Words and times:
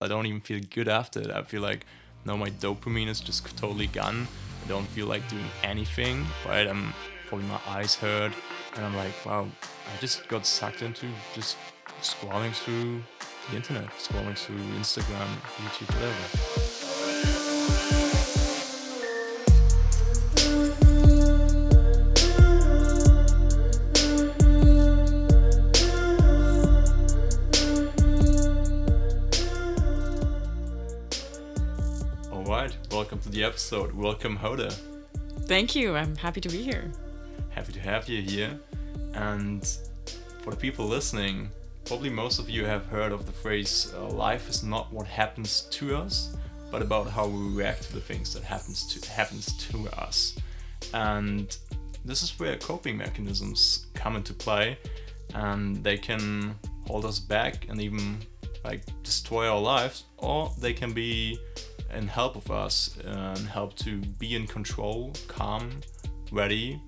I 0.00 0.08
don't 0.08 0.26
even 0.26 0.42
feel 0.42 0.60
good 0.70 0.88
after 0.88 1.20
it. 1.20 1.30
I 1.30 1.42
feel 1.42 1.62
like 1.62 1.86
now 2.26 2.36
my 2.36 2.50
dopamine 2.50 3.08
is 3.08 3.18
just 3.18 3.56
totally 3.56 3.86
gone. 3.86 4.28
I 4.64 4.68
don't 4.68 4.86
feel 4.88 5.06
like 5.06 5.26
doing 5.30 5.48
anything, 5.62 6.26
right? 6.46 6.66
I'm 6.66 6.92
probably 7.28 7.46
my 7.46 7.60
eyes 7.66 7.94
hurt, 7.94 8.32
and 8.74 8.84
I'm 8.84 8.94
like, 8.94 9.12
wow, 9.24 9.46
I 9.64 10.00
just 10.00 10.28
got 10.28 10.44
sucked 10.44 10.82
into 10.82 11.06
just 11.34 11.56
scrolling 12.02 12.52
through 12.52 13.02
the 13.50 13.56
internet, 13.56 13.88
scrolling 13.92 14.36
through 14.36 14.58
Instagram, 14.78 15.28
YouTube, 15.62 15.94
whatever. 15.94 16.65
The 33.36 33.44
episode. 33.44 33.92
Welcome, 33.92 34.38
Hoda. 34.38 34.74
Thank 35.40 35.76
you. 35.76 35.94
I'm 35.94 36.16
happy 36.16 36.40
to 36.40 36.48
be 36.48 36.62
here. 36.62 36.90
Happy 37.50 37.70
to 37.70 37.80
have 37.80 38.08
you 38.08 38.22
here. 38.22 38.58
And 39.12 39.62
for 40.40 40.52
the 40.52 40.56
people 40.56 40.86
listening, 40.86 41.50
probably 41.84 42.08
most 42.08 42.38
of 42.38 42.48
you 42.48 42.64
have 42.64 42.86
heard 42.86 43.12
of 43.12 43.26
the 43.26 43.32
phrase 43.32 43.92
uh, 43.94 44.08
life 44.08 44.48
is 44.48 44.62
not 44.62 44.90
what 44.90 45.06
happens 45.06 45.68
to 45.72 45.94
us, 45.94 46.34
but 46.70 46.80
about 46.80 47.10
how 47.10 47.26
we 47.26 47.54
react 47.54 47.82
to 47.82 47.92
the 47.92 48.00
things 48.00 48.32
that 48.32 48.42
happens 48.42 48.86
to 48.94 49.10
happens 49.10 49.54
to 49.68 49.86
us. 49.98 50.38
And 50.94 51.54
this 52.06 52.22
is 52.22 52.40
where 52.40 52.56
coping 52.56 52.96
mechanisms 52.96 53.88
come 53.92 54.16
into 54.16 54.32
play 54.32 54.78
and 55.34 55.84
they 55.84 55.98
can 55.98 56.54
hold 56.86 57.04
us 57.04 57.18
back 57.18 57.66
and 57.68 57.82
even 57.82 58.16
like 58.64 58.80
destroy 59.02 59.46
our 59.46 59.60
lives 59.60 60.04
or 60.16 60.50
they 60.58 60.72
can 60.72 60.94
be 60.94 61.38
in 61.96 62.08
help 62.08 62.36
of 62.36 62.50
us 62.50 62.96
and 63.04 63.38
help 63.48 63.74
to 63.76 63.98
be 64.18 64.34
in 64.36 64.46
control, 64.46 65.12
calm, 65.28 65.80
ready, 66.30 66.80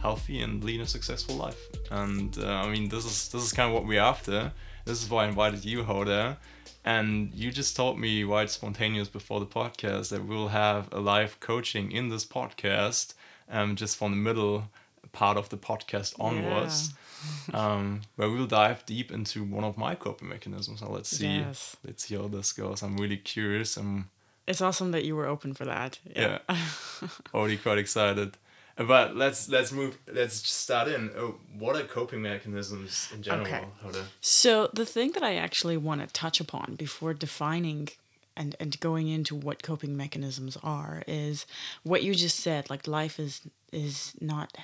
healthy, 0.00 0.40
and 0.40 0.62
lead 0.64 0.80
a 0.80 0.86
successful 0.86 1.36
life. 1.36 1.60
And 1.90 2.36
uh, 2.38 2.46
I 2.64 2.70
mean, 2.70 2.88
this 2.88 3.04
is 3.04 3.28
this 3.28 3.42
is 3.42 3.52
kind 3.52 3.68
of 3.68 3.74
what 3.74 3.86
we're 3.86 4.00
after. 4.00 4.52
This 4.84 5.02
is 5.02 5.08
why 5.10 5.24
I 5.24 5.28
invited 5.28 5.64
you, 5.64 5.82
Hoda. 5.84 6.36
And 6.84 7.32
you 7.32 7.52
just 7.52 7.76
told 7.76 7.98
me 7.98 8.24
right 8.24 8.50
spontaneous 8.50 9.08
before 9.08 9.38
the 9.38 9.46
podcast 9.46 10.08
that 10.10 10.24
we'll 10.26 10.48
have 10.48 10.88
a 10.92 10.98
live 10.98 11.38
coaching 11.38 11.92
in 11.92 12.08
this 12.08 12.24
podcast, 12.24 13.14
um, 13.48 13.76
just 13.76 13.96
from 13.96 14.10
the 14.10 14.16
middle 14.16 14.64
part 15.12 15.36
of 15.36 15.48
the 15.50 15.56
podcast 15.56 16.14
onwards, 16.18 16.92
um, 17.54 18.00
where 18.16 18.28
we'll 18.28 18.46
dive 18.46 18.84
deep 18.84 19.12
into 19.12 19.44
one 19.44 19.62
of 19.62 19.76
my 19.78 19.94
coping 19.94 20.28
mechanisms. 20.28 20.80
So 20.80 20.90
let's 20.90 21.08
see, 21.08 21.38
Yes. 21.38 21.76
let's 21.86 22.04
see 22.08 22.16
how 22.16 22.26
this 22.26 22.52
goes. 22.52 22.82
I'm 22.82 22.96
really 22.96 23.18
curious. 23.18 23.76
I'm 23.76 24.10
It's 24.46 24.60
awesome 24.60 24.90
that 24.90 25.04
you 25.04 25.14
were 25.16 25.26
open 25.26 25.54
for 25.54 25.64
that. 25.64 25.98
yeah, 26.16 26.38
already 27.34 27.56
quite 27.56 27.78
excited. 27.78 28.36
But 28.76 29.16
let's 29.16 29.48
let's 29.48 29.70
move. 29.70 29.98
Let's 30.10 30.48
start 30.48 30.88
in. 30.88 31.10
Oh, 31.16 31.36
what 31.58 31.76
are 31.76 31.84
coping 31.84 32.22
mechanisms 32.22 33.10
in 33.14 33.22
general? 33.22 33.46
Okay. 33.46 33.64
To 33.92 34.04
So 34.20 34.70
the 34.72 34.86
thing 34.86 35.12
that 35.12 35.22
I 35.22 35.36
actually 35.36 35.76
want 35.76 36.00
to 36.00 36.06
touch 36.06 36.40
upon 36.40 36.76
before 36.76 37.12
defining 37.12 37.88
and 38.36 38.56
and 38.58 38.80
going 38.80 39.08
into 39.08 39.34
what 39.34 39.62
coping 39.62 39.96
mechanisms 39.96 40.56
are 40.62 41.02
is 41.06 41.46
what 41.82 42.02
you 42.02 42.14
just 42.14 42.40
said. 42.40 42.70
Like 42.70 42.86
life 42.86 43.20
is 43.20 43.42
is 43.72 44.14
not 44.20 44.56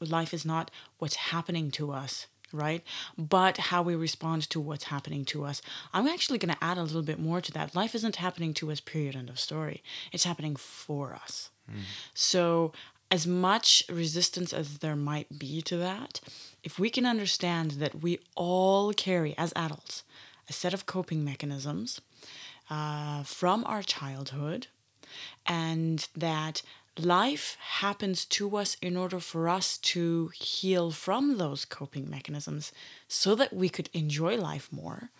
life 0.00 0.32
is 0.32 0.44
not 0.44 0.70
what's 0.98 1.16
happening 1.16 1.72
to 1.72 1.90
us 1.90 2.28
right? 2.52 2.82
But 3.16 3.56
how 3.56 3.82
we 3.82 3.94
respond 3.94 4.48
to 4.50 4.60
what's 4.60 4.84
happening 4.84 5.24
to 5.26 5.44
us. 5.44 5.62
I'm 5.92 6.06
actually 6.06 6.38
going 6.38 6.54
to 6.54 6.64
add 6.64 6.78
a 6.78 6.82
little 6.82 7.02
bit 7.02 7.18
more 7.18 7.40
to 7.40 7.52
that. 7.52 7.74
Life 7.74 7.94
isn't 7.94 8.16
happening 8.16 8.54
to 8.54 8.70
us 8.70 8.80
period 8.80 9.16
end 9.16 9.30
of 9.30 9.38
story. 9.38 9.82
It's 10.12 10.24
happening 10.24 10.56
for 10.56 11.14
us. 11.14 11.50
So 12.14 12.72
as 13.10 13.26
much 13.26 13.84
resistance 13.88 14.52
as 14.52 14.78
there 14.78 14.96
might 14.96 15.38
be 15.38 15.62
to 15.62 15.76
that 15.76 16.20
if 16.62 16.78
we 16.78 16.90
can 16.90 17.06
understand 17.06 17.72
that 17.72 18.02
we 18.02 18.18
all 18.34 18.92
carry 18.92 19.34
as 19.38 19.52
adults 19.56 20.02
a 20.48 20.52
set 20.52 20.74
of 20.74 20.86
coping 20.86 21.24
mechanisms 21.24 22.00
uh, 22.70 23.22
from 23.22 23.64
our 23.66 23.82
childhood 23.82 24.66
and 25.46 26.08
that 26.16 26.62
life 26.98 27.56
happens 27.60 28.24
to 28.24 28.56
us 28.56 28.76
in 28.82 28.96
order 28.96 29.20
for 29.20 29.48
us 29.48 29.78
to 29.78 30.30
heal 30.34 30.90
from 30.90 31.38
those 31.38 31.64
coping 31.64 32.08
mechanisms 32.10 32.72
so 33.06 33.34
that 33.34 33.52
we 33.52 33.68
could 33.68 33.90
enjoy 33.92 34.36
life 34.36 34.68
more. 34.72 35.10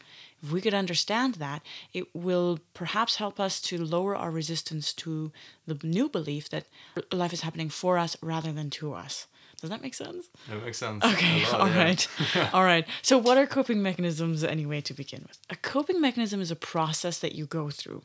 If 0.42 0.52
we 0.52 0.60
could 0.60 0.74
understand 0.74 1.36
that, 1.36 1.62
it 1.92 2.14
will 2.14 2.60
perhaps 2.74 3.16
help 3.16 3.40
us 3.40 3.60
to 3.62 3.82
lower 3.82 4.14
our 4.14 4.30
resistance 4.30 4.92
to 4.94 5.32
the 5.66 5.78
new 5.82 6.08
belief 6.08 6.48
that 6.50 6.66
life 7.12 7.32
is 7.32 7.40
happening 7.40 7.68
for 7.68 7.98
us 7.98 8.16
rather 8.22 8.52
than 8.52 8.70
to 8.70 8.94
us. 8.94 9.26
Does 9.60 9.70
that 9.70 9.82
make 9.82 9.94
sense? 9.94 10.28
that 10.48 10.64
makes 10.64 10.78
sense. 10.78 11.04
Okay, 11.04 11.44
lot, 11.46 11.54
all 11.60 11.68
yeah. 11.68 11.82
right. 11.82 12.08
all 12.52 12.62
right. 12.62 12.86
So, 13.02 13.18
what 13.18 13.36
are 13.36 13.46
coping 13.46 13.82
mechanisms 13.82 14.44
anyway 14.44 14.80
to 14.82 14.94
begin 14.94 15.24
with? 15.26 15.38
A 15.50 15.56
coping 15.56 16.00
mechanism 16.00 16.40
is 16.40 16.52
a 16.52 16.56
process 16.56 17.18
that 17.18 17.34
you 17.34 17.44
go 17.44 17.68
through 17.68 18.02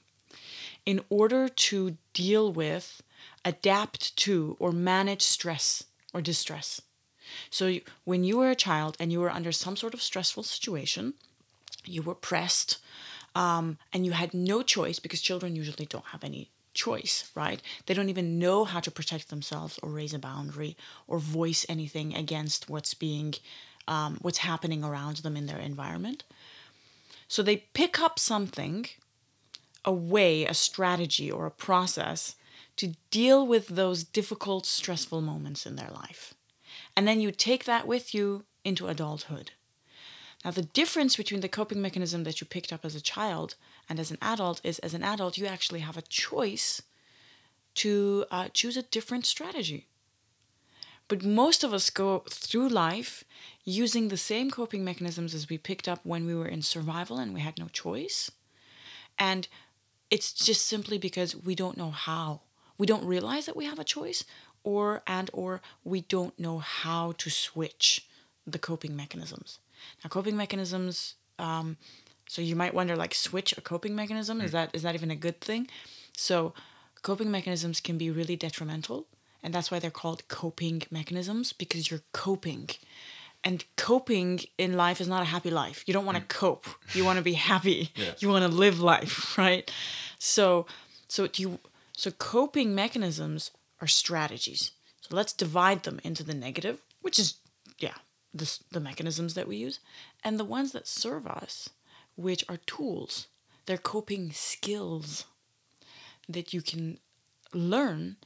in 0.85 1.01
order 1.09 1.47
to 1.47 1.97
deal 2.13 2.51
with, 2.51 3.01
adapt 3.45 4.15
to, 4.17 4.55
or 4.59 4.71
manage 4.71 5.21
stress 5.21 5.83
or 6.13 6.21
distress. 6.21 6.81
So, 7.49 7.67
you- 7.67 7.83
when 8.03 8.23
you 8.23 8.37
were 8.37 8.51
a 8.51 8.55
child 8.55 8.95
and 8.99 9.11
you 9.11 9.19
were 9.19 9.31
under 9.31 9.51
some 9.51 9.75
sort 9.77 9.93
of 9.93 10.01
stressful 10.01 10.43
situation, 10.43 11.13
you 11.85 12.01
were 12.01 12.15
pressed, 12.15 12.77
um, 13.35 13.77
and 13.91 14.05
you 14.05 14.11
had 14.11 14.33
no 14.33 14.61
choice 14.61 14.99
because 14.99 15.21
children 15.21 15.55
usually 15.55 15.85
don't 15.85 16.05
have 16.07 16.23
any 16.23 16.49
choice, 16.73 17.29
right? 17.35 17.61
They 17.85 17.93
don't 17.93 18.09
even 18.09 18.39
know 18.39 18.65
how 18.65 18.79
to 18.79 18.91
protect 18.91 19.29
themselves 19.29 19.79
or 19.81 19.89
raise 19.89 20.13
a 20.13 20.19
boundary 20.19 20.75
or 21.07 21.19
voice 21.19 21.65
anything 21.69 22.15
against 22.15 22.69
what's 22.69 22.93
being, 22.93 23.35
um, 23.87 24.17
what's 24.21 24.39
happening 24.39 24.83
around 24.83 25.17
them 25.17 25.37
in 25.37 25.45
their 25.45 25.59
environment. 25.59 26.23
So 27.27 27.43
they 27.43 27.57
pick 27.73 27.99
up 27.99 28.19
something, 28.19 28.87
a 29.85 29.93
way, 29.93 30.45
a 30.45 30.53
strategy, 30.53 31.31
or 31.31 31.45
a 31.45 31.51
process 31.51 32.35
to 32.77 32.95
deal 33.11 33.45
with 33.45 33.67
those 33.67 34.03
difficult, 34.03 34.65
stressful 34.65 35.21
moments 35.21 35.65
in 35.65 35.75
their 35.75 35.89
life. 35.89 36.33
And 36.95 37.07
then 37.07 37.21
you 37.21 37.31
take 37.31 37.65
that 37.65 37.87
with 37.87 38.13
you 38.13 38.45
into 38.63 38.87
adulthood. 38.87 39.51
Now, 40.43 40.51
the 40.51 40.63
difference 40.63 41.15
between 41.15 41.41
the 41.41 41.47
coping 41.47 41.81
mechanism 41.81 42.23
that 42.25 42.41
you 42.41 42.47
picked 42.47 42.73
up 42.73 42.83
as 42.83 42.95
a 42.95 43.01
child 43.01 43.55
and 43.87 43.99
as 43.99 44.11
an 44.11 44.17
adult 44.21 44.59
is 44.63 44.79
as 44.79 44.93
an 44.93 45.03
adult, 45.03 45.37
you 45.37 45.45
actually 45.45 45.79
have 45.79 45.97
a 45.97 46.01
choice 46.01 46.81
to 47.75 48.25
uh, 48.29 48.49
choose 48.53 48.75
a 48.75 48.83
different 48.83 49.25
strategy. 49.25 49.87
But 51.07 51.23
most 51.23 51.63
of 51.63 51.73
us 51.73 51.89
go 51.89 52.23
through 52.29 52.69
life 52.69 53.23
using 53.63 54.07
the 54.07 54.17
same 54.17 54.49
coping 54.49 54.83
mechanisms 54.83 55.33
as 55.33 55.49
we 55.49 55.57
picked 55.57 55.87
up 55.87 55.99
when 56.03 56.25
we 56.25 56.35
were 56.35 56.47
in 56.47 56.61
survival 56.61 57.17
and 57.17 57.33
we 57.33 57.41
had 57.41 57.57
no 57.57 57.67
choice. 57.67 58.31
And 59.17 59.47
it's 60.09 60.33
just 60.33 60.65
simply 60.65 60.97
because 60.97 61.35
we 61.35 61.55
don't 61.55 61.77
know 61.77 61.91
how. 61.91 62.41
We 62.77 62.87
don't 62.87 63.05
realize 63.05 63.45
that 63.45 63.55
we 63.55 63.65
have 63.65 63.79
a 63.79 63.83
choice 63.83 64.23
or 64.63 65.03
and 65.05 65.29
or 65.33 65.61
we 65.83 66.01
don't 66.01 66.37
know 66.39 66.59
how 66.59 67.13
to 67.17 67.29
switch 67.29 68.07
the 68.47 68.59
coping 68.59 68.95
mechanisms. 68.95 69.59
Now 70.03 70.09
coping 70.09 70.35
mechanisms 70.37 71.15
um, 71.39 71.77
so 72.27 72.41
you 72.41 72.55
might 72.55 72.73
wonder 72.73 72.95
like 72.95 73.13
switch 73.13 73.57
a 73.57 73.61
coping 73.61 73.95
mechanism 73.95 74.41
is 74.41 74.51
that 74.51 74.69
is 74.73 74.83
that 74.83 74.95
even 74.95 75.11
a 75.11 75.15
good 75.15 75.41
thing? 75.41 75.67
So 76.15 76.53
coping 77.01 77.31
mechanisms 77.31 77.81
can 77.81 77.97
be 77.97 78.09
really 78.09 78.35
detrimental 78.35 79.07
and 79.43 79.53
that's 79.53 79.69
why 79.69 79.79
they're 79.79 79.91
called 79.91 80.27
coping 80.27 80.83
mechanisms 80.89 81.53
because 81.53 81.91
you're 81.91 82.03
coping. 82.13 82.69
And 83.45 83.65
coping 83.75 84.39
in 84.57 84.77
life 84.77 85.01
is 85.01 85.09
not 85.09 85.21
a 85.21 85.25
happy 85.25 85.49
life. 85.51 85.83
You 85.85 85.93
don't 85.93 86.05
want 86.05 86.17
to 86.17 86.23
cope. 86.23 86.65
You 86.93 87.03
want 87.03 87.17
to 87.17 87.23
be 87.23 87.33
happy. 87.33 87.91
Yeah. 87.97 88.13
You 88.19 88.29
want 88.29 88.49
to 88.49 88.57
live 88.57 88.79
life, 88.79 89.37
right? 89.45 89.69
So 90.17 90.65
so 91.09 91.27
do 91.27 91.41
you 91.43 91.59
so 91.95 92.11
coping 92.11 92.75
mechanisms 92.75 93.51
are 93.81 93.87
strategies. 93.87 94.71
So 95.01 95.15
let's 95.15 95.33
divide 95.33 95.83
them 95.83 95.99
into 96.03 96.23
the 96.23 96.33
negative, 96.33 96.81
which 97.01 97.19
is 97.19 97.35
yeah, 97.79 97.95
the 98.33 98.59
the 98.71 98.79
mechanisms 98.79 99.33
that 99.35 99.47
we 99.47 99.57
use, 99.57 99.79
and 100.23 100.39
the 100.39 100.45
ones 100.45 100.71
that 100.71 100.87
serve 100.87 101.27
us, 101.27 101.69
which 102.15 102.43
are 102.49 102.57
tools. 102.57 103.27
They're 103.65 103.77
coping 103.77 104.31
skills 104.31 105.25
that 106.27 106.53
you 106.53 106.61
can 106.61 106.99
learn 107.53 108.17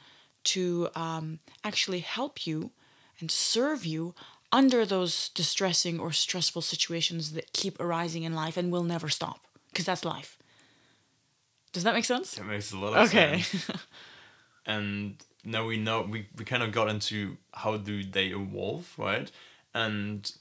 to 0.46 0.88
um, 0.96 1.40
actually 1.64 2.00
help 2.00 2.48
you 2.48 2.72
and 3.20 3.30
serve 3.30 3.86
you 3.86 4.16
under 4.52 4.86
those 4.86 5.30
distressing 5.30 6.00
or 6.00 6.12
stressful 6.12 6.62
situations 6.62 7.34
that 7.34 7.54
keep 7.54 7.80
arising 7.80 8.24
in 8.24 8.34
life 8.34 8.56
and 8.56 8.72
will 8.72 8.84
never 8.84 9.10
stop 9.10 9.48
because 9.70 9.86
that's 9.86 10.06
life. 10.06 10.37
Does 11.78 11.84
that 11.84 11.94
make 11.94 12.06
sense? 12.06 12.36
It 12.40 12.44
makes 12.44 12.72
a 12.72 12.78
lot 12.80 12.94
of 12.94 13.08
Okay. 13.08 13.42
sense. 13.42 13.70
and 14.66 15.16
now 15.46 15.64
we 15.68 15.78
know 15.78 16.02
we, 16.02 16.28
we 16.36 16.44
kind 16.44 16.64
of 16.64 16.72
got 16.72 16.90
into 16.90 17.38
how 17.54 17.78
do 17.78 18.04
they 18.04 18.30
evolve, 18.30 18.92
right? 18.98 19.30
And 19.76 20.32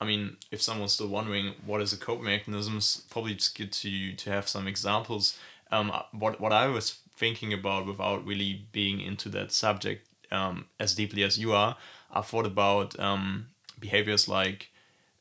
I 0.00 0.04
mean, 0.04 0.38
if 0.50 0.60
someone's 0.60 0.94
still 0.94 1.06
wondering 1.06 1.54
what 1.64 1.80
is 1.80 1.92
a 1.92 1.96
coping 1.96 2.24
mechanism, 2.24 2.78
it's 2.78 2.96
probably 2.96 3.34
just 3.34 3.56
good 3.56 3.70
to 3.72 4.14
to 4.14 4.30
have 4.30 4.48
some 4.48 4.66
examples. 4.66 5.38
Um, 5.70 5.92
what 6.10 6.40
what 6.40 6.52
I 6.52 6.66
was 6.66 6.98
thinking 7.16 7.52
about 7.52 7.86
without 7.86 8.26
really 8.26 8.66
being 8.72 9.00
into 9.00 9.28
that 9.28 9.52
subject 9.52 10.08
um, 10.32 10.64
as 10.80 10.96
deeply 10.96 11.22
as 11.22 11.38
you 11.38 11.52
are, 11.52 11.76
I 12.10 12.22
thought 12.22 12.46
about 12.46 12.98
um, 12.98 13.46
behaviors 13.78 14.26
like 14.26 14.70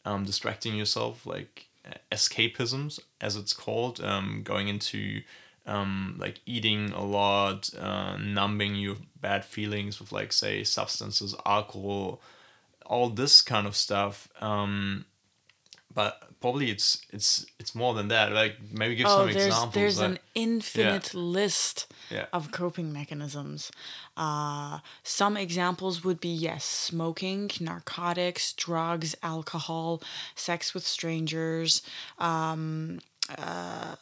um, 0.05 0.23
distracting 0.25 0.75
yourself, 0.75 1.27
like 1.27 1.67
escapisms, 2.11 2.99
as 3.19 3.35
it's 3.35 3.53
called, 3.53 4.01
um, 4.03 4.41
going 4.43 4.67
into 4.67 5.21
um, 5.65 6.15
like 6.17 6.41
eating 6.45 6.91
a 6.91 7.03
lot, 7.03 7.69
uh, 7.79 8.17
numbing 8.17 8.75
your 8.75 8.97
bad 9.19 9.45
feelings 9.45 9.99
with 9.99 10.11
like 10.11 10.33
say 10.33 10.63
substances, 10.63 11.35
alcohol, 11.45 12.21
all 12.85 13.09
this 13.09 13.41
kind 13.41 13.67
of 13.67 13.75
stuff. 13.75 14.27
Um, 14.41 15.05
but 15.93 16.23
probably 16.39 16.71
it's 16.71 17.01
it's 17.11 17.45
it's 17.59 17.75
more 17.75 17.93
than 17.93 18.07
that. 18.09 18.31
Like 18.31 18.57
maybe 18.71 18.95
give 18.95 19.07
oh, 19.07 19.09
some 19.09 19.31
there's, 19.31 19.45
examples. 19.45 19.73
There's 19.73 19.99
an 19.99 20.19
infinite 20.35 21.13
list 21.13 21.91
Yeah. 22.09 22.25
of 22.33 22.51
coping 22.51 22.91
mechanisms. 22.91 23.71
Uh, 24.17 24.79
some 25.03 25.37
examples 25.37 26.03
would 26.03 26.19
be 26.19 26.29
yes, 26.29 26.65
smoking, 26.65 27.51
narcotics, 27.59 28.53
drugs, 28.53 29.15
alcohol, 29.21 30.01
sex 30.35 30.73
with 30.73 30.85
strangers. 30.85 31.81
Um, 32.17 32.99
uh, 33.37 33.95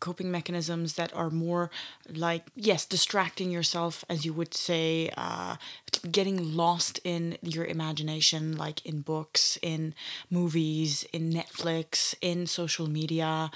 coping 0.00 0.30
mechanisms 0.30 0.94
that 0.94 1.14
are 1.14 1.30
more 1.30 1.70
like 2.12 2.44
yes 2.54 2.84
distracting 2.84 3.50
yourself 3.50 4.04
as 4.08 4.24
you 4.24 4.32
would 4.32 4.54
say 4.54 5.10
uh, 5.16 5.56
getting 6.10 6.56
lost 6.56 7.00
in 7.04 7.36
your 7.42 7.64
imagination 7.64 8.56
like 8.56 8.84
in 8.84 9.00
books 9.00 9.58
in 9.62 9.94
movies 10.30 11.04
in 11.12 11.32
netflix 11.32 12.14
in 12.20 12.46
social 12.46 12.88
media 12.88 13.50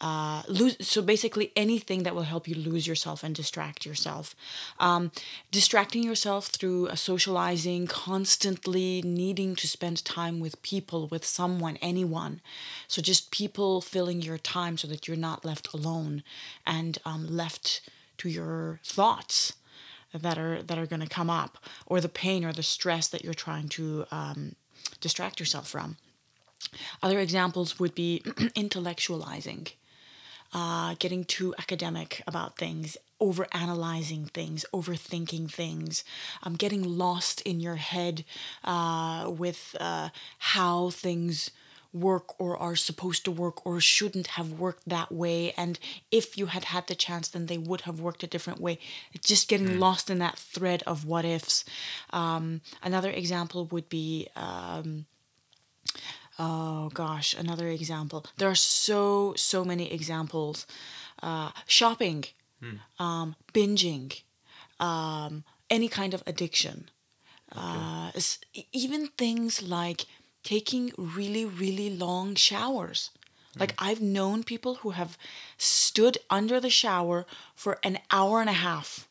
uh, 0.00 0.42
lose 0.48 0.76
so 0.80 1.02
basically 1.02 1.52
anything 1.54 2.04
that 2.04 2.14
will 2.14 2.22
help 2.22 2.48
you 2.48 2.54
lose 2.54 2.86
yourself 2.86 3.22
and 3.22 3.34
distract 3.34 3.84
yourself. 3.84 4.34
Um, 4.78 5.12
distracting 5.50 6.02
yourself 6.02 6.46
through 6.46 6.94
socializing 6.94 7.86
constantly 7.86 9.02
needing 9.02 9.54
to 9.56 9.68
spend 9.68 10.04
time 10.04 10.40
with 10.40 10.62
people 10.62 11.06
with 11.08 11.24
someone 11.24 11.76
anyone. 11.82 12.40
So 12.88 13.02
just 13.02 13.30
people 13.30 13.80
filling 13.80 14.22
your 14.22 14.38
time 14.38 14.78
so 14.78 14.88
that 14.88 15.06
you're 15.06 15.16
not 15.16 15.44
left 15.44 15.72
alone 15.74 16.22
and 16.66 16.98
um, 17.04 17.26
left 17.28 17.82
to 18.18 18.28
your 18.28 18.80
thoughts 18.84 19.54
that 20.12 20.38
are 20.38 20.62
that 20.62 20.78
are 20.78 20.86
going 20.86 21.02
to 21.02 21.08
come 21.08 21.30
up 21.30 21.58
or 21.86 22.00
the 22.00 22.08
pain 22.08 22.44
or 22.44 22.52
the 22.52 22.62
stress 22.62 23.06
that 23.08 23.22
you're 23.22 23.34
trying 23.34 23.68
to 23.68 24.06
um, 24.10 24.54
distract 25.00 25.40
yourself 25.40 25.68
from. 25.68 25.98
Other 27.02 27.18
examples 27.18 27.78
would 27.78 27.94
be 27.94 28.22
intellectualizing 28.24 29.72
uh, 30.52 30.94
getting 30.98 31.24
too 31.24 31.54
academic 31.58 32.22
about 32.26 32.56
things, 32.56 32.96
over 33.20 33.46
analyzing 33.52 34.24
things, 34.26 34.64
overthinking 34.72 35.50
things, 35.50 36.04
um, 36.42 36.54
getting 36.54 36.82
lost 36.82 37.40
in 37.42 37.60
your 37.60 37.76
head 37.76 38.24
uh, 38.64 39.30
with 39.30 39.76
uh, 39.78 40.08
how 40.38 40.90
things 40.90 41.50
work 41.92 42.40
or 42.40 42.56
are 42.56 42.76
supposed 42.76 43.24
to 43.24 43.30
work 43.30 43.66
or 43.66 43.80
shouldn't 43.80 44.28
have 44.28 44.52
worked 44.52 44.88
that 44.88 45.10
way. 45.10 45.52
And 45.56 45.78
if 46.10 46.38
you 46.38 46.46
had 46.46 46.64
had 46.64 46.86
the 46.86 46.94
chance, 46.94 47.28
then 47.28 47.46
they 47.46 47.58
would 47.58 47.82
have 47.82 48.00
worked 48.00 48.22
a 48.22 48.28
different 48.28 48.60
way. 48.60 48.78
Just 49.24 49.48
getting 49.48 49.78
lost 49.80 50.08
in 50.08 50.18
that 50.18 50.38
thread 50.38 50.82
of 50.86 51.04
what 51.04 51.24
ifs. 51.24 51.64
Um, 52.10 52.60
another 52.82 53.10
example 53.10 53.66
would 53.66 53.88
be. 53.88 54.28
Um, 54.36 55.06
oh 56.44 56.88
gosh 57.02 57.28
another 57.44 57.68
example. 57.68 58.20
There 58.38 58.48
are 58.54 58.62
so 58.86 59.34
so 59.36 59.58
many 59.70 59.86
examples. 59.98 60.66
Uh, 61.22 61.50
shopping 61.66 62.24
um, 62.98 63.28
binging 63.54 64.08
um, 64.88 65.44
any 65.76 65.88
kind 65.88 66.12
of 66.14 66.22
addiction. 66.26 66.78
Uh, 67.60 68.10
s- 68.14 68.38
e- 68.54 68.64
even 68.72 69.08
things 69.22 69.62
like 69.62 70.00
taking 70.42 70.84
really 71.16 71.44
really 71.62 71.90
long 72.06 72.28
showers. 72.48 73.10
Like 73.58 73.74
i've 73.86 74.00
known 74.00 74.44
people 74.44 74.74
who 74.82 74.90
have 75.00 75.12
stood 75.58 76.16
under 76.38 76.60
the 76.60 76.70
shower 76.82 77.18
for 77.62 77.72
an 77.88 77.96
hour 78.10 78.40
and 78.40 78.48
a 78.50 78.60
half. 78.68 79.08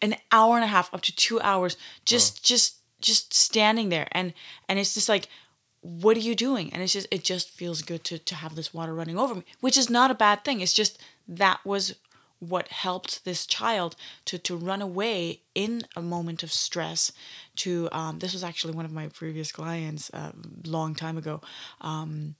An 0.00 0.16
hour 0.30 0.56
and 0.56 0.64
a 0.64 0.74
half 0.76 0.92
up 0.94 1.02
to 1.02 1.12
two 1.14 1.38
hours 1.40 1.76
just 2.04 2.44
just 2.50 2.76
just 3.00 3.34
standing 3.34 3.88
there. 3.90 4.08
And 4.12 4.32
and 4.68 4.78
it's 4.78 4.94
just 4.94 5.08
like 5.08 5.28
what 5.84 6.16
are 6.16 6.20
you 6.20 6.34
doing? 6.34 6.72
And 6.72 6.82
it's 6.82 6.94
just 6.94 7.06
it 7.10 7.22
just 7.22 7.50
feels 7.50 7.82
good 7.82 8.04
to 8.04 8.18
to 8.18 8.34
have 8.34 8.54
this 8.54 8.72
water 8.72 8.94
running 8.94 9.18
over 9.18 9.34
me 9.34 9.44
which 9.60 9.76
is 9.76 9.90
not 9.90 10.10
a 10.10 10.14
bad 10.14 10.42
thing. 10.42 10.60
It's 10.60 10.72
just 10.72 10.98
that 11.28 11.60
was 11.64 11.94
what 12.38 12.68
helped 12.68 13.24
this 13.26 13.46
child 13.46 13.94
to 14.24 14.38
to 14.38 14.56
run 14.56 14.80
away 14.80 15.42
in 15.54 15.82
a 15.94 16.00
moment 16.00 16.42
of 16.42 16.50
stress 16.50 17.12
to 17.56 17.88
um, 17.92 18.18
this 18.18 18.32
was 18.32 18.42
actually 18.42 18.72
one 18.72 18.86
of 18.86 18.92
my 18.92 19.08
previous 19.08 19.52
clients 19.52 20.08
a 20.14 20.32
long 20.64 20.94
time 20.94 21.18
ago. 21.18 21.42
Um, 21.82 22.34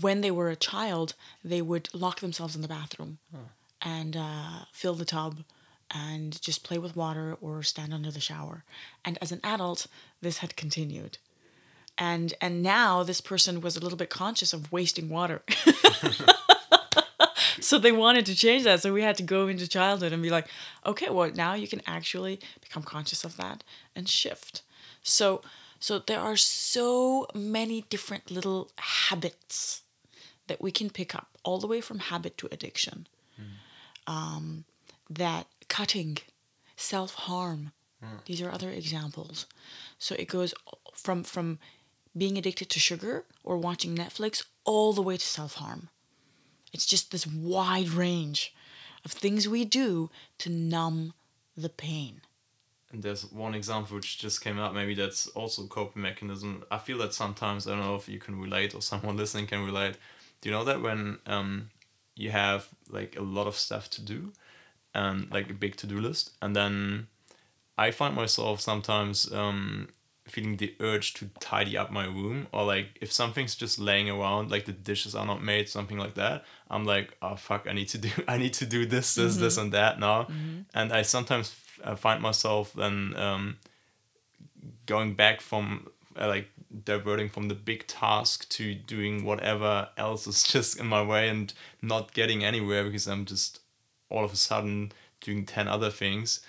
when 0.00 0.20
they 0.20 0.30
were 0.30 0.50
a 0.50 0.56
child 0.56 1.14
they 1.44 1.60
would 1.60 1.88
lock 1.92 2.20
themselves 2.20 2.54
in 2.54 2.62
the 2.62 2.68
bathroom 2.68 3.18
and 3.82 4.16
uh, 4.16 4.64
fill 4.72 4.94
the 4.94 5.04
tub 5.04 5.42
and 5.90 6.40
just 6.40 6.64
play 6.64 6.78
with 6.78 6.96
water 6.96 7.36
or 7.40 7.62
stand 7.62 7.94
under 7.94 8.10
the 8.10 8.20
shower. 8.20 8.64
And 9.04 9.18
as 9.20 9.32
an 9.32 9.40
adult 9.42 9.88
this 10.20 10.38
had 10.38 10.54
continued 10.56 11.18
and 11.98 12.34
and 12.40 12.62
now 12.62 13.02
this 13.02 13.20
person 13.20 13.60
was 13.60 13.76
a 13.76 13.80
little 13.80 13.98
bit 13.98 14.10
conscious 14.10 14.52
of 14.52 14.72
wasting 14.72 15.08
water. 15.08 15.42
So 17.58 17.78
they 17.78 17.90
wanted 17.90 18.26
to 18.26 18.34
change 18.36 18.62
that. 18.64 18.80
So 18.82 18.92
we 18.92 19.02
had 19.02 19.16
to 19.16 19.22
go 19.24 19.48
into 19.48 19.66
childhood 19.66 20.12
and 20.12 20.22
be 20.22 20.30
like 20.30 20.46
okay 20.84 21.08
well 21.10 21.30
now 21.34 21.54
you 21.54 21.66
can 21.66 21.82
actually 21.86 22.38
become 22.60 22.82
conscious 22.82 23.24
of 23.24 23.36
that 23.38 23.64
and 23.94 24.08
shift. 24.08 24.62
So 25.02 25.42
so 25.80 25.98
there 25.98 26.20
are 26.20 26.36
so 26.36 27.26
many 27.34 27.84
different 27.88 28.30
little 28.30 28.70
habits 28.78 29.82
that 30.46 30.62
we 30.62 30.70
can 30.70 30.90
pick 30.90 31.14
up 31.14 31.28
all 31.44 31.58
the 31.58 31.66
way 31.66 31.80
from 31.80 31.98
habit 31.98 32.38
to 32.38 32.48
addiction. 32.52 33.06
Um, 34.06 34.64
that 35.10 35.46
cutting 35.68 36.18
self-harm 36.76 37.72
these 38.26 38.40
are 38.42 38.50
other 38.52 38.70
examples. 38.70 39.46
So 39.98 40.14
it 40.18 40.28
goes 40.28 40.54
from 40.94 41.24
from 41.24 41.58
being 42.16 42.38
addicted 42.38 42.68
to 42.70 42.78
sugar 42.80 43.24
or 43.44 43.56
watching 43.58 43.96
netflix 43.96 44.44
all 44.64 44.92
the 44.92 45.02
way 45.02 45.16
to 45.16 45.26
self-harm 45.26 45.88
it's 46.72 46.86
just 46.86 47.10
this 47.10 47.26
wide 47.26 47.88
range 47.88 48.54
of 49.04 49.12
things 49.12 49.48
we 49.48 49.64
do 49.64 50.10
to 50.38 50.50
numb 50.50 51.12
the 51.56 51.68
pain 51.68 52.20
And 52.92 53.02
there's 53.02 53.24
one 53.32 53.54
example 53.54 53.96
which 53.96 54.18
just 54.18 54.40
came 54.40 54.58
up, 54.58 54.72
Maybe 54.72 54.94
that's 54.94 55.26
also 55.28 55.64
a 55.64 55.68
coping 55.68 56.02
mechanism. 56.02 56.62
I 56.70 56.78
feel 56.78 56.98
that 56.98 57.12
sometimes 57.14 57.66
I 57.66 57.70
don't 57.70 57.80
know 57.80 57.96
if 57.96 58.08
you 58.08 58.18
can 58.18 58.40
relate 58.40 58.74
or 58.74 58.80
someone 58.90 59.16
listening 59.16 59.46
can 59.48 59.64
relate. 59.66 59.96
Do 60.40 60.48
you 60.48 60.54
know 60.54 60.64
that 60.64 60.80
when 60.82 61.18
um, 61.26 61.70
you 62.14 62.30
have 62.30 62.68
like 62.88 63.16
a 63.18 63.22
lot 63.22 63.46
of 63.46 63.56
stuff 63.56 63.90
to 63.90 64.02
do, 64.02 64.32
and 64.94 65.30
like 65.30 65.50
a 65.50 65.54
big 65.54 65.76
to 65.76 65.86
do 65.86 65.98
list, 66.00 66.30
and 66.40 66.54
then 66.54 67.08
I 67.76 67.90
find 67.90 68.14
myself 68.14 68.60
sometimes 68.60 69.30
um, 69.32 69.88
feeling 70.28 70.56
the 70.56 70.74
urge 70.80 71.14
to 71.14 71.30
tidy 71.40 71.76
up 71.76 71.90
my 71.90 72.04
room, 72.04 72.48
or 72.52 72.64
like 72.64 72.98
if 73.00 73.12
something's 73.12 73.54
just 73.54 73.78
laying 73.78 74.10
around, 74.10 74.50
like 74.50 74.64
the 74.64 74.72
dishes 74.72 75.14
are 75.14 75.26
not 75.26 75.42
made, 75.42 75.68
something 75.68 75.98
like 75.98 76.14
that. 76.14 76.44
I'm 76.70 76.84
like, 76.84 77.16
oh 77.22 77.36
fuck, 77.36 77.66
I 77.68 77.72
need 77.72 77.88
to 77.88 77.98
do, 77.98 78.10
I 78.28 78.38
need 78.38 78.54
to 78.54 78.66
do 78.66 78.86
this, 78.86 79.14
this, 79.14 79.36
this, 79.36 79.56
and 79.56 79.72
that 79.72 79.98
now, 80.00 80.26
and 80.74 80.92
I 80.92 81.02
sometimes 81.02 81.54
uh, 81.84 81.96
find 81.96 82.20
myself 82.22 82.72
then 82.72 83.14
um, 83.16 83.58
going 84.86 85.14
back 85.14 85.40
from 85.40 85.88
uh, 86.18 86.26
like 86.26 86.48
diverting 86.84 87.28
from 87.28 87.48
the 87.48 87.54
big 87.54 87.86
task 87.86 88.48
to 88.50 88.74
doing 88.74 89.24
whatever 89.24 89.88
else 89.96 90.26
is 90.26 90.42
just 90.52 90.78
in 90.78 90.86
my 90.86 91.02
way 91.02 91.28
and 91.28 91.54
not 91.82 92.12
getting 92.14 92.44
anywhere 92.44 92.84
because 92.84 93.06
I'm 93.06 93.24
just 93.24 93.60
all 94.08 94.24
of 94.24 94.32
a 94.32 94.36
sudden 94.36 94.92
doing 95.20 95.44
10 95.44 95.68
other 95.68 95.90
things 95.90 96.40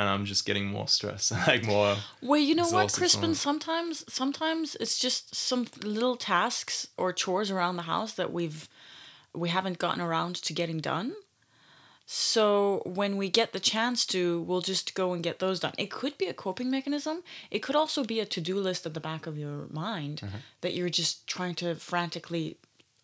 and 0.00 0.08
I'm 0.08 0.24
just 0.24 0.46
getting 0.46 0.66
more 0.66 0.88
stressed 0.88 1.32
like 1.46 1.64
more 1.64 1.96
Well, 2.22 2.40
you 2.40 2.54
know 2.54 2.68
what, 2.68 2.90
Crispin? 2.92 3.34
Sometimes, 3.34 4.02
sometimes 4.08 4.74
it's 4.80 4.98
just 4.98 5.34
some 5.34 5.66
little 5.82 6.16
tasks 6.16 6.88
or 6.96 7.12
chores 7.12 7.50
around 7.50 7.76
the 7.76 7.82
house 7.82 8.14
that 8.14 8.32
we've 8.32 8.66
we 9.34 9.50
haven't 9.50 9.78
gotten 9.78 10.00
around 10.00 10.36
to 10.36 10.52
getting 10.54 10.78
done. 10.78 11.12
So 12.06 12.82
when 12.86 13.16
we 13.16 13.28
get 13.28 13.52
the 13.52 13.60
chance 13.60 14.04
to, 14.06 14.40
we'll 14.42 14.62
just 14.62 14.94
go 14.94 15.12
and 15.12 15.22
get 15.22 15.38
those 15.38 15.60
done. 15.60 15.74
It 15.78 15.90
could 15.90 16.18
be 16.18 16.26
a 16.26 16.34
coping 16.34 16.68
mechanism. 16.68 17.22
It 17.52 17.60
could 17.60 17.76
also 17.76 18.02
be 18.02 18.18
a 18.18 18.24
to-do 18.24 18.58
list 18.58 18.84
at 18.86 18.94
the 18.94 19.00
back 19.00 19.28
of 19.28 19.38
your 19.38 19.68
mind 19.70 20.22
mm-hmm. 20.24 20.38
that 20.62 20.74
you're 20.74 20.88
just 20.88 21.28
trying 21.28 21.54
to 21.56 21.76
frantically 21.76 22.56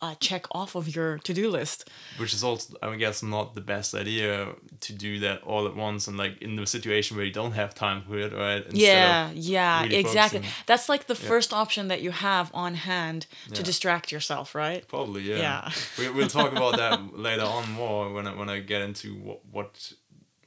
uh, 0.03 0.15
check 0.21 0.45
off 0.53 0.75
of 0.75 0.95
your 0.95 1.19
to-do 1.19 1.49
list 1.51 1.89
which 2.19 2.35
is 2.35 2.45
also 2.45 2.75
i 2.83 2.95
guess 2.97 3.23
not 3.23 3.55
the 3.55 3.61
best 3.63 3.95
idea 3.95 4.49
to 4.81 4.93
do 4.93 5.19
that 5.21 5.43
all 5.43 5.67
at 5.67 5.75
once 5.75 6.07
and 6.07 6.17
like 6.19 6.37
in 6.43 6.55
the 6.57 6.67
situation 6.67 7.17
where 7.17 7.25
you 7.27 7.33
don't 7.33 7.53
have 7.53 7.75
time 7.75 8.03
for 8.03 8.19
it 8.19 8.33
right 8.33 8.63
Instead 8.67 8.79
yeah 8.83 9.31
yeah 9.35 9.83
really 9.83 9.97
exactly 9.97 10.41
focusing. 10.41 10.65
that's 10.67 10.89
like 10.89 11.07
the 11.07 11.15
first 11.15 11.53
option 11.53 11.89
that 11.89 12.03
you 12.03 12.11
have 12.11 12.51
on 12.53 12.75
hand 12.75 13.27
to 13.55 13.55
Yeah. 13.63 13.63
distract 13.65 14.13
yourself 14.13 14.55
right 14.55 14.87
probably 14.87 15.23
yeah, 15.23 15.37
Yeah. 15.39 15.71
we, 15.99 16.11
we'll 16.11 16.29
talk 16.29 16.53
about 16.53 16.77
that 16.77 17.17
later 17.29 17.45
on 17.45 17.71
more 17.73 18.13
when 18.13 18.27
I, 18.27 18.35
when 18.35 18.49
I 18.51 18.61
get 18.61 18.83
into 18.83 19.15
what, 19.15 19.41
what 19.51 19.93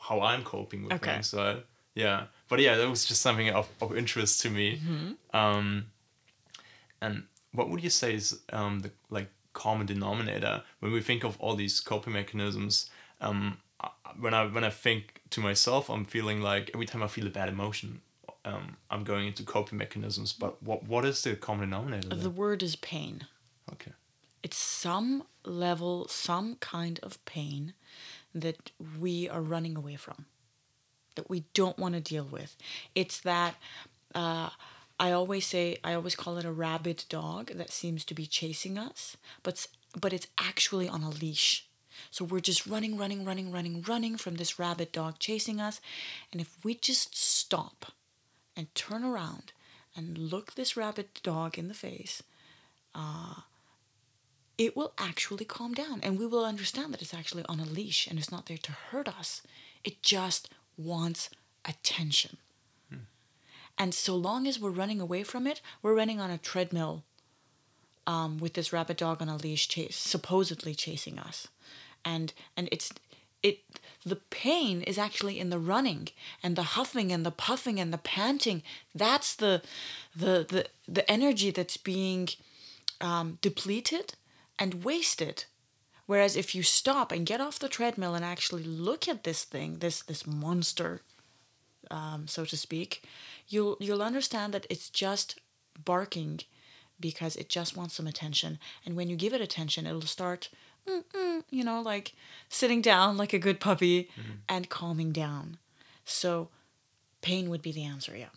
how 0.07 0.21
i'm 0.21 0.43
coping 0.43 0.83
with 0.83 0.93
Okay. 0.93 1.13
things 1.13 1.27
so 1.27 1.61
yeah 1.95 2.25
but 2.49 2.59
yeah 2.59 2.77
that 2.77 2.87
was 2.89 3.03
just 3.05 3.21
something 3.21 3.49
of, 3.49 3.67
of 3.81 3.97
interest 3.97 4.41
to 4.41 4.49
me 4.49 4.67
Mm-hmm. 4.77 5.11
um 5.35 5.85
and 7.01 7.23
what 7.53 7.69
would 7.69 7.83
you 7.83 7.89
say 7.89 8.13
is 8.13 8.39
um 8.53 8.79
the 8.81 8.91
like 9.09 9.29
common 9.53 9.85
denominator. 9.85 10.63
When 10.79 10.91
we 10.91 11.01
think 11.01 11.23
of 11.23 11.37
all 11.39 11.55
these 11.55 11.79
coping 11.79 12.13
mechanisms 12.13 12.89
um 13.21 13.57
when 14.19 14.33
i 14.33 14.45
when 14.45 14.63
i 14.63 14.69
think 14.69 15.21
to 15.29 15.39
myself 15.39 15.89
i'm 15.89 16.05
feeling 16.05 16.41
like 16.41 16.71
every 16.73 16.85
time 16.85 17.03
i 17.03 17.07
feel 17.07 17.27
a 17.27 17.29
bad 17.29 17.49
emotion 17.49 18.01
um 18.45 18.77
i'm 18.89 19.03
going 19.03 19.27
into 19.27 19.43
coping 19.43 19.77
mechanisms. 19.77 20.33
But 20.33 20.61
what 20.63 20.83
what 20.87 21.05
is 21.05 21.21
the 21.21 21.35
common 21.35 21.69
denominator 21.69 22.09
the 22.09 22.15
there? 22.15 22.29
word 22.29 22.63
is 22.63 22.75
pain. 22.75 23.27
Okay. 23.73 23.91
It's 24.41 24.57
some 24.57 25.23
level 25.43 26.07
some 26.07 26.55
kind 26.55 26.99
of 27.03 27.23
pain 27.25 27.73
that 28.33 28.71
we 28.99 29.27
are 29.27 29.41
running 29.41 29.75
away 29.75 29.95
from 29.95 30.25
that 31.15 31.29
we 31.29 31.43
don't 31.53 31.77
want 31.77 31.95
to 31.95 32.01
deal 32.01 32.23
with. 32.23 32.55
It's 32.95 33.19
that 33.21 33.55
uh, 34.15 34.49
i 34.99 35.11
always 35.11 35.45
say 35.45 35.77
i 35.83 35.93
always 35.93 36.15
call 36.15 36.37
it 36.37 36.45
a 36.45 36.51
rabid 36.51 37.03
dog 37.09 37.51
that 37.55 37.71
seems 37.71 38.05
to 38.05 38.13
be 38.13 38.25
chasing 38.25 38.77
us 38.77 39.17
but 39.43 39.67
but 39.99 40.13
it's 40.13 40.27
actually 40.37 40.87
on 40.87 41.03
a 41.03 41.09
leash 41.09 41.67
so 42.11 42.23
we're 42.23 42.39
just 42.39 42.65
running 42.67 42.97
running 42.97 43.25
running 43.25 43.51
running 43.51 43.81
running 43.81 44.17
from 44.17 44.35
this 44.35 44.59
rabid 44.59 44.91
dog 44.91 45.19
chasing 45.19 45.59
us 45.59 45.81
and 46.31 46.39
if 46.41 46.63
we 46.63 46.73
just 46.73 47.17
stop 47.17 47.91
and 48.55 48.73
turn 48.75 49.03
around 49.03 49.51
and 49.95 50.17
look 50.17 50.53
this 50.55 50.77
rabid 50.77 51.07
dog 51.23 51.57
in 51.57 51.67
the 51.67 51.73
face 51.73 52.23
uh, 52.95 53.41
it 54.59 54.75
will 54.75 54.93
actually 54.97 55.45
calm 55.45 55.73
down 55.73 56.01
and 56.03 56.19
we 56.19 56.27
will 56.27 56.43
understand 56.43 56.93
that 56.93 57.01
it's 57.01 57.13
actually 57.13 57.45
on 57.47 57.61
a 57.61 57.65
leash 57.65 58.07
and 58.07 58.19
it's 58.19 58.31
not 58.31 58.47
there 58.47 58.57
to 58.57 58.73
hurt 58.73 59.07
us. 59.07 59.41
It 59.85 60.03
just 60.03 60.49
wants 60.77 61.29
attention. 61.63 62.37
And 63.79 63.93
so 63.93 64.13
long 64.15 64.45
as 64.45 64.59
we're 64.59 64.69
running 64.69 64.99
away 64.99 65.23
from 65.23 65.47
it, 65.47 65.61
we're 65.81 65.95
running 65.95 66.19
on 66.19 66.29
a 66.29 66.37
treadmill 66.37 67.05
um, 68.05 68.37
with 68.37 68.53
this 68.53 68.73
rabbit 68.73 68.97
dog 68.97 69.21
on 69.21 69.29
a 69.29 69.37
leash, 69.37 69.69
chase, 69.69 69.95
supposedly 69.95 70.75
chasing 70.75 71.17
us. 71.17 71.47
And 72.03 72.33
and 72.57 72.67
it's 72.71 72.91
it 73.41 73.59
the 74.05 74.17
pain 74.17 74.81
is 74.81 74.97
actually 74.97 75.39
in 75.39 75.49
the 75.49 75.59
running 75.59 76.09
and 76.43 76.55
the 76.55 76.63
huffing 76.75 77.11
and 77.11 77.25
the 77.25 77.31
puffing 77.31 77.79
and 77.79 77.93
the 77.93 77.97
panting. 77.97 78.63
That's 78.93 79.33
the 79.35 79.61
the 80.15 80.45
the, 80.49 80.65
the 80.87 81.09
energy 81.09 81.51
that's 81.51 81.77
being 81.77 82.29
um, 82.99 83.37
depleted 83.41 84.15
and 84.57 84.83
wasted. 84.83 85.45
Whereas 86.05 86.35
if 86.35 86.55
you 86.55 86.63
stop 86.63 87.11
and 87.11 87.25
get 87.25 87.39
off 87.39 87.59
the 87.59 87.69
treadmill 87.69 88.15
and 88.15 88.25
actually 88.25 88.63
look 88.63 89.07
at 89.07 89.23
this 89.23 89.43
thing, 89.43 89.77
this 89.77 90.01
this 90.01 90.25
monster, 90.25 91.01
um, 91.91 92.27
so 92.27 92.45
to 92.45 92.57
speak, 92.57 93.03
you'll 93.47 93.77
you'll 93.79 94.01
understand 94.03 94.53
that 94.53 94.67
it's 94.69 94.89
just 94.89 95.39
barking 95.83 96.41
because 96.99 97.35
it 97.35 97.49
just 97.49 97.77
wants 97.77 97.95
some 97.95 98.07
attention. 98.07 98.59
And 98.85 98.95
when 98.95 99.09
you 99.09 99.15
give 99.15 99.33
it 99.33 99.41
attention, 99.41 99.87
it'll 99.87 100.01
start, 100.01 100.49
mm, 100.87 101.03
mm, 101.13 101.43
you 101.49 101.63
know, 101.63 101.81
like 101.81 102.13
sitting 102.49 102.81
down 102.81 103.17
like 103.17 103.33
a 103.33 103.39
good 103.39 103.59
puppy 103.59 104.09
and 104.47 104.69
calming 104.69 105.11
down. 105.11 105.57
So 106.05 106.49
pain 107.21 107.49
would 107.49 107.61
be 107.61 107.71
the 107.71 107.85
answer, 107.85 108.15
yeah. 108.17 108.33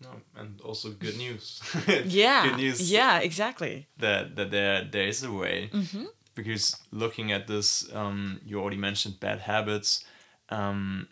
No, 0.00 0.08
and 0.36 0.60
also 0.62 0.90
good 0.90 1.16
news. 1.24 1.60
Yeah. 2.06 2.48
good 2.48 2.56
news. 2.56 2.90
Yeah, 2.90 3.18
exactly. 3.18 3.86
That 3.98 4.36
that 4.36 4.50
there 4.50 4.84
there 4.84 5.06
is 5.06 5.22
a 5.22 5.32
way. 5.32 5.70
Mm-hmm. 5.72 6.04
Because 6.34 6.76
looking 6.92 7.32
at 7.32 7.48
this, 7.48 7.92
um, 7.92 8.40
you 8.46 8.60
already 8.60 8.76
mentioned 8.76 9.20
bad 9.20 9.40
habits. 9.40 10.04
Um, 10.48 11.08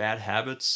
bad 0.00 0.18
habits 0.20 0.68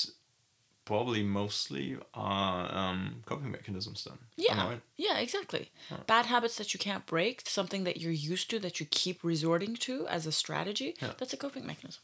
probably 0.85 1.23
mostly 1.23 1.97
are 2.13 2.61
um, 2.81 3.23
coping 3.25 3.51
mechanisms. 3.51 4.05
Then. 4.05 4.19
Yeah. 4.37 4.69
right? 4.69 4.81
Yeah, 4.99 5.17
exactly. 5.19 5.71
Bad 6.07 6.27
habits 6.27 6.57
that 6.59 6.75
you 6.75 6.81
can't 6.89 7.07
break, 7.07 7.37
something 7.49 7.85
that 7.85 7.97
you're 8.03 8.13
used 8.33 8.51
to, 8.51 8.59
that 8.59 8.81
you 8.81 8.87
keep 8.91 9.25
resorting 9.25 9.77
to 9.77 10.07
as 10.09 10.27
a 10.27 10.33
strategy, 10.33 10.95
Yeah. 11.01 11.13
that's 11.19 11.33
a 11.33 11.39
coping 11.39 11.67
mechanism. 11.67 12.03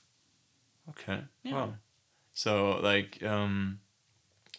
Okay. 0.92 1.20
Yeah. 1.42 1.52
Wow. 1.54 1.74
So 2.32 2.80
like 2.90 3.22
um 3.22 3.80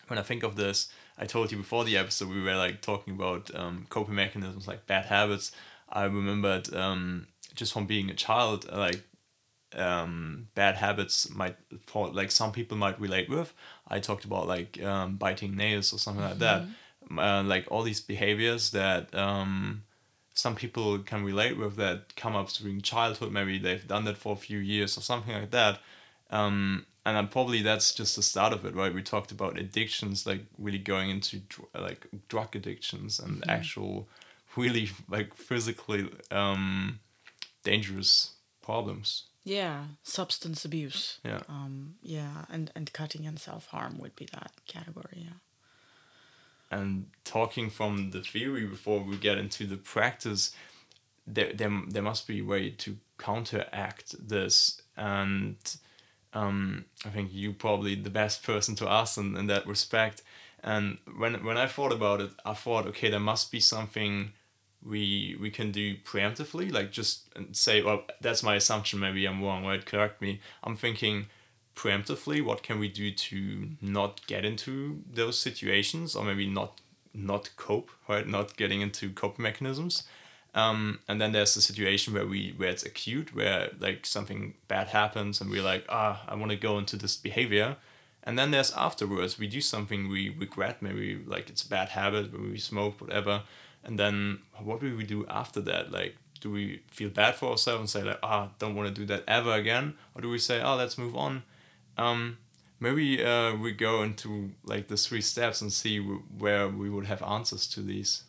when 0.08 0.20
I 0.20 0.24
think 0.30 0.44
of 0.44 0.56
this, 0.56 0.78
I 1.18 1.26
told 1.26 1.52
you 1.52 1.58
before 1.58 1.84
the 1.86 1.98
episode 1.98 2.30
we 2.30 2.44
were 2.48 2.60
like 2.66 2.82
talking 2.82 3.14
about 3.20 3.44
um 3.62 3.88
coping 3.90 4.16
mechanisms 4.16 4.68
like 4.68 4.86
bad 4.86 5.06
habits. 5.06 5.52
I 5.90 6.04
remembered 6.04 6.66
um 6.76 7.28
just 7.60 7.74
from 7.74 7.86
being 7.88 8.10
a 8.12 8.14
child 8.28 8.60
like 8.72 9.02
um 9.76 10.48
bad 10.56 10.76
habits 10.76 11.30
might 11.30 11.56
for 11.86 12.10
like 12.10 12.32
some 12.32 12.52
people 12.52 12.78
might 12.78 13.00
relate 13.00 13.30
with. 13.30 13.54
I 13.88 14.00
talked 14.00 14.26
about 14.26 14.48
like 14.48 14.82
um 14.84 15.16
biting 15.18 15.56
nails 15.56 15.94
or 15.94 16.00
something 16.00 16.24
like 16.24 16.40
that. 16.40 16.66
Uh, 17.18 17.44
like 17.44 17.66
all 17.70 17.84
these 17.84 18.00
behaviors 18.00 18.72
that 18.72 19.14
um 19.16 19.84
some 20.34 20.56
people 20.56 21.00
can 21.00 21.24
relate 21.24 21.58
with 21.58 21.76
that 21.76 22.16
come 22.16 22.36
up 22.36 22.50
during 22.54 22.82
childhood. 22.82 23.32
Maybe 23.32 23.60
they've 23.60 23.88
done 23.88 24.06
that 24.06 24.18
for 24.18 24.34
a 24.34 24.38
few 24.38 24.60
years 24.60 24.98
or 24.98 25.02
something 25.02 25.34
like 25.34 25.52
that. 25.52 25.80
Um, 26.30 26.86
and 27.06 27.18
then 27.18 27.28
probably 27.28 27.62
that's 27.62 27.94
just 27.94 28.16
the 28.16 28.24
start 28.24 28.54
of 28.54 28.66
it, 28.66 28.76
right? 28.76 28.94
We 28.94 29.02
talked 29.02 29.32
about 29.32 29.58
addictions, 29.58 30.26
like 30.26 30.46
really 30.58 30.78
going 30.78 31.10
into 31.10 31.40
dr- 31.40 31.68
like 31.74 32.08
drug 32.30 32.56
addictions 32.56 33.20
and 33.20 33.44
actual, 33.50 34.08
really 34.56 34.90
like 35.10 35.34
physically 35.34 36.10
um, 36.30 37.00
dangerous 37.64 38.32
problems. 38.62 39.24
Yeah, 39.44 39.86
substance 40.04 40.66
abuse. 40.66 41.20
Yeah. 41.26 41.42
Um, 41.50 41.96
yeah, 42.04 42.46
and, 42.50 42.72
and 42.76 42.94
cutting 42.94 43.26
and 43.26 43.40
self 43.40 43.68
harm 43.68 43.98
would 44.00 44.16
be 44.16 44.28
that 44.34 44.52
category, 44.68 45.26
yeah. 45.26 46.78
and 46.78 47.08
talking 47.24 47.70
from 47.70 48.12
the 48.12 48.22
theory 48.22 48.66
before 48.66 49.02
we 49.02 49.18
get 49.18 49.38
into 49.38 49.66
the 49.66 49.78
practice 49.78 50.52
there 51.28 51.54
there, 51.54 51.82
there 51.88 52.04
must 52.04 52.28
be 52.28 52.40
a 52.40 52.46
way 52.46 52.70
to 52.70 52.98
counteract 53.18 54.16
this 54.28 54.82
and 54.98 55.58
um, 56.34 56.86
I 57.06 57.10
think 57.10 57.34
you 57.34 57.54
probably 57.54 57.96
the 57.96 58.10
best 58.10 58.44
person 58.44 58.76
to 58.78 58.90
ask 58.90 59.18
in, 59.18 59.36
in 59.38 59.48
that 59.48 59.68
respect 59.68 60.24
and 60.64 60.98
when 61.18 61.44
when 61.46 61.58
I 61.58 61.68
thought 61.68 61.92
about 61.92 62.22
it 62.22 62.32
I 62.46 62.54
thought 62.54 62.88
okay 62.88 63.10
there 63.10 63.20
must 63.20 63.52
be 63.52 63.60
something 63.60 64.34
we 64.86 65.38
we 65.40 65.50
can 65.50 65.72
do 65.72 65.96
preemptively 65.98 66.72
like 66.72 66.92
just 66.92 67.30
say 67.52 67.84
well 67.84 68.04
that's 68.20 68.42
my 68.42 68.56
assumption 68.56 69.00
maybe 69.00 69.26
I'm 69.26 69.44
wrong 69.44 69.66
right? 69.66 69.86
Correct 69.86 70.22
me. 70.22 70.40
I'm 70.64 70.76
thinking 70.76 71.28
preemptively 71.76 72.44
what 72.44 72.64
can 72.64 72.80
we 72.80 72.90
do 72.90 73.12
to 73.12 73.70
not 73.82 74.26
get 74.28 74.44
into 74.44 75.02
those 75.12 75.38
situations 75.38 76.16
or 76.16 76.24
maybe 76.26 76.48
not 76.48 76.82
not 77.14 77.50
cope 77.58 77.92
right? 78.08 78.28
Not 78.28 78.58
getting 78.58 78.82
into 78.82 79.12
coping 79.12 79.44
mechanisms. 79.44 80.04
Um, 80.54 81.00
and 81.08 81.22
then 81.22 81.32
there's 81.32 81.54
the 81.54 81.62
situation 81.62 82.14
where 82.14 82.26
we 82.26 82.54
where 82.58 82.70
it's 82.70 82.84
acute 82.84 83.36
where 83.36 83.70
like 83.80 84.06
something 84.06 84.56
bad 84.68 84.88
happens 84.88 85.40
and 85.40 85.50
we're 85.50 85.64
like 85.64 85.86
ah 85.88 86.26
i 86.28 86.36
want 86.36 86.52
to 86.52 86.58
go 86.58 86.78
into 86.78 86.98
this 86.98 87.16
behavior. 87.16 87.78
And 88.24 88.38
then 88.38 88.52
there's 88.52 88.72
afterwards 88.74 89.40
we 89.40 89.48
do 89.48 89.62
something 89.62 90.10
we 90.10 90.30
regret 90.30 90.82
maybe 90.82 91.22
like 91.26 91.50
it's 91.50 91.64
a 91.64 91.70
bad 91.70 91.90
habit 91.90 92.32
where 92.34 92.42
we 92.42 92.58
smoke 92.58 93.00
whatever 93.00 93.44
and 93.84 93.98
then 94.00 94.40
what 94.64 94.80
do 94.80 94.96
we 94.96 95.04
do 95.04 95.26
after 95.28 95.62
that 95.62 95.92
like 95.92 96.16
do 96.40 96.50
we 96.52 96.82
feel 96.90 97.10
bad 97.10 97.36
for 97.36 97.52
ourselves 97.52 97.80
and 97.80 97.90
say 97.90 98.04
like 98.04 98.20
ah 98.24 98.50
don't 98.60 98.76
want 98.76 98.88
to 98.88 98.94
do 98.94 99.06
that 99.06 99.24
ever 99.28 99.54
again 99.54 99.94
or 100.16 100.22
do 100.22 100.30
we 100.30 100.38
say 100.38 100.62
oh 100.62 100.76
let's 100.76 100.98
move 100.98 101.16
on 101.16 101.44
um, 101.98 102.38
maybe 102.80 103.24
uh, 103.24 103.56
we 103.56 103.72
go 103.74 104.02
into 104.02 104.52
like 104.64 104.88
the 104.88 104.98
three 104.98 105.22
steps 105.22 105.62
and 105.62 105.72
see 105.72 106.00
w- 106.00 106.24
where 106.38 106.68
we 106.68 106.90
would 106.90 107.06
have 107.06 107.22
answers 107.24 107.68
to 107.68 107.82
these 107.82 108.24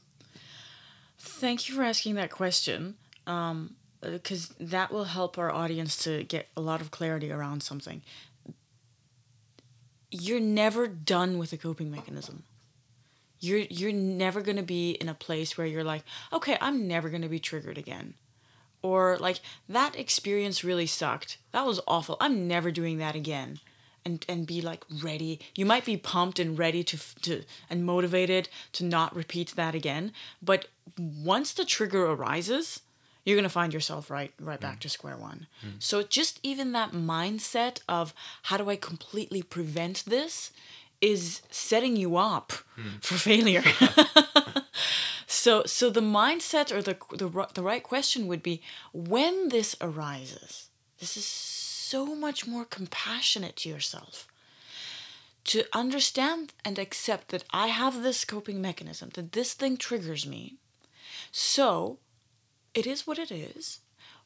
Thank 1.24 1.68
you 1.68 1.76
for 1.76 1.84
asking 1.84 2.16
that 2.16 2.32
question, 2.32 2.96
um, 3.28 3.76
because 4.00 4.48
that 4.58 4.90
will 4.90 5.04
help 5.04 5.38
our 5.38 5.52
audience 5.52 5.96
to 5.98 6.24
get 6.24 6.48
a 6.56 6.60
lot 6.60 6.80
of 6.80 6.90
clarity 6.90 7.30
around 7.30 7.62
something. 7.62 8.02
You're 10.10 10.40
never 10.40 10.88
done 10.88 11.38
with 11.38 11.52
a 11.52 11.56
coping 11.56 11.92
mechanism. 11.92 12.42
You're 13.42 13.66
you're 13.68 13.92
never 13.92 14.40
gonna 14.40 14.62
be 14.62 14.92
in 14.92 15.08
a 15.08 15.14
place 15.26 15.58
where 15.58 15.66
you're 15.66 15.84
like, 15.84 16.04
okay, 16.32 16.56
I'm 16.60 16.86
never 16.88 17.10
gonna 17.10 17.28
be 17.28 17.40
triggered 17.40 17.76
again, 17.76 18.14
or 18.80 19.18
like 19.18 19.40
that 19.68 19.98
experience 19.98 20.64
really 20.64 20.86
sucked. 20.86 21.38
That 21.52 21.66
was 21.66 21.80
awful. 21.86 22.16
I'm 22.20 22.46
never 22.48 22.70
doing 22.70 22.98
that 22.98 23.16
again. 23.16 23.58
and 24.04 24.24
and 24.28 24.46
be 24.46 24.60
like 24.60 24.84
ready. 25.02 25.40
You 25.54 25.66
might 25.66 25.84
be 25.84 25.96
pumped 25.96 26.38
and 26.38 26.58
ready 26.58 26.82
to 26.84 26.96
to 27.22 27.42
and 27.70 27.84
motivated 27.84 28.48
to 28.72 28.84
not 28.84 29.14
repeat 29.14 29.54
that 29.56 29.74
again. 29.74 30.12
But 30.40 30.66
once 30.98 31.52
the 31.52 31.64
trigger 31.64 32.06
arises, 32.06 32.80
you're 33.24 33.36
gonna 33.36 33.48
find 33.48 33.72
yourself 33.72 34.10
right 34.10 34.32
right 34.40 34.60
back 34.60 34.78
mm. 34.78 34.80
to 34.80 34.88
square 34.88 35.16
one. 35.16 35.46
Mm. 35.64 35.80
So 35.80 36.02
just 36.02 36.40
even 36.42 36.72
that 36.72 36.92
mindset 36.92 37.80
of 37.88 38.12
how 38.44 38.56
do 38.56 38.68
I 38.70 38.76
completely 38.76 39.42
prevent 39.42 40.04
this 40.06 40.50
is 41.02 41.42
setting 41.50 41.96
you 41.96 42.16
up 42.16 42.52
hmm. 42.76 42.96
for 43.00 43.14
failure. 43.14 43.64
so 45.26 45.64
so 45.66 45.90
the 45.90 46.00
mindset 46.00 46.72
or 46.72 46.80
the 46.80 46.96
the 47.16 47.48
the 47.52 47.62
right 47.62 47.82
question 47.82 48.26
would 48.26 48.42
be 48.42 48.62
when 48.94 49.48
this 49.48 49.76
arises. 49.82 50.70
This 51.00 51.16
is 51.16 51.26
so 51.26 52.14
much 52.14 52.46
more 52.46 52.64
compassionate 52.64 53.56
to 53.56 53.68
yourself 53.68 54.28
to 55.44 55.64
understand 55.72 56.52
and 56.64 56.78
accept 56.78 57.28
that 57.28 57.44
I 57.50 57.66
have 57.66 58.02
this 58.02 58.24
coping 58.24 58.60
mechanism, 58.60 59.10
that 59.14 59.32
this 59.32 59.54
thing 59.54 59.76
triggers 59.76 60.26
me. 60.26 60.56
So 61.32 61.98
it 62.74 62.86
is 62.86 63.06
what 63.06 63.18
it 63.18 63.30
is. 63.30 63.80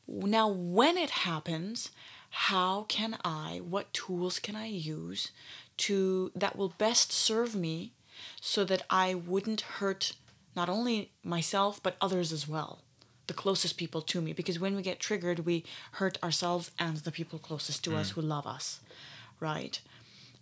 Now, 0.06 0.48
when 0.48 0.96
it 0.96 1.10
happens, 1.10 1.90
how 2.30 2.84
can 2.84 3.16
I, 3.24 3.60
what 3.64 3.92
tools 3.92 4.38
can 4.38 4.54
I 4.54 4.66
use 4.66 5.32
to 5.78 6.30
that 6.34 6.56
will 6.56 6.70
best 6.78 7.12
serve 7.12 7.54
me 7.54 7.92
so 8.40 8.64
that 8.64 8.82
I 8.88 9.14
wouldn't 9.14 9.60
hurt 9.60 10.12
not 10.54 10.68
only 10.68 11.10
myself 11.22 11.82
but 11.82 11.96
others 12.00 12.32
as 12.32 12.48
well, 12.48 12.80
the 13.26 13.34
closest 13.34 13.76
people 13.76 14.00
to 14.02 14.20
me 14.20 14.32
because 14.32 14.58
when 14.58 14.76
we 14.76 14.82
get 14.82 15.00
triggered, 15.00 15.40
we 15.40 15.64
hurt 15.92 16.22
ourselves 16.22 16.70
and 16.78 16.98
the 16.98 17.12
people 17.12 17.38
closest 17.38 17.84
to 17.84 17.96
us 17.96 18.10
who 18.10 18.20
love 18.20 18.46
us, 18.46 18.80
right? 19.40 19.80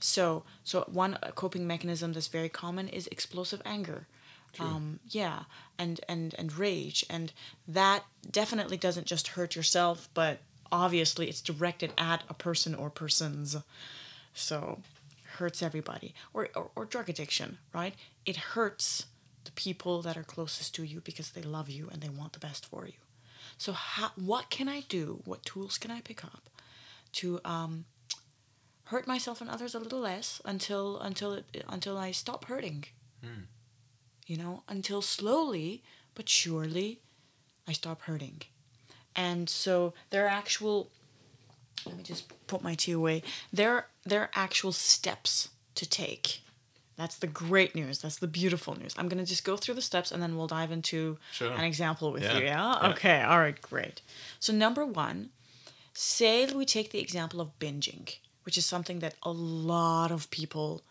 So, 0.01 0.45
so 0.63 0.85
one 0.93 1.19
coping 1.35 1.67
mechanism 1.67 2.13
that's 2.13 2.29
very 2.29 2.49
common 2.51 2.89
is 2.89 3.07
explosive 3.09 3.63
anger. 3.65 4.07
Um, 4.61 5.01
yeah, 5.09 5.45
and 5.79 6.01
and 6.09 6.33
and 6.39 6.57
rage, 6.57 7.05
and 7.11 7.33
that 7.67 8.05
definitely 8.31 8.77
doesn't 8.77 9.07
just 9.07 9.29
hurt 9.29 9.57
yourself, 9.57 10.09
but 10.15 10.39
obviously 10.71 11.29
it's 11.29 11.41
directed 11.41 11.93
at 11.99 12.23
a 12.29 12.35
person 12.35 12.75
or 12.75 12.91
persons. 12.91 13.57
So, 14.33 14.81
hurts 15.35 15.63
everybody. 15.63 16.15
Or, 16.33 16.49
or 16.55 16.71
or 16.77 16.85
drug 16.85 17.09
addiction, 17.09 17.59
right? 17.73 17.95
It 18.25 18.37
hurts 18.37 19.07
the 19.45 19.53
people 19.53 20.03
that 20.03 20.17
are 20.17 20.23
closest 20.25 20.75
to 20.77 20.85
you 20.85 21.01
because 21.01 21.31
they 21.31 21.43
love 21.43 21.69
you 21.69 21.89
and 21.93 22.03
they 22.03 22.09
want 22.09 22.33
the 22.33 22.39
best 22.39 22.67
for 22.67 22.87
you. 22.87 22.95
So, 23.59 23.73
how, 23.73 24.11
what 24.17 24.51
can 24.51 24.69
I 24.69 24.81
do? 24.89 25.21
What 25.25 25.45
tools 25.45 25.79
can 25.79 25.91
I 25.91 26.01
pick 26.01 26.25
up 26.25 26.49
to 27.13 27.41
um, 27.45 27.85
hurt 28.85 29.07
myself 29.07 29.41
and 29.41 29.49
others 29.51 29.75
a 29.75 29.79
little 29.79 30.01
less 30.01 30.41
until 30.45 30.99
until 30.99 31.33
it 31.33 31.65
until 31.69 31.97
I 31.97 32.11
stop 32.11 32.47
hurting. 32.47 32.85
You 34.27 34.37
know, 34.37 34.63
until 34.69 35.03
slowly 35.03 35.83
but 36.15 36.29
surely 36.29 37.01
I 37.67 37.73
stop 37.73 38.03
hurting. 38.03 38.43
And 39.17 39.49
so 39.49 39.95
there 40.11 40.25
are 40.25 40.29
actual 40.29 40.91
let 41.87 41.97
me 41.97 42.03
just 42.03 42.25
put 42.47 42.63
my 42.63 42.75
tea 42.75 42.93
away. 42.93 43.23
There 43.53 43.87
there 44.05 44.23
are 44.23 44.31
actual 44.35 44.73
steps 44.73 45.49
to 45.75 45.89
take. 45.89 46.41
That's 46.97 47.17
the 47.19 47.27
great 47.27 47.75
news. 47.75 47.99
That's 48.01 48.19
the 48.19 48.29
beautiful 48.29 48.79
news. 48.79 48.95
I'm 48.97 49.09
gonna 49.09 49.25
just 49.27 49.45
go 49.45 49.57
through 49.57 49.75
the 49.75 49.83
steps 49.83 50.13
and 50.13 50.23
then 50.23 50.37
we'll 50.37 50.47
dive 50.47 50.71
into 50.71 51.19
Sure. 51.33 51.53
an 51.53 51.65
example 51.65 52.13
with 52.13 52.23
Yeah. 52.23 52.39
you. 52.39 52.45
Yeah? 52.45 52.79
Yeah. 52.83 52.91
Okay. 52.93 53.23
All 53.23 53.39
right. 53.41 53.61
Great. 53.61 54.01
So 54.39 54.53
number 54.53 54.85
one, 54.87 55.31
say 55.93 56.47
we 56.53 56.65
take 56.65 56.91
the 56.93 57.01
example 57.01 57.41
of 57.41 57.59
binging, 57.59 58.09
which 58.45 58.57
is 58.57 58.65
something 58.67 59.01
that 59.01 59.15
a 59.25 59.31
lot 59.33 60.11
of 60.13 60.31
people 60.31 60.83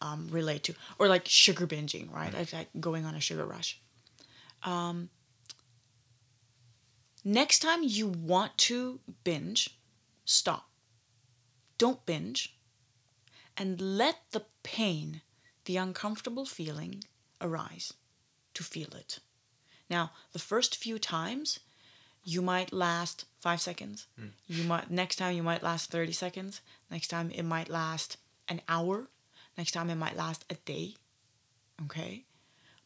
um, 0.00 0.26
relate 0.32 0.64
to, 0.64 0.74
or 0.98 1.06
like 1.06 1.28
sugar 1.28 1.64
binging, 1.64 2.12
right? 2.12 2.34
Like, 2.34 2.52
like 2.52 2.68
going 2.80 3.04
on 3.04 3.14
a 3.14 3.20
sugar 3.20 3.44
rush. 3.46 3.78
Um, 4.64 5.10
next 7.24 7.60
time 7.60 7.82
you 7.82 8.08
want 8.08 8.56
to 8.58 8.98
binge, 9.24 9.70
stop. 10.24 10.68
Don't 11.78 12.04
binge, 12.06 12.56
and 13.56 13.80
let 13.80 14.18
the 14.30 14.44
pain, 14.62 15.22
the 15.64 15.76
uncomfortable 15.76 16.46
feeling, 16.46 17.04
arise. 17.40 17.92
To 18.54 18.62
feel 18.62 18.94
it. 18.94 19.18
Now, 19.88 20.12
the 20.32 20.38
first 20.38 20.76
few 20.76 20.98
times, 20.98 21.58
you 22.24 22.42
might 22.42 22.72
last 22.72 23.24
five 23.40 23.60
seconds. 23.60 24.06
Hmm. 24.18 24.28
You 24.46 24.64
might 24.64 24.90
next 24.90 25.16
time 25.16 25.34
you 25.34 25.42
might 25.42 25.62
last 25.62 25.90
thirty 25.90 26.12
seconds. 26.12 26.60
Next 26.90 27.08
time 27.08 27.30
it 27.30 27.44
might 27.44 27.68
last 27.68 28.18
an 28.48 28.60
hour. 28.68 29.08
Next 29.56 29.72
time 29.72 29.90
it 29.90 29.96
might 29.96 30.16
last 30.16 30.44
a 30.50 30.54
day. 30.54 30.94
Okay, 31.84 32.24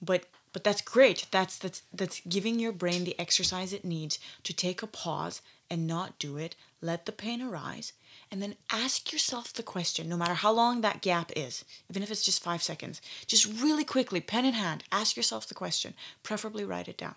but 0.00 0.26
but 0.52 0.64
that's 0.64 0.80
great. 0.80 1.26
That's 1.30 1.58
that's 1.58 1.82
that's 1.92 2.20
giving 2.28 2.58
your 2.58 2.72
brain 2.72 3.04
the 3.04 3.18
exercise 3.18 3.72
it 3.72 3.84
needs 3.84 4.18
to 4.44 4.54
take 4.54 4.82
a 4.82 4.86
pause 4.86 5.42
and 5.70 5.86
not 5.86 6.18
do 6.18 6.36
it. 6.36 6.56
Let 6.82 7.06
the 7.06 7.12
pain 7.12 7.40
arise, 7.40 7.92
and 8.30 8.42
then 8.42 8.56
ask 8.70 9.12
yourself 9.12 9.52
the 9.52 9.62
question. 9.62 10.08
No 10.08 10.16
matter 10.16 10.34
how 10.34 10.52
long 10.52 10.80
that 10.80 11.00
gap 11.00 11.32
is, 11.34 11.64
even 11.88 12.02
if 12.02 12.10
it's 12.10 12.24
just 12.24 12.42
five 12.42 12.62
seconds, 12.62 13.00
just 13.26 13.46
really 13.62 13.84
quickly, 13.84 14.20
pen 14.20 14.44
in 14.44 14.54
hand, 14.54 14.84
ask 14.92 15.16
yourself 15.16 15.48
the 15.48 15.54
question. 15.54 15.94
Preferably 16.22 16.64
write 16.64 16.88
it 16.88 16.98
down. 16.98 17.14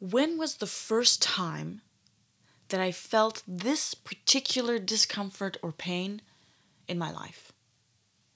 When 0.00 0.36
was 0.36 0.56
the 0.56 0.66
first 0.66 1.22
time 1.22 1.82
that 2.68 2.80
I 2.80 2.90
felt 2.90 3.42
this 3.46 3.94
particular 3.94 4.78
discomfort 4.78 5.56
or 5.62 5.70
pain 5.72 6.20
in 6.88 6.98
my 6.98 7.12
life? 7.12 7.52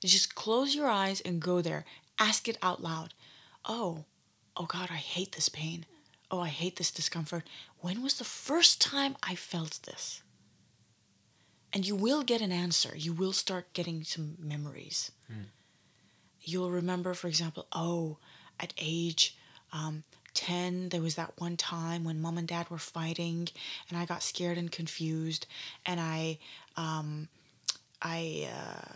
Just 0.04 0.36
close 0.36 0.74
your 0.76 0.86
eyes 0.86 1.20
and 1.20 1.42
go 1.42 1.60
there. 1.60 1.84
Ask 2.18 2.48
it 2.48 2.58
out 2.62 2.82
loud. 2.82 3.12
Oh, 3.64 4.04
oh 4.56 4.66
God, 4.66 4.88
I 4.90 4.96
hate 4.96 5.32
this 5.32 5.48
pain. 5.48 5.84
Oh, 6.30 6.40
I 6.40 6.48
hate 6.48 6.76
this 6.76 6.90
discomfort. 6.90 7.44
When 7.80 8.02
was 8.02 8.14
the 8.18 8.24
first 8.24 8.80
time 8.80 9.16
I 9.22 9.34
felt 9.34 9.80
this? 9.84 10.22
And 11.72 11.86
you 11.86 11.94
will 11.94 12.22
get 12.22 12.40
an 12.40 12.52
answer. 12.52 12.96
You 12.96 13.12
will 13.12 13.32
start 13.32 13.72
getting 13.72 14.02
some 14.02 14.36
memories. 14.40 15.10
You'll 16.40 16.70
remember, 16.70 17.14
for 17.14 17.28
example, 17.28 17.66
oh, 17.72 18.18
at 18.58 18.72
age 18.78 19.36
um, 19.72 20.04
10, 20.34 20.88
there 20.90 21.02
was 21.02 21.16
that 21.16 21.34
one 21.38 21.56
time 21.56 22.04
when 22.04 22.20
mom 22.20 22.38
and 22.38 22.48
dad 22.48 22.70
were 22.70 22.78
fighting, 22.78 23.48
and 23.88 23.98
I 23.98 24.06
got 24.06 24.22
scared 24.22 24.56
and 24.56 24.70
confused, 24.72 25.46
and 25.84 26.00
I, 26.00 26.38
um, 26.76 27.28
I, 28.00 28.48
uh, 28.50 28.92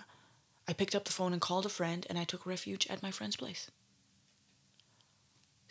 I 0.66 0.72
picked 0.72 0.94
up 0.94 1.04
the 1.04 1.12
phone 1.12 1.32
and 1.32 1.42
called 1.42 1.66
a 1.66 1.68
friend, 1.68 2.06
and 2.08 2.18
I 2.18 2.24
took 2.24 2.46
refuge 2.46 2.86
at 2.88 3.02
my 3.02 3.10
friend's 3.10 3.36
place. 3.36 3.70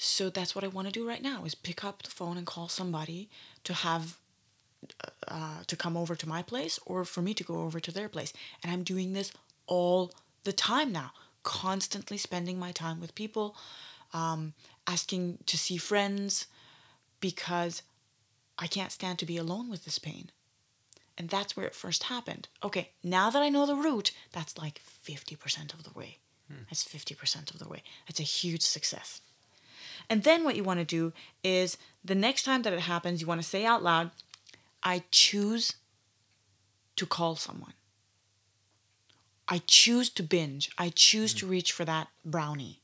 So 0.04 0.32
that's 0.32 0.56
what 0.56 0.64
I 0.64 0.68
want 0.68 0.88
to 0.88 0.92
do 0.92 1.08
right 1.08 1.22
now: 1.22 1.46
is 1.46 1.54
pick 1.54 1.84
up 1.84 2.02
the 2.02 2.10
phone 2.10 2.36
and 2.36 2.48
call 2.48 2.68
somebody 2.68 3.30
to 3.64 3.74
have 3.74 4.18
uh, 5.28 5.60
to 5.68 5.76
come 5.76 5.96
over 5.96 6.16
to 6.16 6.28
my 6.28 6.42
place 6.42 6.80
or 6.88 7.06
for 7.06 7.22
me 7.22 7.36
to 7.36 7.44
go 7.44 7.62
over 7.62 7.80
to 7.80 7.92
their 7.92 8.10
place. 8.10 8.34
And 8.64 8.72
I'm 8.74 8.82
doing 8.82 9.14
this 9.14 9.32
all 9.68 10.12
the 10.44 10.54
time 10.54 10.92
now, 10.92 11.12
constantly 11.44 12.18
spending 12.18 12.58
my 12.58 12.72
time 12.72 13.00
with 13.00 13.14
people, 13.14 13.56
um, 14.12 14.54
asking 14.88 15.38
to 15.46 15.56
see 15.56 15.78
friends 15.78 16.48
because 17.20 17.84
I 18.58 18.66
can't 18.66 18.92
stand 18.92 19.20
to 19.20 19.28
be 19.28 19.38
alone 19.38 19.70
with 19.70 19.86
this 19.86 20.00
pain. 20.00 20.32
And 21.16 21.30
that's 21.30 21.56
where 21.56 21.68
it 21.68 21.76
first 21.76 22.04
happened. 22.04 22.48
Okay, 22.64 22.90
now 23.04 23.30
that 23.30 23.44
I 23.44 23.50
know 23.50 23.68
the 23.68 23.76
route, 23.76 24.12
that's 24.32 24.58
like 24.58 24.82
50% 25.06 25.76
of 25.76 25.84
the 25.84 25.92
way. 25.92 26.18
That's 26.70 26.84
50% 26.84 27.54
of 27.54 27.60
the 27.60 27.70
way. 27.70 27.84
That's 28.08 28.20
a 28.20 28.24
huge 28.24 28.64
success. 28.64 29.22
And 30.10 30.24
then 30.24 30.44
what 30.44 30.56
you 30.56 30.64
want 30.64 30.80
to 30.80 30.86
do 30.86 31.14
is 31.44 31.78
the 32.04 32.16
next 32.16 32.44
time 32.44 32.64
that 32.64 32.74
it 32.74 32.82
happens, 32.82 33.22
you 33.22 33.28
want 33.28 33.42
to 33.42 33.48
say 33.48 33.66
out 33.66 33.84
loud, 33.84 34.12
I 34.84 35.04
choose 35.12 35.76
to 36.96 37.06
call 37.06 37.36
someone. 37.36 37.74
I 39.48 39.62
choose 39.68 40.10
to 40.12 40.24
binge. 40.24 40.72
I 40.78 40.90
choose 40.90 41.34
to 41.36 41.46
mm. 41.46 41.50
reach 41.50 41.72
for 41.72 41.84
that 41.86 42.08
brownie. 42.24 42.80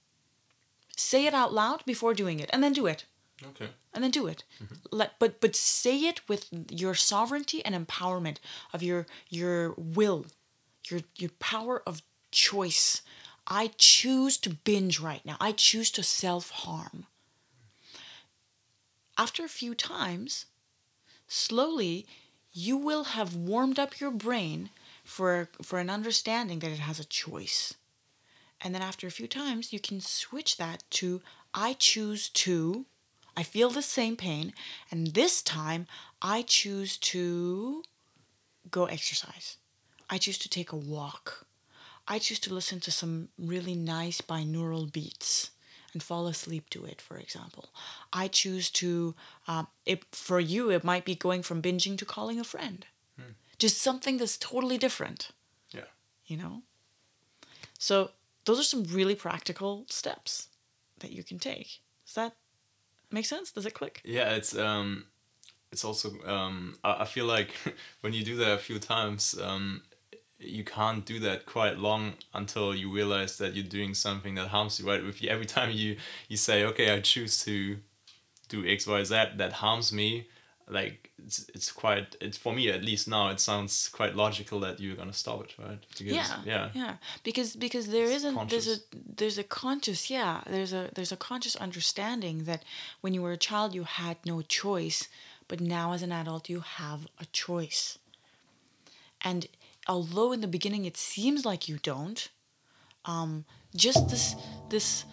Say 0.95 1.25
it 1.25 1.34
out 1.34 1.53
loud 1.53 1.86
before 1.86 2.13
doing 2.13 2.39
it 2.39 2.49
and 2.51 2.63
then 2.63 2.73
do 2.73 2.88
it. 2.88 3.06
Okay. 3.49 3.69
And 3.93 4.03
then 4.03 4.12
do 4.12 4.27
it. 4.27 4.43
Mm-hmm. 4.62 4.75
Let 4.91 5.19
but 5.19 5.39
but 5.39 5.56
say 5.56 5.99
it 5.99 6.27
with 6.27 6.47
your 6.69 6.95
sovereignty 6.95 7.63
and 7.63 7.73
empowerment 7.75 8.38
of 8.73 8.82
your 8.82 9.06
your 9.30 9.75
will, 9.77 10.25
your 10.89 11.01
your 11.17 11.30
power 11.39 11.84
of 11.88 12.01
choice. 12.32 13.01
I 13.47 13.71
choose 13.77 14.38
to 14.39 14.49
binge 14.49 14.99
right 14.99 15.25
now. 15.25 15.38
I 15.39 15.53
choose 15.53 15.89
to 15.91 16.03
self-harm. 16.03 17.05
After 19.17 19.43
a 19.43 19.49
few 19.49 19.73
times, 19.73 20.45
slowly 21.27 22.05
you 22.51 22.77
will 22.77 23.05
have 23.05 23.36
warmed 23.36 23.79
up 23.79 23.99
your 23.99 24.12
brain 24.12 24.69
for 25.03 25.49
for 25.62 25.79
an 25.79 25.89
understanding 25.89 26.60
that 26.60 26.71
it 26.71 26.79
has 26.79 26.99
a 26.99 27.05
choice 27.05 27.73
and 28.60 28.73
then 28.73 28.81
after 28.81 29.07
a 29.07 29.12
few 29.12 29.27
times 29.27 29.71
you 29.71 29.79
can 29.79 30.01
switch 30.01 30.57
that 30.57 30.83
to 30.89 31.21
i 31.53 31.73
choose 31.73 32.29
to 32.29 32.86
i 33.38 33.43
feel 33.43 33.69
the 33.69 33.81
same 33.81 34.17
pain 34.17 34.53
and 34.91 35.07
this 35.07 35.41
time 35.41 35.88
i 36.21 36.41
choose 36.41 36.97
to 36.97 37.83
go 38.69 38.86
exercise 38.86 39.57
I 40.10 40.17
choose 40.17 40.38
to 40.39 40.49
take 40.49 40.71
a 40.71 40.77
walk. 40.77 41.46
I 42.08 42.20
choose 42.20 42.39
to 42.39 42.54
listen 42.54 42.80
to 42.82 42.91
some 42.91 43.30
really 43.38 43.76
nice 43.76 44.22
binaural 44.22 44.91
beats 44.91 45.52
and 45.93 46.02
fall 46.02 46.28
asleep 46.28 46.70
to 46.72 46.86
it, 46.86 47.02
for 47.02 47.17
example. 47.17 47.70
I 48.13 48.28
choose 48.28 48.70
to, 48.72 49.15
um, 49.48 49.67
it, 49.86 50.04
for 50.12 50.39
you, 50.39 50.70
it 50.72 50.84
might 50.84 51.06
be 51.06 51.15
going 51.15 51.43
from 51.43 51.62
binging 51.62 51.98
to 51.98 52.06
calling 52.06 52.39
a 52.39 52.43
friend. 52.43 52.86
Just 53.58 53.82
something 53.82 54.17
that's 54.17 54.38
totally 54.38 54.78
different, 54.78 55.32
Yeah. 55.72 55.86
you 56.28 56.38
know? 56.38 56.62
So, 57.80 58.12
those 58.46 58.60
are 58.60 58.63
some 58.63 58.84
really 58.84 59.15
practical 59.15 59.86
steps 59.89 60.50
that 61.00 61.12
you 61.12 61.24
can 61.24 61.39
take. 61.39 61.80
Does 62.06 62.13
that 62.13 62.36
make 63.12 63.26
sense? 63.26 63.52
Does 63.52 63.65
it 63.65 63.74
click? 63.74 64.02
Yeah, 64.06 64.36
it's 64.36 64.56
um, 64.56 65.06
it's 65.72 65.84
also 65.84 66.12
um, 66.26 66.78
I, 66.84 67.02
I 67.02 67.06
feel 67.06 67.26
like 67.26 67.56
when 68.02 68.13
you 68.13 68.24
do 68.24 68.36
that 68.38 68.54
a 68.54 68.58
few 68.60 68.78
times, 68.78 69.36
um, 69.41 69.82
you 70.39 70.63
can't 70.63 71.06
do 71.06 71.19
that 71.19 71.45
quite 71.45 71.78
long 71.78 72.13
until 72.34 72.76
you 72.76 72.91
realize 72.91 73.38
that 73.38 73.56
you're 73.56 73.65
doing 73.65 73.93
something 73.93 74.36
that 74.36 74.50
harms 74.50 74.80
you. 74.80 74.88
Right? 74.88 75.04
If 75.04 75.21
you, 75.21 75.30
every 75.30 75.45
time 75.45 75.71
you 75.71 75.97
you 76.28 76.38
say, 76.38 76.63
okay, 76.65 76.93
I 76.93 77.00
choose 77.00 77.43
to 77.45 77.78
do 78.50 78.65
X, 78.65 78.88
Y, 78.88 79.04
Z, 79.04 79.15
that 79.38 79.54
harms 79.54 79.91
me. 79.91 80.28
Like 80.69 81.12
it's 81.26 81.50
it's 81.56 81.71
quite 81.71 82.15
it's 82.19 82.38
for 82.38 82.54
me 82.54 82.69
at 82.69 82.84
least 82.84 83.08
now 83.08 83.30
it 83.30 83.39
sounds 83.39 83.88
quite 83.88 84.15
logical 84.15 84.60
that 84.60 84.80
you're 84.82 84.97
gonna 84.97 85.13
stop 85.13 85.45
it, 85.45 85.56
right? 85.58 85.80
Because, 85.97 86.13
yeah 86.13 86.41
yeah, 86.45 86.69
yeah 86.73 86.93
because 87.23 87.56
because 87.56 87.88
there 87.88 88.04
isn't 88.04 88.50
there's 88.50 88.67
a 88.67 88.71
conscious. 88.71 89.15
there's 89.15 89.38
a 89.38 89.43
conscious 89.43 90.10
yeah 90.10 90.41
there's 90.45 90.73
a 90.73 90.89
there's 90.93 91.13
a 91.13 91.17
conscious 91.17 91.56
understanding 91.56 92.43
that 92.43 92.63
when 93.00 93.13
you 93.13 93.21
were 93.21 93.32
a 93.32 93.38
child 93.38 93.73
you 93.73 93.84
had 93.84 94.17
no 94.26 94.41
choice 94.41 95.08
but 95.47 95.62
now 95.62 95.93
as 95.93 96.04
an 96.04 96.12
adult 96.12 96.50
you 96.50 96.60
have 96.60 97.08
a 97.17 97.26
choice 97.28 97.97
and 99.21 99.47
although 99.88 100.32
in 100.32 100.41
the 100.41 100.47
beginning 100.47 100.86
it 100.86 100.97
seems 100.97 101.45
like 101.45 101.67
you 101.67 101.78
don't 101.82 102.30
um 103.06 103.45
just 103.76 104.10
this 104.10 104.36
this 104.69 105.06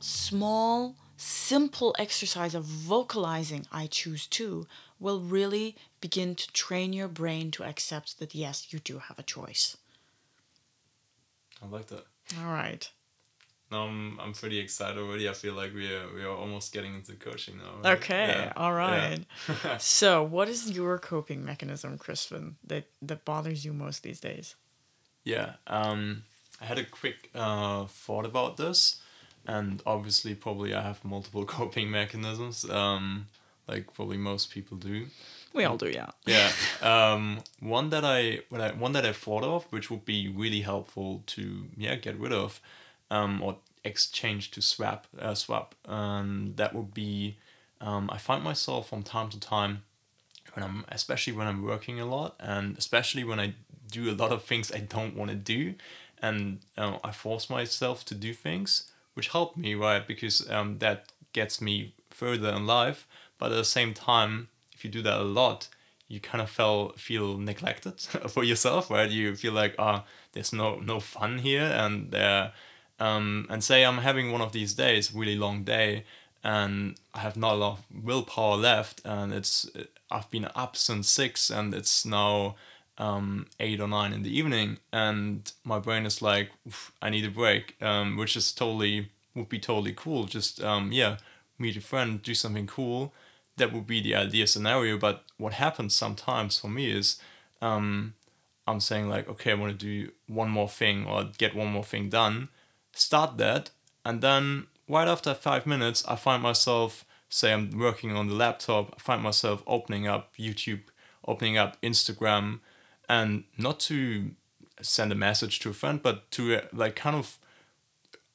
small 0.00 0.96
simple 1.16 1.94
exercise 1.98 2.54
of 2.54 2.64
vocalizing 2.64 3.66
i 3.72 3.86
choose 3.86 4.26
to 4.26 4.66
will 5.00 5.20
really 5.20 5.76
begin 6.00 6.34
to 6.34 6.50
train 6.52 6.92
your 6.92 7.08
brain 7.08 7.50
to 7.50 7.62
accept 7.64 8.18
that 8.18 8.34
yes 8.34 8.72
you 8.72 8.78
do 8.78 8.98
have 8.98 9.18
a 9.18 9.22
choice 9.22 9.76
I 11.62 11.66
like 11.66 11.86
that. 11.86 12.04
all 12.40 12.52
right 12.52 12.90
Now 13.74 13.86
I'm, 13.86 14.20
I'm 14.20 14.32
pretty 14.32 14.58
excited 14.58 14.98
already. 14.98 15.28
I 15.28 15.32
feel 15.32 15.54
like 15.54 15.74
we 15.74 15.86
are 15.92 16.06
we 16.14 16.22
are 16.22 16.36
almost 16.44 16.72
getting 16.72 16.94
into 16.94 17.12
coaching 17.14 17.56
now. 17.58 17.72
right? 17.82 17.96
Okay, 17.96 18.26
Yeah, 18.28 18.52
all 18.56 18.72
yeah. 18.74 19.16
so 19.78 20.22
what 20.22 20.48
is 20.48 20.70
your 20.70 20.98
coping 20.98 21.44
mechanism 21.44 21.98
crispin 21.98 22.56
that 22.70 22.84
that 23.08 23.24
bothers 23.24 23.64
you 23.66 23.72
most 23.72 24.02
these 24.02 24.20
days 24.20 24.54
Yeah, 25.24 25.54
um, 25.66 26.22
I 26.60 26.66
had 26.66 26.78
a 26.78 26.84
quick 26.84 27.30
uh, 27.34 27.86
thought 27.86 28.26
about 28.26 28.56
this, 28.56 29.00
and 29.46 29.82
obviously, 29.86 30.34
probably 30.34 30.74
I 30.74 30.82
have 30.82 31.04
multiple 31.04 31.44
coping 31.58 31.90
mechanisms, 31.90 32.68
um, 32.70 33.26
like 33.66 33.92
probably 33.94 34.16
most 34.18 34.50
people 34.50 34.76
do. 34.76 35.06
we 35.54 35.64
all 35.64 35.76
do 35.76 35.88
yeah 35.88 36.10
Yeah, 36.26 36.50
um, 36.82 37.40
one 37.60 37.90
that 37.90 38.04
I, 38.04 38.40
what 38.48 38.60
I 38.60 38.72
one 38.72 38.92
that 38.92 39.04
I 39.06 39.12
thought 39.12 39.44
of, 39.44 39.64
which 39.72 39.90
would 39.90 40.04
be 40.04 40.28
really 40.28 40.60
helpful 40.62 41.22
to 41.26 41.42
yeah 41.76 41.96
get 41.96 42.18
rid 42.18 42.32
of, 42.32 42.60
um, 43.14 43.42
or 43.42 43.56
exchange 43.84 44.50
to 44.52 44.60
swap 44.62 45.06
uh, 45.18 45.34
swap, 45.34 45.74
and 45.86 46.56
that 46.56 46.74
would 46.74 46.92
be, 46.94 47.36
um, 47.80 48.10
I 48.12 48.18
find 48.18 48.42
myself 48.42 48.88
from 48.88 49.02
time 49.02 49.28
to 49.30 49.40
time 49.40 49.82
when 50.54 50.64
I'm 50.64 50.84
especially 50.88 51.32
when 51.32 51.46
I'm 51.46 51.62
working 51.62 52.00
a 52.00 52.06
lot 52.06 52.36
and 52.40 52.78
especially 52.78 53.24
when 53.24 53.40
I 53.40 53.54
do 53.90 54.10
a 54.10 54.16
lot 54.22 54.32
of 54.32 54.44
things 54.44 54.72
I 54.72 54.78
don't 54.78 55.16
want 55.16 55.30
to 55.30 55.36
do 55.36 55.74
and 56.22 56.60
uh, 56.78 56.98
I 57.02 57.10
force 57.12 57.50
myself 57.50 58.04
to 58.06 58.14
do 58.14 58.32
things 58.32 58.90
which 59.14 59.28
help 59.28 59.56
me 59.56 59.74
right? 59.74 60.06
Because 60.06 60.48
um, 60.50 60.78
that 60.78 61.12
gets 61.32 61.60
me 61.60 61.94
further 62.10 62.50
in 62.50 62.66
life. 62.66 63.06
But 63.38 63.52
at 63.52 63.56
the 63.56 63.64
same 63.64 63.94
time 63.94 64.48
if 64.72 64.84
you 64.84 64.90
do 64.90 65.02
that 65.02 65.18
a 65.20 65.24
lot 65.24 65.68
you 66.08 66.20
kind 66.20 66.42
of 66.42 66.50
feel 66.50 66.92
feel 66.96 67.38
neglected 67.38 68.00
for 68.28 68.44
yourself 68.44 68.90
right? 68.90 69.10
You 69.10 69.34
feel 69.36 69.52
like 69.52 69.74
ah 69.78 70.04
there's 70.32 70.52
no 70.52 70.76
no 70.76 71.00
fun 71.00 71.38
here 71.38 71.70
and 71.82 72.10
there 72.12 72.52
um, 73.04 73.46
and 73.50 73.62
say 73.62 73.84
I'm 73.84 73.98
having 73.98 74.32
one 74.32 74.40
of 74.46 74.52
these 74.52 74.72
days 74.74 75.14
really 75.14 75.36
long 75.36 75.64
day 75.64 76.04
and 76.44 76.96
I 77.14 77.20
have 77.20 77.36
not 77.36 77.54
a 77.54 77.56
lot 77.56 77.78
of 77.78 78.04
willpower 78.04 78.56
left, 78.56 79.00
and 79.04 79.32
it's 79.32 79.68
I've 80.10 80.30
been 80.30 80.46
up 80.54 80.76
since 80.76 81.08
six, 81.08 81.50
and 81.50 81.74
it's 81.74 82.04
now 82.04 82.56
um, 82.98 83.46
eight 83.58 83.80
or 83.80 83.88
nine 83.88 84.12
in 84.12 84.22
the 84.22 84.38
evening, 84.38 84.78
and 84.92 85.50
my 85.64 85.78
brain 85.78 86.04
is 86.04 86.20
like, 86.20 86.50
I 87.00 87.08
need 87.08 87.24
a 87.24 87.30
break, 87.30 87.82
um, 87.82 88.18
which 88.18 88.36
is 88.36 88.52
totally 88.52 89.08
would 89.34 89.48
be 89.48 89.58
totally 89.58 89.94
cool. 89.96 90.24
Just 90.24 90.62
um, 90.62 90.92
yeah, 90.92 91.16
meet 91.58 91.76
a 91.76 91.80
friend, 91.80 92.22
do 92.22 92.34
something 92.34 92.66
cool. 92.66 93.12
That 93.56 93.72
would 93.72 93.86
be 93.86 94.02
the 94.02 94.14
ideal 94.14 94.46
scenario. 94.46 94.98
But 94.98 95.24
what 95.38 95.54
happens 95.54 95.94
sometimes 95.94 96.58
for 96.58 96.68
me 96.68 96.90
is 96.90 97.18
um, 97.62 98.14
I'm 98.66 98.80
saying 98.80 99.08
like, 99.08 99.28
okay, 99.28 99.52
I 99.52 99.54
want 99.54 99.78
to 99.78 99.86
do 99.86 100.12
one 100.26 100.50
more 100.50 100.68
thing 100.68 101.06
or 101.06 101.24
get 101.38 101.56
one 101.56 101.68
more 101.68 101.84
thing 101.84 102.10
done. 102.10 102.48
Start 102.94 103.38
that, 103.38 103.70
and 104.04 104.20
then 104.20 104.66
right 104.88 105.08
after 105.08 105.34
five 105.34 105.66
minutes, 105.66 106.04
I 106.06 106.16
find 106.16 106.42
myself 106.42 107.04
say 107.28 107.52
I'm 107.52 107.70
working 107.76 108.16
on 108.16 108.28
the 108.28 108.34
laptop. 108.34 108.94
I 108.96 109.00
find 109.00 109.22
myself 109.22 109.62
opening 109.66 110.06
up 110.06 110.34
YouTube, 110.38 110.82
opening 111.26 111.58
up 111.58 111.80
Instagram, 111.82 112.60
and 113.08 113.44
not 113.58 113.80
to 113.80 114.30
send 114.80 115.10
a 115.12 115.16
message 115.16 115.60
to 115.60 115.70
a 115.70 115.72
friend, 115.72 116.00
but 116.02 116.30
to 116.32 116.56
uh, 116.56 116.60
like 116.72 116.96
kind 116.96 117.16
of 117.16 117.38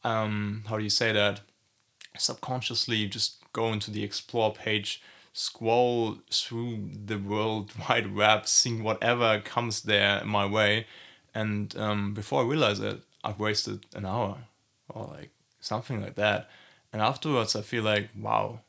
um 0.04 0.64
how 0.68 0.78
do 0.78 0.84
you 0.84 0.90
say 0.90 1.12
that 1.12 1.42
subconsciously 2.18 3.08
just 3.08 3.38
go 3.54 3.72
into 3.74 3.92
the 3.92 4.04
explore 4.04 4.54
page 4.54 5.02
scroll 5.34 6.18
through 6.32 6.90
the 7.06 7.18
world 7.18 7.72
wide 7.90 8.16
web 8.16 8.48
seeing 8.48 8.84
whatever 8.84 9.40
comes 9.42 9.82
there 9.82 10.24
my 10.26 10.46
way 10.46 10.86
and 11.34 11.76
um, 11.78 12.14
before 12.14 12.42
i 12.44 12.46
realize 12.46 12.80
it 12.80 13.02
i've 13.24 13.40
wasted 13.40 13.86
an 13.94 14.06
hour 14.06 14.38
or 14.90 15.06
like 15.16 15.32
something 15.60 16.02
like 16.02 16.16
that. 16.16 16.50
And 16.92 17.02
afterwards 17.02 17.56
i 17.56 17.62
feel 17.62 17.84
like 17.84 18.10
wow 18.20 18.62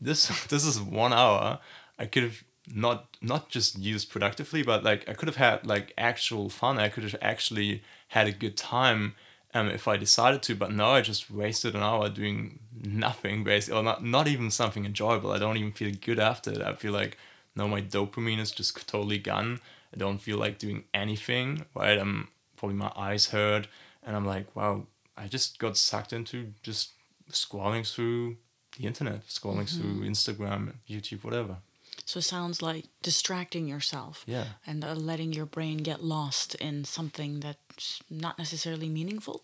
this 0.00 0.46
this 0.48 0.64
is 0.64 0.80
one 0.80 1.12
hour 1.12 1.58
i 1.98 2.06
could 2.06 2.22
have 2.22 2.44
not 2.74 3.16
not 3.20 3.48
just 3.48 3.78
used 3.78 4.10
productively 4.10 4.62
but 4.62 4.82
like 4.82 5.08
i 5.08 5.12
could 5.12 5.28
have 5.28 5.36
had 5.36 5.64
like 5.66 5.92
actual 5.96 6.48
fun. 6.48 6.78
I 6.78 6.88
could 6.88 7.04
have 7.04 7.16
actually 7.22 7.82
had 8.08 8.26
a 8.26 8.32
good 8.32 8.56
time 8.56 9.14
um, 9.54 9.68
if 9.68 9.86
i 9.86 9.96
decided 9.96 10.42
to. 10.42 10.54
But 10.54 10.72
now 10.72 10.90
i 10.90 11.00
just 11.00 11.30
wasted 11.30 11.74
an 11.74 11.82
hour 11.82 12.08
doing 12.08 12.58
nothing 12.84 13.44
basically 13.44 13.78
or 13.78 13.82
not 13.82 14.04
not 14.04 14.26
even 14.28 14.50
something 14.50 14.84
enjoyable. 14.84 15.32
I 15.32 15.38
don't 15.38 15.56
even 15.56 15.72
feel 15.72 15.92
good 16.00 16.18
after 16.18 16.50
it. 16.50 16.62
I 16.62 16.74
feel 16.74 16.92
like 16.92 17.18
no 17.54 17.68
my 17.68 17.80
dopamine 17.80 18.40
is 18.40 18.50
just 18.50 18.86
totally 18.88 19.18
gone. 19.18 19.60
I 19.94 19.96
don't 19.96 20.18
feel 20.18 20.38
like 20.38 20.58
doing 20.58 20.84
anything 20.92 21.64
right? 21.74 21.98
I'm 21.98 22.28
probably 22.56 22.76
my 22.76 22.90
eyes 22.96 23.26
hurt 23.26 23.68
and 24.02 24.16
i'm 24.16 24.24
like 24.24 24.54
wow 24.56 24.86
i 25.16 25.26
just 25.26 25.58
got 25.58 25.76
sucked 25.76 26.12
into 26.12 26.52
just 26.62 26.90
scrolling 27.30 27.84
through 27.94 28.36
the 28.78 28.86
internet 28.86 29.26
scrolling 29.28 29.68
through 29.68 30.00
instagram 30.08 30.72
youtube 30.88 31.24
whatever 31.24 31.56
so 32.04 32.18
it 32.18 32.22
sounds 32.22 32.60
like 32.62 32.84
distracting 33.02 33.66
yourself 33.66 34.22
Yeah. 34.26 34.44
and 34.66 34.84
uh, 34.84 34.94
letting 34.94 35.32
your 35.32 35.46
brain 35.46 35.78
get 35.78 36.04
lost 36.04 36.54
in 36.56 36.84
something 36.84 37.40
that's 37.40 38.00
not 38.10 38.38
necessarily 38.38 38.88
meaningful 38.88 39.42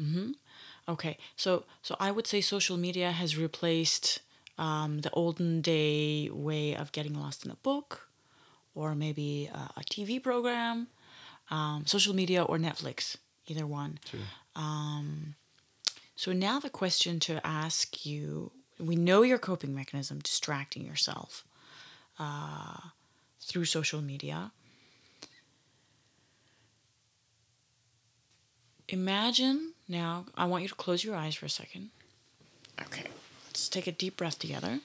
Mm-hmm. 0.00 0.32
okay 0.88 1.16
so 1.36 1.64
so 1.82 1.96
i 1.98 2.10
would 2.10 2.26
say 2.26 2.40
social 2.42 2.76
media 2.76 3.10
has 3.12 3.36
replaced 3.38 4.20
um, 4.58 5.00
the 5.00 5.10
olden 5.12 5.60
day 5.62 6.28
way 6.30 6.74
of 6.76 6.92
getting 6.92 7.14
lost 7.14 7.44
in 7.46 7.50
a 7.50 7.56
book 7.62 8.08
or 8.74 8.94
maybe 8.94 9.50
a, 9.52 9.80
a 9.80 9.84
tv 9.84 10.22
program 10.22 10.88
um, 11.50 11.84
social 11.86 12.14
media 12.14 12.42
or 12.42 12.58
netflix 12.58 13.16
either 13.46 13.66
one 13.66 13.98
True. 14.04 14.20
So 16.16 16.32
now 16.32 16.58
the 16.58 16.70
question 16.70 17.20
to 17.20 17.46
ask 17.46 18.06
you 18.06 18.50
we 18.78 18.96
know 18.96 19.22
your 19.22 19.38
coping 19.38 19.74
mechanism 19.74 20.18
distracting 20.20 20.84
yourself 20.84 21.44
uh, 22.18 22.78
through 23.40 23.64
social 23.64 24.02
media. 24.02 24.52
Imagine 28.88 29.72
now, 29.88 30.26
I 30.36 30.46
want 30.46 30.62
you 30.62 30.68
to 30.68 30.74
close 30.74 31.02
your 31.04 31.16
eyes 31.16 31.34
for 31.34 31.46
a 31.46 31.50
second. 31.50 31.90
Okay, 32.80 33.06
let's 33.46 33.68
take 33.68 33.86
a 33.86 33.92
deep 33.92 34.16
breath 34.16 34.38
together. 34.38 34.80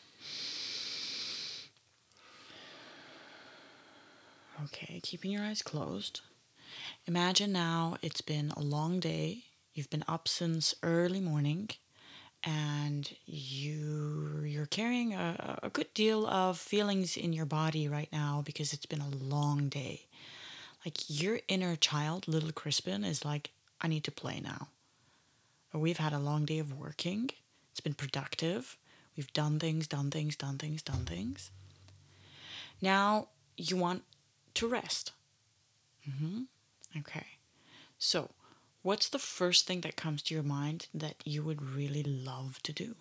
Okay, 4.66 5.00
keeping 5.04 5.32
your 5.32 5.44
eyes 5.44 5.62
closed. 5.62 6.22
Imagine 7.08 7.52
now 7.52 7.98
it's 8.02 8.22
been 8.22 8.52
a 8.56 8.60
long 8.62 9.00
day. 9.00 9.44
You've 9.74 9.90
been 9.90 10.04
up 10.08 10.28
since 10.28 10.76
early 10.84 11.22
morning 11.22 11.70
and 12.44 13.10
you 13.26 14.44
you're 14.44 14.66
carrying 14.66 15.14
a, 15.14 15.60
a 15.64 15.70
good 15.70 15.94
deal 15.94 16.28
of 16.28 16.58
feelings 16.58 17.16
in 17.16 17.32
your 17.34 17.46
body 17.46 17.88
right 17.88 18.10
now 18.12 18.42
because 18.46 18.74
it's 18.74 18.86
been 18.86 19.02
a 19.02 19.10
long 19.10 19.70
day. 19.70 20.08
Like 20.86 20.98
your 21.08 21.40
inner 21.48 21.76
child, 21.76 22.28
little 22.28 22.52
Crispin, 22.52 23.04
is 23.04 23.24
like, 23.24 23.52
I 23.80 23.88
need 23.88 24.04
to 24.06 24.12
play 24.12 24.40
now. 24.42 24.70
Or 25.74 25.80
we've 25.80 25.98
had 25.98 26.12
a 26.14 26.20
long 26.20 26.46
day 26.46 26.60
of 26.60 26.78
working. 26.78 27.30
It's 27.72 27.80
been 27.80 27.94
productive. 27.94 28.78
We've 29.16 29.32
done 29.34 29.60
things, 29.60 29.88
done 29.88 30.12
things, 30.12 30.36
done 30.36 30.58
things, 30.58 30.82
done 30.82 31.06
things. 31.06 31.52
Now 32.82 33.28
you 33.56 33.78
want 33.78 34.04
to 34.56 34.68
rest. 34.68 35.12
mm-hmm. 36.10 36.42
Okay. 37.00 37.26
So, 37.98 38.32
what's 38.84 39.10
the 39.10 39.20
first 39.20 39.68
thing 39.68 39.82
that 39.82 39.96
comes 39.96 40.22
to 40.24 40.34
your 40.34 40.44
mind 40.44 40.88
that 40.94 41.16
you 41.26 41.44
would 41.44 41.62
really 41.62 42.04
love 42.04 42.62
to 42.64 42.74
do? 42.74 42.96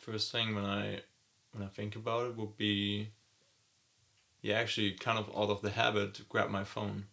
First 0.00 0.32
thing 0.32 0.54
when 0.54 0.64
I 0.64 1.02
when 1.52 1.62
I 1.62 1.68
think 1.68 1.94
about 1.94 2.26
it 2.26 2.36
would 2.36 2.56
be 2.56 3.10
yeah, 4.42 4.56
actually 4.58 4.92
kind 4.92 5.18
of 5.18 5.28
out 5.36 5.50
of 5.50 5.60
the 5.62 5.70
habit 5.70 6.14
to 6.14 6.22
grab 6.22 6.50
my 6.50 6.64
phone. 6.64 7.06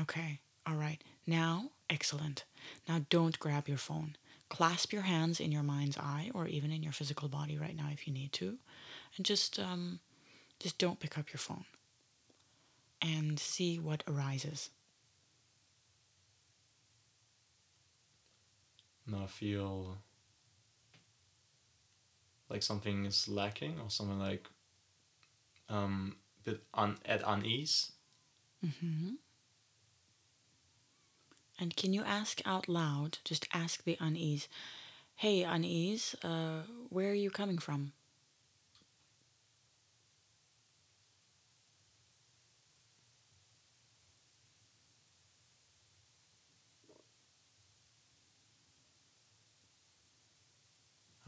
Okay. 0.00 0.40
All 0.66 0.74
right. 0.76 1.02
Now, 1.26 1.70
excellent. 1.90 2.44
Now 2.88 3.04
don't 3.10 3.38
grab 3.38 3.68
your 3.68 3.78
phone. 3.78 4.16
Clasp 4.48 4.92
your 4.92 5.02
hands 5.02 5.40
in 5.40 5.52
your 5.52 5.62
mind's 5.62 5.98
eye 5.98 6.30
or 6.34 6.46
even 6.46 6.70
in 6.70 6.82
your 6.82 6.92
physical 6.92 7.28
body 7.28 7.58
right 7.58 7.76
now 7.76 7.88
if 7.92 8.06
you 8.06 8.12
need 8.12 8.32
to. 8.34 8.58
And 9.16 9.26
just 9.26 9.58
um 9.58 10.00
just 10.64 10.78
don't 10.78 10.98
pick 10.98 11.18
up 11.18 11.30
your 11.30 11.38
phone. 11.38 11.66
And 13.02 13.38
see 13.38 13.78
what 13.78 14.02
arises. 14.08 14.70
Now 19.06 19.24
I 19.24 19.26
feel 19.26 19.98
like 22.48 22.62
something 22.62 23.04
is 23.04 23.28
lacking 23.28 23.78
or 23.78 23.90
something 23.90 24.18
like 24.18 24.48
um 25.68 26.16
bit 26.44 26.62
un- 26.72 26.96
at 27.04 27.20
unease. 27.26 27.92
And 31.60 31.76
can 31.76 31.92
you 31.92 32.02
ask 32.02 32.40
out 32.46 32.68
loud, 32.70 33.18
just 33.22 33.46
ask 33.52 33.84
the 33.84 33.98
unease, 34.00 34.48
hey, 35.16 35.42
unease, 35.42 36.16
uh, 36.24 36.62
where 36.88 37.10
are 37.10 37.14
you 37.26 37.30
coming 37.30 37.58
from? 37.58 37.92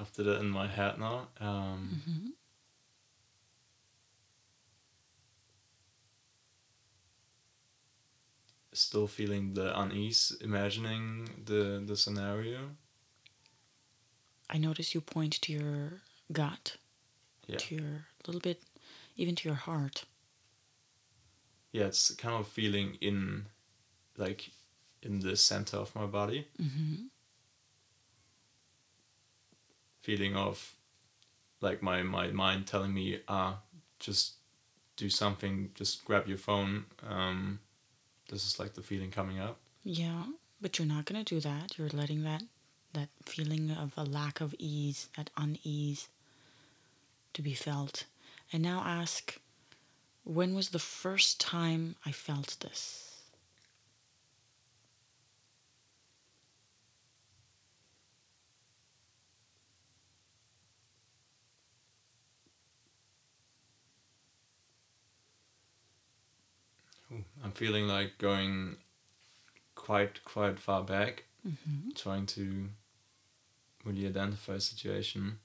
After 0.07 0.23
that 0.23 0.39
in 0.41 0.51
my 0.51 0.69
head 0.69 1.01
now. 1.01 1.27
Um, 1.41 2.35
Still 8.73 9.07
feeling 9.07 9.55
the 9.55 9.79
unease, 9.81 10.37
imagining 10.41 11.29
the 11.47 11.83
the 11.87 11.97
scenario. 11.97 12.77
I 14.51 14.59
notice 14.59 14.95
you 14.95 15.01
point 15.01 15.41
to 15.43 15.53
your 15.53 16.03
gut, 16.31 16.77
Yeah. 17.49 17.57
to 17.59 17.75
your 17.75 18.07
little 18.27 18.41
bit, 18.41 18.63
even 19.17 19.35
to 19.37 19.49
your 19.49 19.57
heart. 19.57 20.05
Yeah, 21.73 21.87
it's 21.87 22.15
kind 22.15 22.35
of 22.35 22.47
feeling 22.49 22.95
in, 23.01 23.47
like, 24.17 24.51
in 25.03 25.21
the 25.21 25.37
center 25.37 25.79
of 25.79 25.95
my 25.95 26.07
body. 26.07 26.47
Mm-hmm. 26.61 27.07
Feeling 30.07 30.37
of, 30.37 30.77
like 31.61 31.83
my 31.83 32.03
my 32.05 32.29
mind 32.29 32.69
telling 32.69 32.95
me, 32.95 33.21
ah, 33.27 33.59
just 33.99 34.35
do 34.97 35.11
something, 35.11 35.71
just 35.75 36.05
grab 36.05 36.29
your 36.29 36.39
phone. 36.39 36.85
Um, 37.05 37.59
this 38.31 38.47
is 38.47 38.61
like 38.61 38.75
the 38.75 38.83
feeling 38.83 39.11
coming 39.11 39.41
up. 39.41 39.57
Yeah, 39.83 40.23
but 40.61 40.79
you're 40.79 40.87
not 40.87 41.07
going 41.07 41.25
to 41.25 41.35
do 41.35 41.41
that. 41.41 41.77
You're 41.77 41.89
letting 41.89 42.23
that 42.23 42.45
that 42.93 43.09
feeling 43.25 43.71
of 43.73 43.93
a 43.97 44.05
lack 44.05 44.41
of 44.41 44.55
ease, 44.59 45.09
that 45.17 45.31
unease 45.37 46.09
to 47.35 47.43
be 47.43 47.55
felt. 47.55 48.05
And 48.53 48.63
now 48.63 48.83
ask, 48.87 49.41
when 50.23 50.55
was 50.55 50.69
the 50.69 50.79
first 50.79 51.41
time 51.41 51.97
I 52.07 52.13
felt 52.13 52.57
this? 52.61 53.06
I'm 67.47 67.53
feeling 67.53 67.87
like 67.87 68.19
going 68.19 68.75
quite 69.77 70.25
quite 70.25 70.59
far 70.59 70.83
back, 70.83 71.25
trying 71.95 72.27
to 72.27 72.69
really 73.85 74.05
identify 74.09 74.55
a 74.55 74.61
situation. 74.61 75.39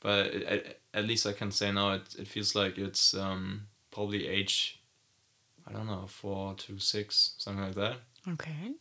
But 0.00 0.28
it, 0.28 0.42
at, 0.44 0.78
at 0.94 1.04
least 1.04 1.26
I 1.26 1.32
can 1.32 1.50
say 1.50 1.70
now 1.70 1.92
it, 1.92 2.14
it 2.18 2.26
feels 2.26 2.54
like 2.54 2.78
it's 2.78 3.12
um, 3.12 3.66
probably 3.90 4.26
age, 4.28 4.80
I 5.68 5.72
don't 5.72 5.86
know, 5.86 6.06
four 6.08 6.54
to 6.54 6.78
six, 6.78 7.34
something 7.36 7.62
like 7.62 7.74
that. 7.74 7.96
Okay. 8.26 8.72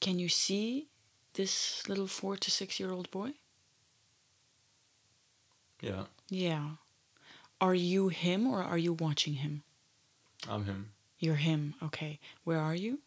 Can 0.00 0.18
you 0.18 0.28
see 0.28 0.88
this 1.34 1.88
little 1.88 2.08
four 2.08 2.36
to 2.36 2.50
six 2.50 2.80
year 2.80 2.90
old 2.90 3.08
boy? 3.12 3.34
Yeah, 5.80 6.06
Yeah. 6.28 6.70
Are 7.60 7.74
you 7.74 8.08
him 8.08 8.48
or 8.48 8.64
are 8.64 8.78
you 8.78 8.94
watching 8.94 9.34
him? 9.34 9.62
I'm 10.48 10.64
him. 10.64 10.90
You're 11.18 11.34
him. 11.36 11.74
Okay. 11.82 12.18
Where 12.44 12.58
are 12.58 12.74
you? 12.74 13.00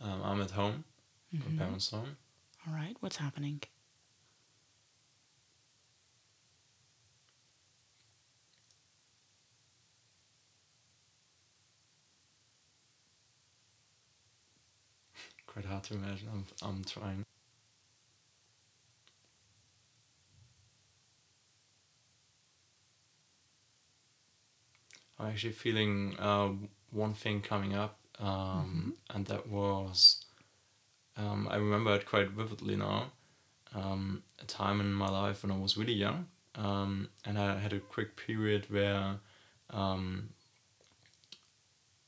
Um, 0.00 0.22
I'm 0.22 0.40
at 0.40 0.50
home, 0.50 0.84
my 1.32 1.56
parents' 1.58 1.90
home. 1.90 2.16
All 2.66 2.74
right. 2.74 2.96
What's 3.00 3.16
happening? 3.16 3.60
Quite 15.46 15.64
hard 15.66 15.84
to 15.84 15.94
imagine. 15.94 16.28
I'm, 16.32 16.44
I'm 16.62 16.84
trying. 16.84 17.24
I'm 25.18 25.28
actually 25.28 25.52
feeling 25.52 26.16
uh, 26.18 26.50
one 26.90 27.14
thing 27.14 27.40
coming 27.40 27.74
up, 27.74 27.98
um, 28.18 28.94
and 29.10 29.26
that 29.26 29.48
was 29.48 30.24
um, 31.16 31.48
I 31.50 31.56
remember 31.56 31.94
it 31.94 32.06
quite 32.06 32.30
vividly 32.30 32.76
now. 32.76 33.12
Um, 33.74 34.22
a 34.40 34.44
time 34.44 34.80
in 34.80 34.92
my 34.92 35.08
life 35.08 35.42
when 35.42 35.50
I 35.50 35.58
was 35.58 35.76
really 35.76 35.94
young, 35.94 36.26
um, 36.54 37.08
and 37.24 37.38
I 37.38 37.58
had 37.58 37.72
a 37.72 37.80
quick 37.80 38.16
period 38.16 38.66
where 38.68 39.16
um, 39.70 40.28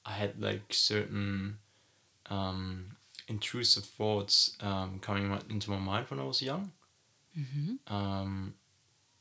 I 0.05 0.12
had 0.12 0.40
like 0.40 0.73
certain 0.73 1.59
um, 2.31 2.97
intrusive 3.29 3.85
thoughts 3.85 4.57
um, 4.61 5.01
coming 5.01 5.37
into 5.51 5.71
my 5.71 5.79
mind 5.79 6.07
when 6.09 6.21
I 6.21 6.25
was 6.25 6.40
young. 6.40 6.73
Mm-hmm. 7.38 7.95
Um, 7.95 8.55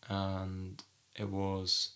and 0.08 0.84
it 1.16 1.30
was, 1.30 1.92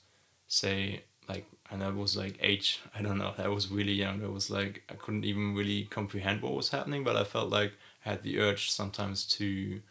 say, 0.47 1.03
like, 1.27 1.45
and 1.71 1.83
I 1.83 1.89
was 1.89 2.17
like 2.17 2.37
age, 2.41 2.81
I 2.95 3.01
don't 3.01 3.17
know, 3.17 3.33
I 3.37 3.47
was 3.47 3.69
really 3.69 3.93
young. 3.93 4.23
I 4.23 4.27
was 4.27 4.49
like, 4.49 4.83
I 4.89 4.95
couldn't 4.95 5.25
even 5.25 5.53
really 5.55 5.83
comprehend 5.85 6.41
what 6.41 6.55
was 6.55 6.69
happening, 6.69 7.03
but 7.03 7.15
I 7.15 7.23
felt 7.23 7.49
like 7.49 7.73
I 8.05 8.09
had 8.09 8.23
the 8.23 8.39
urge 8.39 8.71
sometimes 8.71 9.25
to 9.37 9.81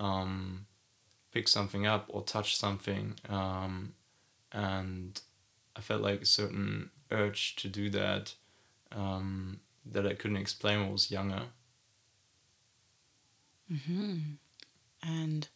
um, 0.00 0.66
pick 1.32 1.46
something 1.46 1.86
up 1.86 2.06
or 2.08 2.22
touch 2.22 2.56
something. 2.56 3.14
Um, 3.28 3.94
and 4.50 5.20
I 5.76 5.80
felt 5.80 6.02
like 6.02 6.22
a 6.22 6.26
certain 6.26 6.90
urge 7.10 7.56
to 7.56 7.68
do 7.68 7.88
that 7.90 8.34
um, 8.90 9.60
that 9.86 10.06
I 10.06 10.14
couldn't 10.14 10.36
explain 10.38 10.80
when 10.80 10.88
I 10.88 10.92
was 10.92 11.10
younger. 11.10 11.42
Mm-hmm. 13.72 14.18
And 15.02 15.48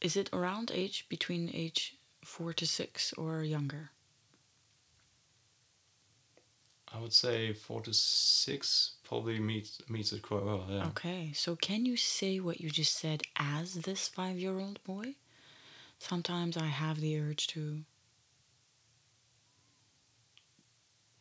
is 0.00 0.16
it 0.16 0.30
around 0.32 0.70
age 0.74 1.06
between 1.08 1.50
age 1.52 1.96
four 2.24 2.52
to 2.54 2.66
six 2.66 3.12
or 3.14 3.42
younger? 3.42 3.90
I 6.92 6.98
would 7.00 7.12
say 7.12 7.52
four 7.52 7.80
to 7.82 7.92
six 7.94 8.94
probably 9.04 9.38
meets 9.38 9.80
meets 9.88 10.12
it 10.12 10.22
quite 10.22 10.44
well. 10.44 10.66
Yeah. 10.68 10.86
Okay, 10.88 11.32
so 11.32 11.56
can 11.56 11.86
you 11.86 11.96
say 11.96 12.40
what 12.40 12.60
you 12.60 12.70
just 12.70 12.96
said 12.96 13.22
as 13.36 13.74
this 13.74 14.08
five 14.08 14.38
year 14.38 14.58
old 14.58 14.82
boy? 14.84 15.14
Sometimes 15.98 16.56
I 16.56 16.66
have 16.66 17.00
the 17.00 17.18
urge 17.18 17.46
to, 17.48 17.84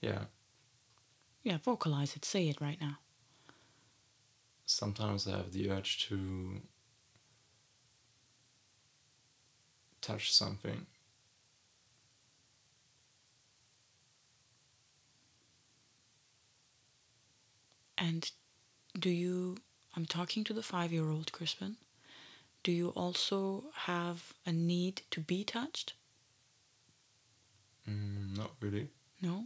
Yeah. 0.01 0.25
yeah, 1.43 1.57
vocalize 1.57 2.15
it, 2.15 2.25
say 2.25 2.47
it 2.49 2.61
right 2.61 2.79
now. 2.79 2.99
Sometimes 4.65 5.27
I 5.27 5.31
have 5.37 5.51
the 5.51 5.69
urge 5.69 6.07
to 6.07 6.61
touch 10.01 10.31
something. 10.31 10.85
And 17.99 18.31
do 18.97 19.09
you, 19.09 19.57
I'm 19.95 20.05
talking 20.05 20.43
to 20.45 20.53
the 20.53 20.63
five 20.63 20.91
year 20.93 21.09
old 21.09 21.31
Crispin, 21.31 21.75
do 22.63 22.71
you 22.71 22.89
also 22.89 23.65
have 23.75 24.33
a 24.45 24.51
need 24.51 25.01
to 25.11 25.19
be 25.19 25.43
touched? 25.43 25.93
Mm, 27.87 28.37
not 28.37 28.51
really. 28.61 28.89
No? 29.21 29.45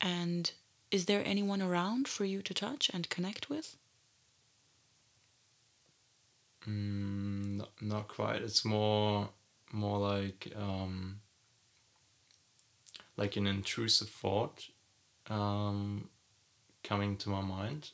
And 0.00 0.52
is 0.90 1.06
there 1.06 1.22
anyone 1.24 1.62
around 1.62 2.08
for 2.08 2.24
you 2.24 2.42
to 2.42 2.54
touch 2.54 2.90
and 2.92 3.08
connect 3.08 3.48
with? 3.48 3.76
Mm, 6.68 7.56
not, 7.56 7.70
not 7.80 8.08
quite. 8.08 8.42
It's 8.42 8.64
more 8.64 9.28
more 9.72 9.98
like 9.98 10.52
um, 10.56 11.20
like 13.16 13.36
an 13.36 13.46
intrusive 13.46 14.08
thought 14.08 14.68
um, 15.28 16.08
coming 16.84 17.16
to 17.18 17.28
my 17.28 17.40
mind. 17.40 17.90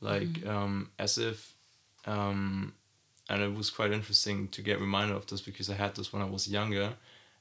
Like 0.00 0.46
um, 0.46 0.90
as 0.98 1.18
if 1.18 1.54
um, 2.06 2.74
and 3.28 3.42
it 3.42 3.54
was 3.54 3.70
quite 3.70 3.92
interesting 3.92 4.48
to 4.48 4.62
get 4.62 4.80
reminded 4.80 5.16
of 5.16 5.26
this 5.26 5.40
because 5.40 5.68
I 5.68 5.74
had 5.74 5.94
this 5.94 6.12
when 6.12 6.22
I 6.22 6.24
was 6.24 6.48
younger 6.48 6.94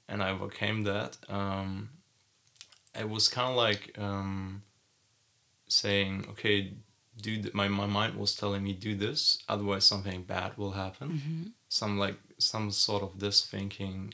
and 0.10 0.22
I 0.22 0.32
overcame 0.32 0.84
that. 0.84 1.18
Um, 1.30 1.90
it 2.98 3.10
was 3.10 3.28
kind 3.28 3.50
of 3.50 3.56
like 3.56 3.96
um, 3.98 4.64
saying, 5.68 6.26
okay, 6.32 6.74
do 7.22 7.42
th- 7.42 7.54
my, 7.54 7.68
my 7.68 7.86
mind 7.86 8.16
was 8.16 8.36
telling 8.36 8.64
me 8.64 8.74
do 8.74 8.96
this, 8.96 9.44
otherwise 9.48 9.86
something 9.86 10.24
bad 10.24 10.58
will 10.58 10.72
happen. 10.72 11.10
Mm-hmm. 11.10 11.44
Some 11.70 11.98
like 11.98 12.18
some 12.38 12.72
sort 12.72 13.04
of 13.04 13.20
this 13.20 13.46
thinking. 13.46 14.14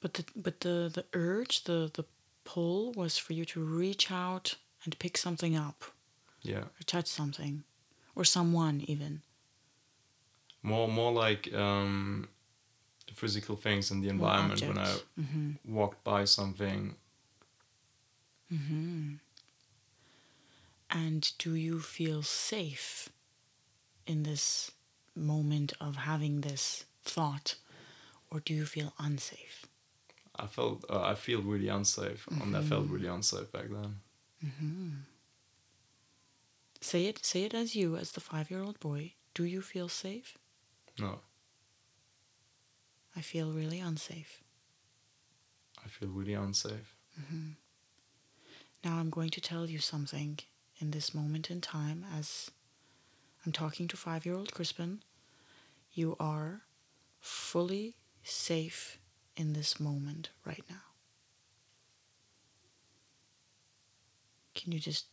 But 0.00 0.14
the 0.14 0.24
but 0.36 0.60
the, 0.60 0.90
the 0.92 1.04
urge, 1.12 1.64
the, 1.64 1.90
the 1.92 2.04
pull 2.44 2.92
was 2.92 3.18
for 3.18 3.32
you 3.32 3.44
to 3.46 3.60
reach 3.60 4.10
out 4.12 4.56
and 4.84 4.98
pick 4.98 5.16
something 5.18 5.56
up 5.56 5.84
Yeah, 6.42 6.58
or 6.64 6.82
touch 6.86 7.06
something 7.08 7.64
or 8.14 8.24
someone 8.24 8.82
even. 8.86 9.22
more 10.62 10.88
more 10.88 11.12
like 11.12 11.52
um, 11.54 12.28
physical 13.14 13.56
things 13.56 13.90
and 13.90 14.02
the 14.02 14.08
environment 14.08 14.62
when 14.62 14.78
I. 14.78 14.96
Mm-hmm. 15.20 15.50
walked 15.74 16.02
by 16.04 16.24
something. 16.26 16.94
And 20.90 21.30
do 21.38 21.54
you 21.54 21.80
feel 21.80 22.22
safe 22.22 23.10
in 24.06 24.22
this 24.22 24.70
moment 25.14 25.72
of 25.80 25.96
having 25.96 26.40
this 26.40 26.84
thought 27.04 27.56
or 28.30 28.40
do 28.40 28.54
you 28.54 28.64
feel 28.64 28.94
unsafe? 28.98 29.66
I 30.38 30.46
felt 30.46 30.84
uh, 30.88 31.02
I 31.02 31.14
feel 31.14 31.42
really 31.42 31.68
unsafe, 31.68 32.26
and 32.40 32.56
I 32.56 32.62
felt 32.62 32.84
mm-hmm. 32.84 32.94
really 32.94 33.08
unsafe 33.08 33.50
back 33.50 33.68
then. 33.68 34.00
Mm-hmm. 34.44 34.88
Say 36.80 37.06
it 37.06 37.24
say 37.24 37.42
it 37.44 37.54
as 37.54 37.74
you 37.74 37.96
as 37.96 38.12
the 38.12 38.20
5-year-old 38.20 38.78
boy. 38.78 39.14
Do 39.34 39.44
you 39.44 39.60
feel 39.60 39.88
safe? 39.88 40.38
No, 40.98 41.20
I 43.16 43.20
feel 43.20 43.52
really 43.52 43.80
unsafe. 43.80 44.42
I 45.84 45.88
feel 45.88 46.08
really 46.08 46.34
unsafe. 46.34 46.94
Mm-hmm. 47.20 47.50
Now 48.84 48.98
I'm 48.98 49.10
going 49.10 49.30
to 49.30 49.40
tell 49.40 49.68
you 49.68 49.78
something 49.78 50.38
in 50.80 50.92
this 50.92 51.14
moment 51.14 51.50
in 51.50 51.60
time 51.60 52.04
as 52.16 52.50
I'm 53.44 53.52
talking 53.52 53.88
to 53.88 53.96
five 53.96 54.24
year 54.24 54.36
old 54.36 54.52
Crispin. 54.52 55.02
You 55.92 56.16
are 56.20 56.62
fully 57.20 57.96
safe 58.22 58.97
in 59.38 59.52
this 59.52 59.78
moment 59.78 60.30
right 60.44 60.64
now. 60.68 60.76
Can 64.54 64.72
you 64.72 64.80
just 64.80 65.06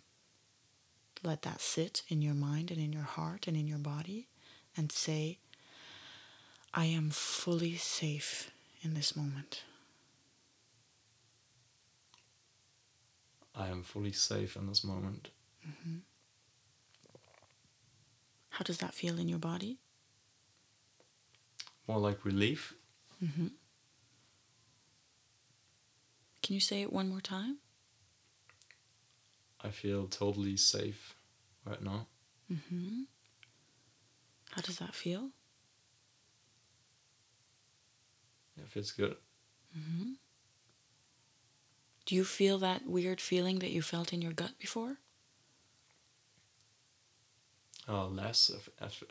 let 1.24 1.44
that 1.44 1.62
sit 1.62 2.02
in 2.10 2.22
your 2.22 2.34
mind 2.34 2.72
and 2.72 2.80
in 2.80 2.92
your 2.92 3.04
heart 3.04 3.48
and 3.48 3.56
in 3.56 3.68
your 3.68 3.78
body 3.78 4.28
and 4.76 4.92
say, 4.92 5.38
I 6.74 6.86
am 6.86 7.12
fully 7.12 7.76
safe 7.76 8.52
in 8.82 8.96
this 8.96 9.16
moment? 9.16 9.64
I 13.56 13.68
am 13.68 13.84
fully 13.84 14.12
safe 14.12 14.56
in 14.56 14.68
this 14.68 14.84
moment. 14.84 15.30
Mm-hmm. 15.66 15.98
How 18.50 18.64
does 18.64 18.80
that 18.80 18.94
feel 18.94 19.20
in 19.20 19.30
your 19.30 19.40
body? 19.40 19.78
More 21.88 22.00
like 22.00 22.26
relief. 22.26 22.74
Mm-hmm. 23.24 23.48
Can 26.46 26.54
you 26.54 26.60
say 26.60 26.84
it 26.84 26.94
one 26.94 27.10
more 27.10 27.22
time? 27.22 27.58
I 29.64 29.70
feel 29.70 30.06
totally 30.06 30.58
safe 30.58 31.16
right 31.66 31.82
now. 31.82 32.06
Mm-hmm. 32.54 33.02
How 34.52 34.62
does 34.62 34.78
that 34.78 34.94
feel? 34.94 35.32
It 38.58 38.70
feels 38.70 38.92
good. 38.92 39.16
Mm-hmm. 39.76 40.12
Do 42.06 42.14
you 42.14 42.24
feel 42.24 42.60
that 42.60 42.86
weird 42.86 43.20
feeling 43.20 43.58
that 43.58 43.72
you 43.72 43.82
felt 43.82 44.14
in 44.14 44.22
your 44.22 44.34
gut 44.34 44.52
before? 44.60 44.98
Uh, 47.90 48.06
less. 48.06 48.52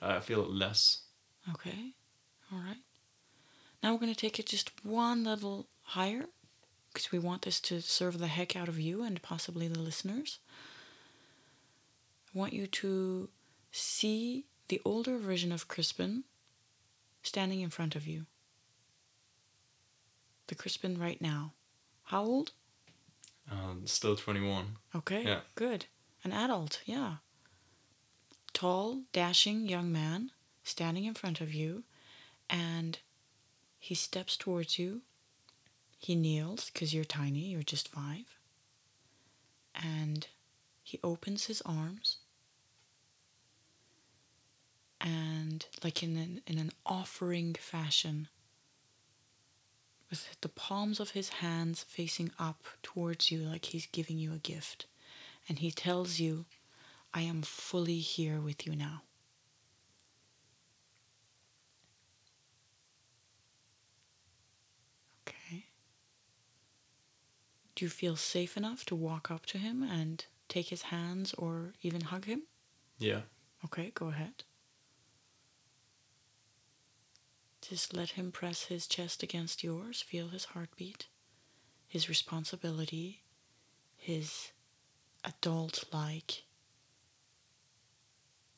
I 0.00 0.20
feel 0.20 0.42
it 0.42 0.50
less. 0.50 1.00
Okay. 1.52 1.94
All 2.52 2.60
right. 2.60 2.84
Now 3.82 3.92
we're 3.92 3.98
going 3.98 4.14
to 4.14 4.20
take 4.20 4.38
it 4.38 4.46
just 4.46 4.70
one 4.84 5.24
level 5.24 5.66
higher 5.82 6.26
because 6.94 7.10
we 7.10 7.18
want 7.18 7.42
this 7.42 7.60
to 7.60 7.82
serve 7.82 8.18
the 8.20 8.28
heck 8.28 8.54
out 8.54 8.68
of 8.68 8.78
you 8.78 9.02
and 9.02 9.20
possibly 9.20 9.66
the 9.66 9.80
listeners. 9.80 10.38
I 12.32 12.38
want 12.38 12.52
you 12.52 12.68
to 12.68 13.28
see 13.72 14.46
the 14.68 14.80
older 14.84 15.18
version 15.18 15.50
of 15.50 15.66
Crispin 15.66 16.22
standing 17.22 17.60
in 17.60 17.68
front 17.70 17.96
of 17.96 18.06
you. 18.06 18.26
The 20.46 20.54
Crispin 20.54 20.96
right 20.98 21.20
now. 21.20 21.52
How 22.04 22.24
old? 22.24 22.52
Um, 23.50 23.82
still 23.86 24.14
21. 24.14 24.76
Okay, 24.94 25.24
Yeah. 25.24 25.40
good. 25.56 25.86
An 26.22 26.32
adult, 26.32 26.80
yeah. 26.86 27.16
Tall, 28.52 29.02
dashing 29.12 29.68
young 29.68 29.90
man 29.90 30.30
standing 30.62 31.04
in 31.04 31.14
front 31.14 31.40
of 31.40 31.52
you, 31.52 31.82
and 32.48 33.00
he 33.80 33.94
steps 33.96 34.36
towards 34.36 34.78
you. 34.78 35.02
He 36.04 36.14
kneels 36.14 36.68
because 36.68 36.92
you're 36.92 37.02
tiny, 37.02 37.46
you're 37.46 37.62
just 37.62 37.88
five. 37.88 38.36
And 39.74 40.26
he 40.82 41.00
opens 41.02 41.46
his 41.46 41.62
arms. 41.62 42.18
And, 45.00 45.64
like 45.82 46.02
in 46.02 46.18
an, 46.18 46.42
in 46.46 46.58
an 46.58 46.72
offering 46.84 47.54
fashion, 47.54 48.28
with 50.10 50.38
the 50.42 50.50
palms 50.50 51.00
of 51.00 51.12
his 51.12 51.30
hands 51.40 51.82
facing 51.88 52.32
up 52.38 52.64
towards 52.82 53.30
you 53.30 53.38
like 53.38 53.64
he's 53.64 53.86
giving 53.86 54.18
you 54.18 54.34
a 54.34 54.38
gift. 54.38 54.84
And 55.48 55.60
he 55.60 55.70
tells 55.70 56.20
you, 56.20 56.44
I 57.14 57.22
am 57.22 57.40
fully 57.40 58.00
here 58.00 58.42
with 58.42 58.66
you 58.66 58.76
now. 58.76 59.04
You 67.84 67.90
feel 67.90 68.16
safe 68.16 68.56
enough 68.56 68.86
to 68.86 68.94
walk 68.94 69.30
up 69.30 69.44
to 69.44 69.58
him 69.58 69.82
and 69.82 70.24
take 70.48 70.70
his 70.70 70.82
hands 70.82 71.34
or 71.34 71.74
even 71.82 72.00
hug 72.00 72.24
him? 72.24 72.44
Yeah. 72.98 73.20
Okay, 73.62 73.92
go 73.94 74.08
ahead. 74.08 74.44
Just 77.60 77.92
let 77.92 78.10
him 78.10 78.32
press 78.32 78.64
his 78.64 78.86
chest 78.86 79.22
against 79.22 79.62
yours, 79.62 80.00
feel 80.00 80.28
his 80.28 80.46
heartbeat, 80.46 81.08
his 81.86 82.08
responsibility, 82.08 83.22
his 83.96 84.52
adult 85.22 85.84
like 85.92 86.44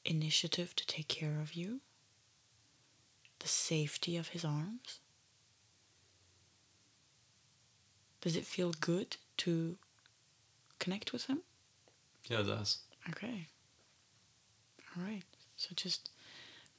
initiative 0.04 0.76
to 0.76 0.86
take 0.86 1.08
care 1.08 1.40
of 1.40 1.54
you, 1.54 1.80
the 3.40 3.48
safety 3.48 4.16
of 4.16 4.29
his 4.29 4.44
arms. 4.44 5.00
Does 8.21 8.37
it 8.37 8.44
feel 8.44 8.73
good 8.81 9.17
to 9.38 9.77
connect 10.79 11.12
with 11.12 11.27
him? 11.27 11.42
Yeah, 12.29 12.40
it 12.40 12.44
does. 12.44 12.79
Okay. 13.10 13.46
All 14.96 15.04
right. 15.04 15.23
So 15.56 15.71
just 15.75 16.10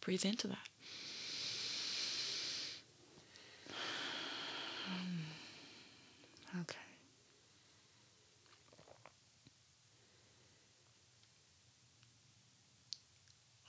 breathe 0.02 0.26
into 0.26 0.48
that. 0.48 0.58
Okay. 6.62 6.78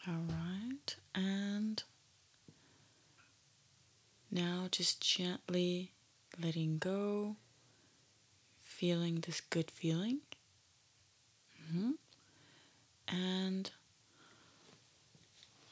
All 0.07 0.14
right, 0.29 0.97
and 1.14 1.83
now 4.31 4.69
just 4.71 5.03
gently 5.03 5.93
letting 6.41 6.79
go 6.79 7.37
feeling 8.79 9.16
this 9.26 9.41
good 9.41 9.70
feeling. 9.70 10.18
hmm 11.70 11.93
And 13.09 13.70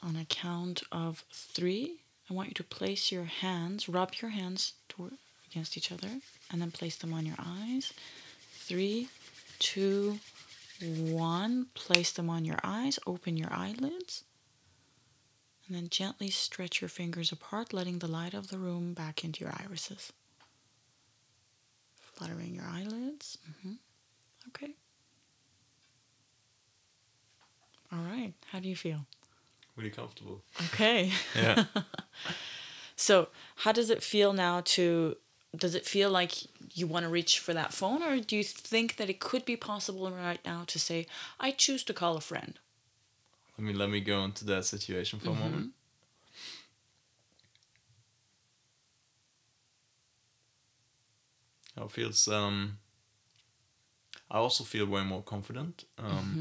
on 0.03 0.15
a 0.15 0.25
count 0.25 0.83
of 0.91 1.23
three, 1.31 2.01
I 2.29 2.33
want 2.33 2.49
you 2.49 2.53
to 2.55 2.63
place 2.63 3.11
your 3.11 3.23
hands, 3.23 3.87
rub 3.87 4.15
your 4.21 4.31
hands 4.31 4.73
toward, 4.89 5.13
against 5.49 5.77
each 5.77 5.91
other, 5.91 6.09
and 6.51 6.61
then 6.61 6.71
place 6.71 6.97
them 6.97 7.13
on 7.13 7.25
your 7.25 7.37
eyes. 7.39 7.93
Three, 8.51 9.07
two, 9.59 10.19
one. 10.81 11.67
Place 11.73 12.11
them 12.11 12.29
on 12.29 12.45
your 12.45 12.59
eyes, 12.63 12.99
open 13.07 13.37
your 13.37 13.51
eyelids, 13.53 14.23
and 15.65 15.75
then 15.75 15.89
gently 15.89 16.29
stretch 16.29 16.81
your 16.81 16.89
fingers 16.89 17.31
apart, 17.31 17.73
letting 17.73 17.99
the 17.99 18.07
light 18.07 18.33
of 18.33 18.47
the 18.49 18.57
room 18.57 18.93
back 18.93 19.23
into 19.23 19.43
your 19.43 19.53
irises. 19.63 20.11
Fluttering 22.17 22.55
your 22.55 22.65
eyelids. 22.65 23.37
hmm 23.61 23.73
Okay. 24.49 24.71
All 27.91 27.99
right. 27.99 28.33
How 28.51 28.59
do 28.59 28.67
you 28.67 28.75
feel? 28.75 29.05
Really 29.75 29.91
comfortable. 29.91 30.41
Okay. 30.73 31.11
Yeah. 31.35 31.65
So, 32.99 33.27
how 33.57 33.71
does 33.73 33.91
it 33.91 34.01
feel 34.01 34.33
now 34.33 34.61
to 34.61 35.17
does 35.55 35.75
it 35.75 35.85
feel 35.85 36.09
like 36.09 36.31
you 36.75 36.87
want 36.87 37.03
to 37.03 37.09
reach 37.09 37.37
for 37.37 37.53
that 37.53 37.71
phone 37.71 38.01
or 38.01 38.19
do 38.19 38.35
you 38.35 38.43
think 38.43 38.95
that 38.95 39.07
it 39.07 39.19
could 39.19 39.45
be 39.45 39.55
possible 39.55 40.09
right 40.09 40.39
now 40.43 40.63
to 40.65 40.79
say 40.79 41.05
I 41.39 41.51
choose 41.51 41.83
to 41.85 41.93
call 41.93 42.17
a 42.17 42.21
friend? 42.21 42.57
let 43.55 43.67
me 43.67 43.73
let 43.73 43.91
me 43.91 43.99
go 44.01 44.23
into 44.23 44.45
that 44.45 44.65
situation 44.65 45.19
for 45.19 45.29
a 45.29 45.33
moment. 45.35 45.73
It 51.85 51.91
feels 51.91 52.27
um 52.27 52.79
I 54.29 54.37
also 54.37 54.63
feel 54.63 54.85
way 54.85 55.03
more 55.03 55.21
confident. 55.23 55.85
Um 55.97 56.33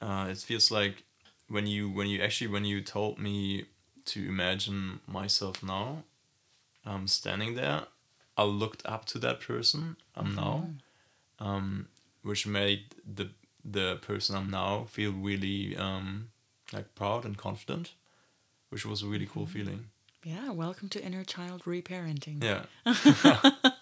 uh, 0.00 0.26
it 0.30 0.38
feels 0.38 0.70
like 0.70 1.04
when 1.48 1.66
you 1.66 1.90
when 1.90 2.06
you 2.08 2.20
actually 2.22 2.48
when 2.48 2.64
you 2.64 2.80
told 2.82 3.18
me 3.18 3.66
to 4.04 4.20
imagine 4.28 5.00
myself 5.06 5.62
now 5.62 6.04
um 6.84 7.06
standing 7.06 7.54
there, 7.54 7.86
I 8.36 8.44
looked 8.44 8.84
up 8.86 9.04
to 9.06 9.18
that 9.20 9.40
person 9.40 9.96
I'm 10.16 10.34
now. 10.34 10.68
Um 11.38 11.88
which 12.22 12.46
made 12.46 12.94
the 13.16 13.30
the 13.64 13.96
person 13.96 14.36
I'm 14.36 14.50
now 14.50 14.84
feel 14.88 15.12
really 15.12 15.76
um 15.76 16.30
like 16.72 16.94
proud 16.94 17.24
and 17.24 17.36
confident, 17.36 17.94
which 18.70 18.84
was 18.86 19.02
a 19.02 19.06
really 19.06 19.26
cool 19.26 19.46
feeling. 19.46 19.90
Yeah, 20.24 20.50
welcome 20.50 20.88
to 20.90 21.04
inner 21.04 21.24
child 21.24 21.64
reparenting. 21.64 22.42
Yeah. 22.42 22.64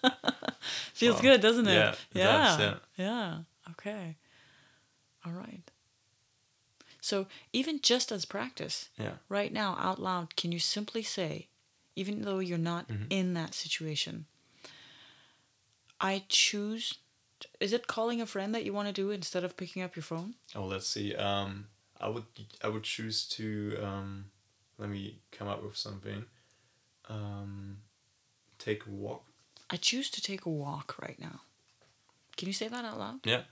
Feels 1.01 1.15
Wow. 1.15 1.21
good, 1.21 1.41
doesn't 1.41 1.67
it? 1.67 1.73
Yeah, 1.73 1.89
it 1.91 1.97
yeah. 2.13 2.37
does, 2.37 2.59
yeah. 2.59 2.75
Yeah. 2.95 3.37
Okay. 3.71 4.17
All 5.25 5.31
right. 5.31 5.63
So, 7.01 7.25
even 7.51 7.79
just 7.81 8.11
as 8.11 8.23
practice, 8.25 8.89
Yeah. 8.99 9.13
right 9.27 9.51
now 9.51 9.75
out 9.79 9.99
loud, 9.99 10.35
can 10.35 10.51
you 10.51 10.59
simply 10.59 11.01
say, 11.01 11.47
even 11.95 12.21
though 12.21 12.37
you're 12.37 12.59
not 12.59 12.87
Mm-hmm. 12.87 13.05
in 13.09 13.33
that 13.33 13.55
situation, 13.55 14.25
I 15.99 16.23
choose. 16.29 16.99
Is 17.59 17.73
it 17.73 17.87
calling 17.87 18.21
a 18.21 18.27
friend 18.27 18.53
that 18.53 18.63
you 18.63 18.71
want 18.73 18.87
to 18.87 18.93
do 18.93 19.09
instead 19.09 19.43
of 19.43 19.57
picking 19.57 19.81
up 19.81 19.95
your 19.95 20.03
phone? 20.03 20.35
Oh, 20.53 20.65
let's 20.65 20.87
see. 20.87 21.15
Um, 21.15 21.65
I 21.99 22.09
would 22.09 22.25
I 22.63 22.67
would 22.67 22.83
choose 22.83 23.27
to 23.29 23.77
um, 23.81 24.25
let 24.77 24.89
me 24.89 25.17
come 25.31 25.47
up 25.47 25.63
with 25.63 25.75
something. 25.75 26.25
Um, 27.09 27.77
take 28.59 28.85
a 28.85 28.91
walk. 28.91 29.25
I 29.71 29.77
choose 29.77 30.09
to 30.11 30.21
take 30.21 30.45
a 30.45 30.49
walk 30.49 30.95
right 31.01 31.19
now. 31.19 31.41
Can 32.37 32.47
you 32.47 32.53
say 32.53 32.67
that 32.67 32.83
out 32.85 32.99
loud? 32.99 33.19
Yeah. 33.23 33.43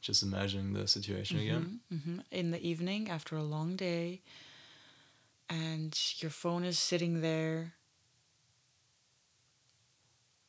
Just 0.00 0.22
imagining 0.22 0.72
the 0.72 0.86
situation 0.86 1.38
again. 1.40 1.80
hmm 1.90 2.20
In 2.30 2.52
the 2.52 2.62
evening 2.64 3.10
after 3.10 3.36
a 3.36 3.42
long 3.42 3.74
day, 3.76 4.22
and 5.50 5.98
your 6.18 6.30
phone 6.30 6.64
is 6.64 6.78
sitting 6.78 7.20
there. 7.20 7.74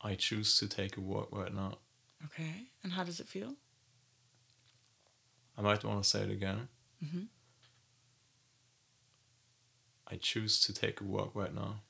I 0.02 0.16
choose 0.16 0.58
to 0.60 0.68
take 0.68 0.96
a 0.98 1.02
walk 1.02 1.30
right 1.32 1.54
now. 1.54 1.80
Okay. 2.26 2.68
And 2.84 2.94
how 2.94 3.04
does 3.04 3.20
it 3.20 3.28
feel? 3.28 3.56
I 5.58 5.62
might 5.62 5.84
want 5.84 6.04
to 6.04 6.08
say 6.10 6.22
it 6.22 6.30
again. 6.32 6.70
Mhm. 7.04 7.28
I 10.08 10.16
choose 10.18 10.60
to 10.62 10.74
take 10.74 11.02
a 11.02 11.04
walk 11.04 11.32
right 11.36 11.54
now. 11.54 11.82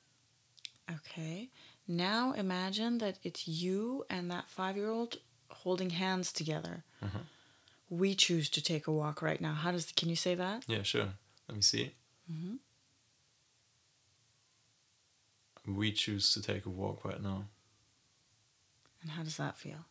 Okay. 0.91 1.49
Now 1.89 2.33
imagine 2.33 2.99
that 2.99 3.17
it's 3.23 3.47
you 3.47 4.05
and 4.11 4.29
that 4.29 4.47
five 4.47 4.77
year 4.77 4.91
old 4.91 5.17
holding 5.49 5.89
hands 5.89 6.31
together. 6.31 6.83
Mhm. 7.01 7.25
We 7.89 8.13
choose 8.13 8.47
to 8.51 8.61
take 8.61 8.85
a 8.85 8.91
walk 8.91 9.23
right 9.23 9.41
now. 9.41 9.55
How 9.55 9.71
does 9.71 9.91
can 9.91 10.07
you 10.07 10.15
say 10.15 10.35
that? 10.35 10.65
Yeah, 10.67 10.83
sure. 10.83 11.17
Let 11.47 11.55
me 11.55 11.63
see. 11.63 11.95
Mhm. 12.31 12.59
We 15.65 15.91
choose 15.91 16.31
to 16.33 16.41
take 16.43 16.67
a 16.67 16.69
walk 16.69 17.03
right 17.03 17.21
now. 17.21 17.47
And 19.01 19.11
how 19.11 19.23
does 19.23 19.37
that 19.37 19.57
feel? 19.57 19.85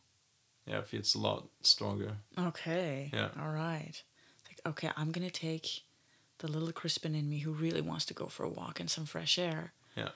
Yeah, 0.67 0.79
it 0.79 0.87
feels 0.87 1.17
a 1.17 1.19
lot 1.19 1.49
stronger. 1.63 2.19
Okay. 2.39 3.11
Yeah. 3.13 3.31
All 3.41 3.51
right. 3.51 4.03
It's 4.41 4.49
like, 4.49 4.61
okay, 4.67 4.91
I'm 4.97 5.11
gonna 5.11 5.31
take 5.31 5.83
the 6.39 6.47
little 6.47 6.71
Crispin 6.73 7.17
in 7.17 7.29
me 7.29 7.41
who 7.41 7.53
really 7.53 7.81
wants 7.81 8.05
to 8.07 8.15
go 8.15 8.27
for 8.29 8.45
a 8.45 8.49
walk 8.49 8.79
in 8.79 8.87
some 8.87 9.05
fresh 9.07 9.37
air. 9.37 9.73
Yeah. 9.97 10.11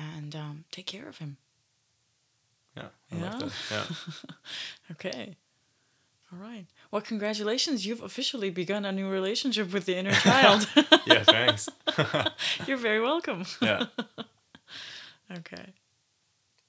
And 0.00 0.34
um, 0.34 0.64
take 0.70 0.86
care 0.86 1.08
of 1.08 1.18
him. 1.18 1.36
Yeah, 2.76 2.88
I 3.12 3.16
Yeah? 3.16 3.22
like 3.38 3.38
that. 3.38 3.52
Yeah. 3.70 3.84
Okay. 4.92 5.36
All 6.32 6.38
right. 6.38 6.66
Well, 6.90 7.02
congratulations. 7.02 7.84
You've 7.86 8.02
officially 8.02 8.50
begun 8.50 8.84
a 8.84 8.92
new 8.92 9.08
relationship 9.08 9.72
with 9.72 9.86
the 9.86 9.96
inner 9.96 10.12
child. 10.12 10.68
yeah, 11.06 11.22
thanks. 11.24 11.68
You're 12.66 12.76
very 12.76 13.00
welcome. 13.00 13.44
yeah. 13.60 13.86
Okay. 15.38 15.66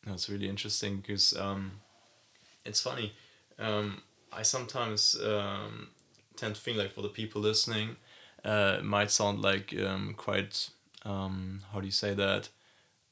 That's 0.05 0.29
really 0.29 0.49
interesting 0.49 0.97
because 0.97 1.35
um, 1.37 1.73
it's 2.65 2.81
funny. 2.81 3.13
Um, 3.59 4.01
I 4.33 4.41
sometimes 4.43 5.15
um, 5.23 5.89
tend 6.35 6.55
to 6.55 6.61
think 6.61 6.77
like 6.77 6.91
for 6.93 7.01
the 7.03 7.09
people 7.09 7.41
listening, 7.41 7.97
uh, 8.43 8.77
it 8.79 8.83
might 8.83 9.11
sound 9.11 9.41
like 9.41 9.75
um, 9.79 10.15
quite 10.17 10.69
um, 11.05 11.61
how 11.71 11.79
do 11.79 11.85
you 11.85 11.91
say 11.91 12.13
that? 12.15 12.49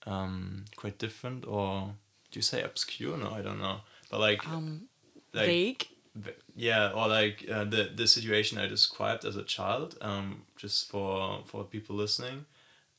Um, 0.06 0.66
quite 0.76 0.98
different 0.98 1.46
or 1.46 1.94
do 2.32 2.38
you 2.38 2.42
say 2.42 2.62
obscure? 2.64 3.18
No, 3.18 3.32
I 3.32 3.42
don't 3.42 3.60
know. 3.60 3.82
But 4.10 4.20
like, 4.20 4.48
Um, 4.48 4.88
like 5.34 5.46
vague. 5.48 5.88
yeah, 6.56 6.92
or 6.92 7.08
like 7.08 7.46
uh, 7.50 7.64
the 7.66 7.92
the 7.96 8.08
situation 8.08 8.58
I 8.58 8.68
described 8.68 9.26
as 9.26 9.36
a 9.36 9.44
child. 9.44 9.98
Um, 10.02 10.44
just 10.56 10.90
for 10.90 11.44
for 11.46 11.64
people 11.64 11.96
listening. 11.96 12.46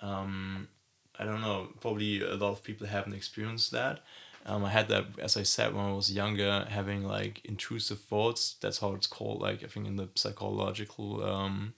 Um, 0.00 0.68
I 1.18 1.24
don't 1.24 1.40
know. 1.42 1.68
Probably 1.80 2.22
a 2.22 2.34
lot 2.34 2.52
of 2.52 2.62
people 2.62 2.86
haven't 2.86 3.14
experienced 3.14 3.70
that. 3.72 4.00
Um, 4.46 4.64
I 4.64 4.70
had 4.70 4.88
that, 4.88 5.04
as 5.18 5.36
I 5.36 5.42
said, 5.42 5.74
when 5.74 5.84
I 5.84 5.92
was 5.92 6.10
younger, 6.10 6.64
having 6.70 7.04
like 7.04 7.44
intrusive 7.44 8.00
thoughts. 8.00 8.56
That's 8.60 8.78
how 8.78 8.94
it's 8.94 9.06
called. 9.06 9.40
Like 9.42 9.62
I 9.62 9.66
think 9.66 9.86
in 9.86 9.96
the 9.96 10.08
psychological 10.14 11.22
um, 11.24 11.74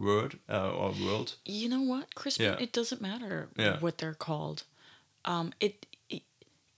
word 0.00 0.38
uh, 0.48 0.70
or 0.72 0.92
world. 0.92 1.36
You 1.44 1.68
know 1.68 1.82
what, 1.82 2.14
Crispin? 2.14 2.46
Yeah. 2.46 2.62
It 2.64 2.72
doesn't 2.72 3.00
matter 3.00 3.48
Yeah. 3.56 3.80
what 3.80 3.98
they're 3.98 4.14
called. 4.18 4.64
Um, 5.24 5.52
it, 5.60 5.86
it 6.08 6.22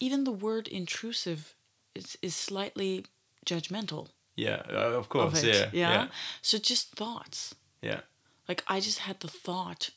even 0.00 0.24
the 0.24 0.32
word 0.32 0.68
intrusive 0.68 1.54
is 1.94 2.18
is 2.20 2.34
slightly 2.36 3.04
judgmental 3.46 4.08
Yeah, 4.36 4.62
uh, 4.68 4.88
of 4.90 4.94
of 4.94 5.08
course. 5.08 5.42
it. 5.44 5.54
Yeah, 5.72 5.90
yeah, 5.90 6.08
So 6.42 6.58
just 6.58 6.96
thoughts. 6.96 7.54
yeah, 7.82 8.00
Like 8.48 8.62
I 8.76 8.80
just 8.80 8.98
had 8.98 9.20
the 9.20 9.28
thought 9.28 9.90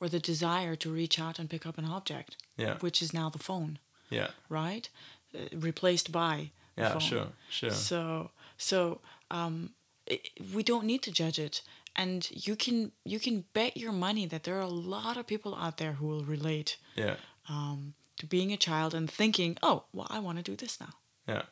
or 0.00 0.08
the 0.08 0.20
desire 0.20 0.76
to 0.76 0.94
reach 0.94 1.20
out 1.20 1.38
and 1.38 1.48
pick 1.50 1.66
up 1.66 1.78
an 1.78 1.84
object, 1.84 2.36
yeah, 2.58 2.78
which 2.80 3.02
is 3.02 3.12
now 3.12 3.30
the 3.30 3.38
phone, 3.42 3.78
yeah, 4.10 4.30
right? 4.48 4.88
Uh, 5.34 5.38
replaced 5.60 6.10
by 6.12 6.50
yeah. 6.76 6.92
phone. 6.92 7.00
Sure, 7.00 7.26
sure. 7.50 7.70
So 7.70 8.30
so 8.56 9.00
um, 9.30 9.70
i 10.10 10.20
we 10.54 10.62
don't 10.62 10.84
need 10.86 11.02
to 11.02 11.10
judge 11.12 11.38
it, 11.46 11.62
and 11.96 12.28
you 12.30 12.56
can 12.56 12.92
you 13.04 13.18
can 13.20 13.44
bet 13.52 13.76
your 13.76 13.92
money 13.92 14.26
that 14.26 14.42
there 14.44 14.56
are 14.56 14.60
a 14.62 14.66
lot 14.68 15.16
of 15.16 15.26
people 15.26 15.54
out 15.54 15.76
there 15.76 15.92
who 15.92 16.06
will 16.06 16.24
relate 16.24 16.76
Yeah, 16.96 17.16
um, 17.48 17.94
to 18.18 18.26
being 18.26 18.52
a 18.52 18.56
child 18.56 18.94
and 18.94 19.10
thinking, 19.10 19.56
oh, 19.62 19.84
well, 19.92 20.06
I 20.10 20.18
want 20.20 20.38
to 20.38 20.42
do 20.50 20.56
this 20.56 20.78
now. 20.80 20.92
yeah. 21.28 21.42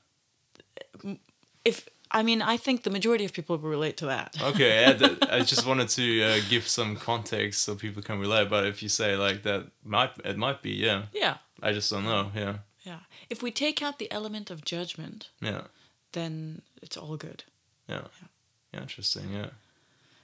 If 1.65 1.89
I 2.11 2.23
mean, 2.23 2.41
I 2.41 2.57
think 2.57 2.83
the 2.85 2.91
majority 2.91 3.25
of 3.27 3.33
people 3.35 3.59
will 3.59 3.69
relate 3.71 3.97
to 3.99 4.07
that. 4.07 4.35
Okay, 4.43 4.81
yeah, 4.81 4.93
th- 4.95 5.19
I 5.31 5.41
just 5.41 5.67
wanted 5.67 5.89
to 5.91 6.23
uh, 6.23 6.41
give 6.49 6.67
some 6.67 6.97
context 6.97 7.63
so 7.65 7.75
people 7.75 8.03
can 8.03 8.19
relate. 8.19 8.49
But 8.49 8.65
if 8.67 8.83
you 8.83 8.89
say 8.89 9.17
like 9.17 9.43
that, 9.43 9.67
might 9.85 10.13
it 10.25 10.39
might 10.39 10.63
be 10.63 10.71
yeah. 10.71 11.03
Yeah, 11.13 11.37
I 11.63 11.73
just 11.73 11.91
don't 11.91 12.05
know. 12.05 12.31
Yeah, 12.35 12.55
yeah. 12.85 13.01
If 13.29 13.43
we 13.43 13.51
take 13.51 13.83
out 13.83 13.99
the 13.99 14.11
element 14.11 14.51
of 14.51 14.65
judgment, 14.65 15.29
yeah, 15.43 15.63
then 16.13 16.63
it's 16.83 16.97
all 16.97 17.17
good. 17.17 17.45
yeah. 17.89 18.03
Yeah, 18.73 18.81
interesting. 18.81 19.33
Yeah, 19.33 19.51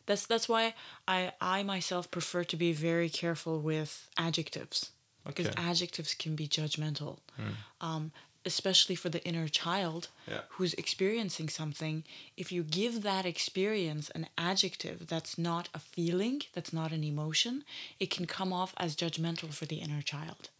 That's 0.06 0.26
that's 0.26 0.48
why 0.48 0.74
I 1.08 1.32
I 1.40 1.62
myself 1.62 2.10
prefer 2.10 2.44
to 2.44 2.56
be 2.56 2.72
very 2.72 3.08
careful 3.08 3.60
with 3.60 4.08
adjectives. 4.16 4.90
because 5.26 5.46
Okay. 5.48 5.62
adjectives 5.70 6.12
can 6.22 6.36
be 6.36 6.46
judgmental, 6.46 7.14
um, 7.80 8.12
especially 8.44 8.94
for 8.94 9.08
the 9.08 9.22
inner 9.24 9.48
child 9.48 10.08
Yeah. 10.28 10.42
who's 10.50 10.74
experiencing 10.74 11.48
something. 11.48 12.04
If 12.36 12.52
you 12.52 12.62
give 12.62 13.00
that 13.02 13.24
experience 13.24 14.10
an 14.10 14.28
adjective 14.36 15.06
that's 15.06 15.38
not 15.38 15.68
a 15.72 15.78
feeling, 15.78 16.42
that's 16.52 16.72
not 16.74 16.92
an 16.92 17.02
emotion, 17.02 17.64
it 17.98 18.10
can 18.10 18.26
come 18.26 18.52
off 18.52 18.74
as 18.76 18.94
judgmental 18.94 19.50
for 19.54 19.64
the 19.66 19.80
inner 19.80 20.02
child. 20.02 20.50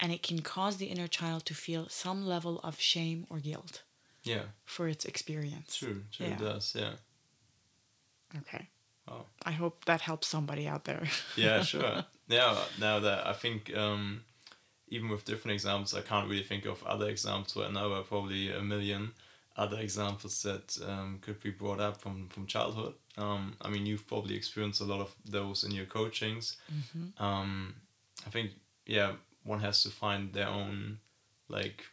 And 0.00 0.10
it 0.12 0.22
can 0.28 0.40
cause 0.42 0.78
the 0.78 0.86
inner 0.86 1.08
child 1.08 1.44
to 1.44 1.54
feel 1.54 1.88
some 1.90 2.26
level 2.26 2.60
of 2.68 2.80
shame 2.80 3.26
or 3.30 3.38
guilt 3.38 3.82
Yeah. 4.22 4.44
for 4.64 4.88
its 4.88 5.04
experience. 5.04 5.76
True. 5.76 6.04
True. 6.10 6.26
Yeah. 6.26 6.32
It 6.32 6.38
does. 6.38 6.74
Yeah. 6.74 6.94
Okay. 8.38 8.68
Oh. 9.08 9.26
I 9.44 9.52
hope 9.52 9.84
that 9.84 10.00
helps 10.00 10.26
somebody 10.28 10.66
out 10.66 10.84
there. 10.84 11.04
Yeah. 11.36 11.62
Sure. 11.62 12.04
now, 12.28 12.58
now 12.80 13.00
that 13.00 13.26
I 13.26 13.32
think, 13.32 13.74
um, 13.76 14.22
even 14.88 15.08
with 15.08 15.24
different 15.24 15.54
examples, 15.54 15.94
I 15.94 16.00
can't 16.00 16.28
really 16.28 16.42
think 16.42 16.64
of 16.66 16.82
other 16.84 17.08
examples. 17.08 17.56
Right 17.56 17.72
now, 17.72 17.88
there 17.88 17.98
are 17.98 18.02
probably 18.02 18.50
a 18.50 18.62
million 18.62 19.12
other 19.56 19.78
examples 19.78 20.42
that 20.42 20.76
um, 20.86 21.18
could 21.20 21.40
be 21.40 21.50
brought 21.50 21.80
up 21.80 22.00
from 22.00 22.28
from 22.28 22.46
childhood. 22.46 22.94
Um, 23.16 23.54
I 23.62 23.70
mean, 23.70 23.86
you've 23.86 24.06
probably 24.06 24.34
experienced 24.36 24.80
a 24.80 24.84
lot 24.84 25.00
of 25.00 25.14
those 25.24 25.64
in 25.64 25.70
your 25.70 25.86
coachings. 25.86 26.56
Um, 27.18 27.74
I 28.26 28.30
think, 28.30 28.50
yeah, 28.86 29.12
one 29.44 29.60
has 29.60 29.82
to 29.84 29.90
find 29.90 30.32
their 30.32 30.48
own, 30.48 30.98
like, 31.48 31.84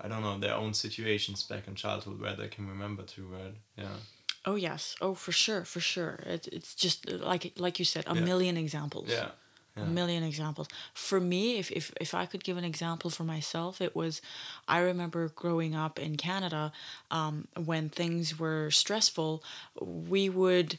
I 0.00 0.08
don't 0.08 0.22
know, 0.22 0.38
their 0.38 0.54
own 0.54 0.72
situations 0.72 1.42
back 1.42 1.68
in 1.68 1.74
childhood 1.74 2.20
where 2.20 2.34
they 2.34 2.48
can 2.48 2.66
remember 2.68 3.02
to, 3.02 3.22
right? 3.26 3.54
Yeah. 3.76 3.96
Oh 4.44 4.54
yes. 4.56 4.96
Oh, 5.00 5.14
for 5.14 5.32
sure, 5.32 5.64
for 5.64 5.80
sure. 5.80 6.20
It, 6.26 6.48
it's 6.52 6.74
just 6.74 7.08
like 7.10 7.52
like 7.58 7.78
you 7.78 7.84
said, 7.84 8.04
a 8.06 8.14
Yeah. 8.14 8.24
million 8.24 8.56
examples. 8.56 9.08
Yeah. 9.08 9.30
A 9.76 9.86
million 9.86 10.22
examples. 10.24 10.68
For 10.92 11.20
me, 11.20 11.58
if, 11.58 11.70
if 11.70 11.90
if 12.00 12.12
I 12.12 12.26
could 12.26 12.44
give 12.44 12.58
an 12.58 12.64
example 12.64 13.08
for 13.10 13.24
myself, 13.24 13.80
it 13.80 13.94
was 13.94 14.20
I 14.68 14.78
remember 14.80 15.28
growing 15.28 15.74
up 15.74 15.98
in 15.98 16.16
Canada, 16.16 16.72
um, 17.10 17.46
when 17.56 17.88
things 17.88 18.38
were 18.38 18.70
stressful, 18.70 19.42
we 19.80 20.28
would 20.28 20.78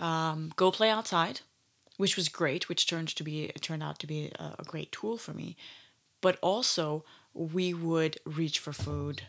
um, 0.00 0.52
go 0.56 0.70
play 0.70 0.88
outside, 0.90 1.40
which 1.98 2.16
was 2.16 2.28
great, 2.30 2.68
which 2.68 2.86
turned 2.86 3.08
to 3.16 3.24
be 3.24 3.50
turned 3.60 3.82
out 3.82 3.98
to 3.98 4.06
be 4.06 4.30
a, 4.38 4.54
a 4.58 4.64
great 4.64 4.92
tool 4.92 5.18
for 5.18 5.34
me. 5.34 5.56
But 6.20 6.38
also 6.40 7.04
we 7.34 7.74
would 7.74 8.18
reach 8.24 8.58
for 8.60 8.72
food. 8.72 9.22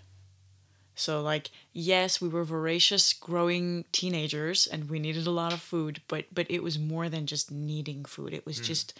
So 0.99 1.21
like 1.21 1.49
yes, 1.73 2.19
we 2.21 2.27
were 2.29 2.43
voracious 2.43 3.13
growing 3.13 3.85
teenagers 3.91 4.67
and 4.67 4.89
we 4.89 4.99
needed 4.99 5.25
a 5.27 5.31
lot 5.31 5.53
of 5.53 5.61
food, 5.61 6.01
but 6.07 6.25
but 6.33 6.45
it 6.49 6.61
was 6.61 6.77
more 6.77 7.07
than 7.09 7.25
just 7.25 7.51
needing 7.51 8.03
food. 8.05 8.33
It 8.33 8.45
was 8.45 8.59
just 8.67 8.93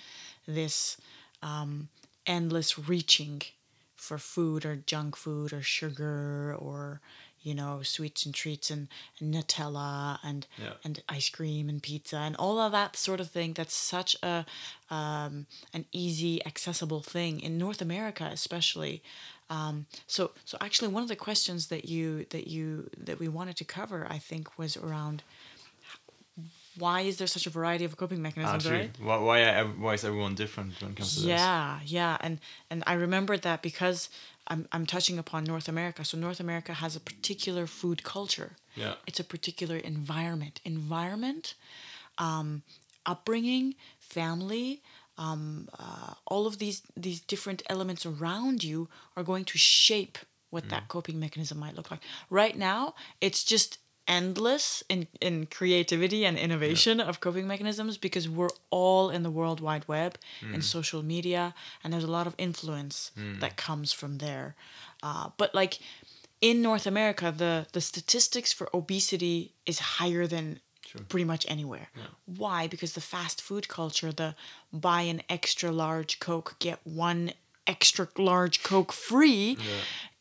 this 0.48 0.98
um, 1.44 1.90
endless 2.26 2.80
reaching 2.80 3.42
for 3.96 4.18
food 4.18 4.66
or 4.66 4.78
junk 4.78 5.16
food 5.18 5.52
or 5.52 5.62
sugar 5.62 6.56
or 6.58 7.02
you 7.42 7.54
know 7.54 7.82
sweets 7.84 8.26
and 8.26 8.34
treats 8.34 8.70
and, 8.72 8.88
and 9.20 9.34
Nutella 9.34 10.20
and 10.24 10.48
Yeah. 10.58 10.74
and 10.86 11.04
ice 11.10 11.30
cream 11.30 11.68
and 11.70 11.84
pizza 11.84 12.18
and 12.18 12.36
all 12.38 12.60
of 12.60 12.72
that 12.72 12.96
sort 12.96 13.20
of 13.20 13.30
thing. 13.30 13.54
That's 13.54 13.76
such 13.76 14.16
a 14.24 14.46
um, 14.90 15.48
an 15.74 15.86
easy, 15.92 16.44
accessible 16.46 17.02
thing 17.02 17.42
in 17.42 17.58
North 17.58 17.82
America, 17.82 18.30
especially. 18.32 19.02
Um, 19.50 19.86
so, 20.08 20.32
so 20.46 20.58
actually, 20.62 20.90
one 20.90 21.02
of 21.04 21.10
the 21.10 21.16
questions 21.16 21.68
that 21.68 21.86
you 21.86 22.26
that 22.30 22.48
you 22.48 22.90
that 23.06 23.20
we 23.20 23.28
wanted 23.28 23.56
to 23.58 23.66
cover, 23.66 24.06
I 24.10 24.20
think, 24.20 24.58
was 24.60 24.78
around 24.78 25.24
why 26.78 27.02
is 27.02 27.18
there 27.18 27.28
such 27.28 27.46
a 27.48 27.50
variety 27.50 27.84
of 27.86 27.98
coping 27.98 28.20
Ah, 28.20 28.22
mechanisms, 28.22 28.64
true. 28.64 28.78
right? 28.78 28.92
Why, 29.02 29.18
why, 29.18 29.42
are, 29.44 29.66
why 29.66 29.94
is 29.96 30.04
everyone 30.06 30.36
different 30.36 30.82
when 30.82 30.92
it 30.92 30.98
comes 30.98 31.16
to 31.16 31.22
this? 31.22 31.28
Yeah, 31.28 31.80
yeah, 31.86 32.18
and 32.22 32.40
and 32.70 32.84
I 32.88 32.94
remembered 32.94 33.42
that 33.42 33.62
because 33.62 34.10
I'm 34.48 34.68
I'm 34.72 34.86
touching 34.86 35.18
upon 35.20 35.44
North 35.44 35.68
America. 35.68 36.06
So 36.06 36.18
North 36.18 36.40
America 36.40 36.74
has 36.74 36.96
a 36.96 37.00
particular 37.00 37.68
food 37.68 38.04
culture. 38.04 38.52
Yeah. 38.76 38.94
It's 39.08 39.20
a 39.20 39.24
particular 39.24 39.78
environment. 39.78 40.62
Environment, 40.64 41.56
um, 42.18 42.62
upbringing, 43.06 43.76
family, 44.00 44.82
um, 45.20 45.68
uh, 45.78 46.14
all 46.26 46.48
of 46.48 46.58
these 46.58 46.82
these 47.08 47.20
different 47.34 47.62
elements 47.70 48.06
around 48.06 48.64
you 48.64 48.88
are 49.16 49.24
going 49.32 49.46
to 49.46 49.58
shape 49.58 50.18
what 50.50 50.64
that 50.70 50.88
coping 50.88 51.20
mechanism 51.20 51.60
might 51.60 51.76
look 51.76 51.92
like. 51.92 52.02
Right 52.42 52.58
now, 52.58 52.96
it's 53.22 53.44
just 53.44 53.78
endless 54.08 54.82
in, 54.90 55.06
in 55.22 55.46
creativity 55.46 56.26
and 56.26 56.36
innovation 56.40 57.00
of 57.00 57.20
coping 57.20 57.46
mechanisms 57.46 57.96
because 57.98 58.28
we're 58.28 58.50
all 58.72 59.12
in 59.12 59.22
the 59.22 59.30
world 59.30 59.60
wide 59.60 59.88
web 59.88 60.18
and 60.54 60.64
social 60.66 61.04
media 61.04 61.54
and 61.84 61.94
there's 61.94 62.04
a 62.12 62.16
lot 62.18 62.26
of 62.26 62.34
influence 62.40 63.12
that 63.42 63.56
comes 63.56 63.94
from 63.94 64.18
there. 64.18 64.56
Uh, 65.04 65.30
but 65.38 65.54
like 65.54 65.78
in 66.42 66.62
north 66.62 66.88
america 66.88 67.34
the 67.44 67.68
the 67.74 67.82
statistics 67.82 68.52
for 68.54 68.68
obesity 68.74 69.38
is 69.66 69.78
higher 70.00 70.26
than 70.26 70.46
pretty 71.08 71.26
much 71.26 71.46
anywhere. 71.50 71.90
Why? 72.26 72.68
Because 72.68 72.94
the 72.94 73.02
fast 73.02 73.42
food 73.42 73.68
culture 73.68 74.12
the 74.12 74.36
buy 74.72 75.02
an 75.02 75.22
extra 75.30 75.72
large 75.72 76.20
coke 76.20 76.56
get 76.60 76.80
one 76.84 77.34
extra 77.68 78.08
large 78.18 78.64
coke 78.64 78.92
free 78.92 79.58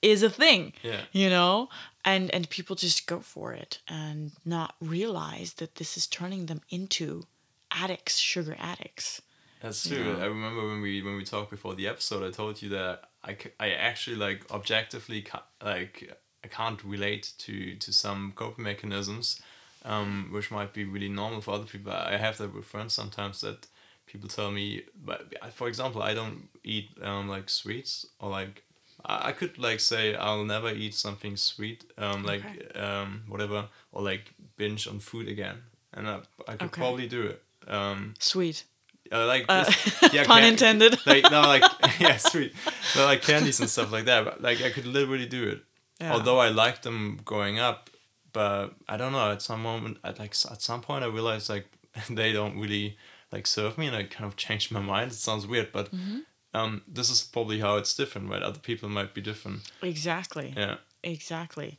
is 0.03 0.23
a 0.23 0.31
thing 0.31 0.73
Yeah. 0.83 1.01
you 1.13 1.31
know? 1.31 1.69
And 2.05 2.31
and 2.31 2.49
people 2.49 2.77
just 2.77 3.07
go 3.07 3.21
for 3.21 3.53
it 3.53 3.81
and 3.89 4.33
not 4.45 4.75
realize 4.81 5.55
that 5.55 5.75
this 5.77 5.97
is 5.97 6.07
turning 6.07 6.47
them 6.47 6.61
into 6.71 7.25
addicts 7.71 8.19
sugar 8.19 8.57
addicts. 8.59 9.21
That's 9.61 9.87
true. 9.89 10.15
Yeah. 10.17 10.23
I 10.25 10.27
remember 10.27 10.67
when 10.69 10.81
we 10.81 11.03
when 11.03 11.17
we 11.17 11.25
talked 11.25 11.51
before 11.51 11.75
the 11.75 11.89
episode, 11.89 12.23
I 12.27 12.31
told 12.31 12.63
you 12.63 12.69
that 12.71 13.11
I, 13.25 13.37
I 13.59 13.71
actually 13.71 14.17
like 14.17 14.51
objectively 14.51 15.27
like 15.63 16.17
I 16.45 16.49
can't 16.49 16.83
relate 16.85 17.33
to 17.39 17.75
to 17.77 17.93
some 17.93 18.33
coping 18.37 18.65
mechanisms, 18.65 19.41
um, 19.85 20.29
which 20.33 20.51
might 20.51 20.73
be 20.73 20.85
really 20.85 21.09
normal 21.09 21.41
for 21.41 21.55
other 21.55 21.65
people. 21.67 21.93
I 21.93 22.17
have 22.17 22.39
that 22.39 22.55
with 22.55 22.65
friends 22.65 22.93
sometimes 22.95 23.41
that 23.43 23.67
people 24.07 24.29
tell 24.29 24.51
me, 24.51 24.83
but 25.05 25.33
for 25.55 25.69
example, 25.69 26.03
I 26.03 26.15
don't 26.15 26.49
eat 26.65 26.91
um, 27.03 27.29
like 27.29 27.49
sweets 27.51 28.07
or 28.21 28.31
like 28.31 28.63
I 29.05 29.33
could 29.33 29.59
like 29.59 29.81
say 29.81 30.15
I'll 30.17 30.45
never 30.45 30.71
eat 30.71 30.95
something 30.95 31.37
sweet, 31.37 31.85
um, 31.99 32.25
like 32.25 32.43
Okay. 32.45 32.79
um, 32.81 33.23
whatever, 33.29 33.69
or 33.93 34.03
like 34.03 34.35
binge 34.57 34.89
on 34.89 34.99
food 34.99 35.29
again, 35.29 35.59
and 35.95 36.09
I, 36.09 36.21
I 36.49 36.53
could 36.57 36.63
Okay. 36.69 36.81
probably 36.81 37.07
do 37.09 37.23
it. 37.23 37.43
Um, 37.69 38.15
sweet 38.19 38.65
uh, 39.13 39.27
like 39.27 39.45
Uh, 39.49 39.65
just- 39.65 40.13
yeah, 40.15 40.25
pun 40.25 40.41
can- 40.43 40.53
intended. 40.53 40.99
Like 41.07 41.31
no, 41.31 41.43
like 41.43 41.63
yeah, 42.01 42.17
sweet. 42.17 42.53
So 42.93 43.05
like 43.07 43.23
candies 43.23 43.61
and 43.61 43.71
stuff 43.71 43.93
like 43.93 44.05
that. 44.07 44.25
But 44.25 44.43
like 44.43 44.61
I 44.63 44.71
could 44.71 44.87
literally 44.87 45.27
do 45.27 45.49
it. 45.49 45.61
Yeah. 46.01 46.13
Although 46.15 46.39
I 46.39 46.49
liked 46.49 46.83
them 46.83 47.21
growing 47.25 47.59
up, 47.59 47.91
but 48.33 48.75
I 48.89 48.97
don't 48.97 49.13
know. 49.13 49.31
At 49.33 49.43
some 49.43 49.63
moment, 49.63 49.99
at 50.05 50.19
like 50.19 50.31
at 50.51 50.63
some 50.63 50.81
point, 50.81 51.05
I 51.05 51.09
realized 51.09 51.49
like 51.49 51.67
they 52.11 52.33
don't 52.33 52.59
really 52.59 52.97
like 53.33 53.47
serve 53.47 53.77
me, 53.79 53.87
and 53.87 53.97
I 53.97 54.05
kind 54.05 54.27
of 54.27 54.37
changed 54.45 54.71
my 54.71 54.81
mind. 54.81 55.13
It 55.13 55.15
sounds 55.17 55.47
weird, 55.47 55.71
but 55.73 55.91
Mm-hmm. 55.93 56.19
um, 56.55 56.83
this 56.89 57.11
is 57.11 57.23
probably 57.23 57.61
how 57.61 57.77
it's 57.77 57.95
different, 57.95 58.29
right? 58.31 58.43
Other 58.43 58.61
people 58.61 58.89
might 58.89 59.15
be 59.15 59.21
different. 59.21 59.61
exactly 59.83 60.55
Yeah. 60.57 60.77
exactly 61.03 61.79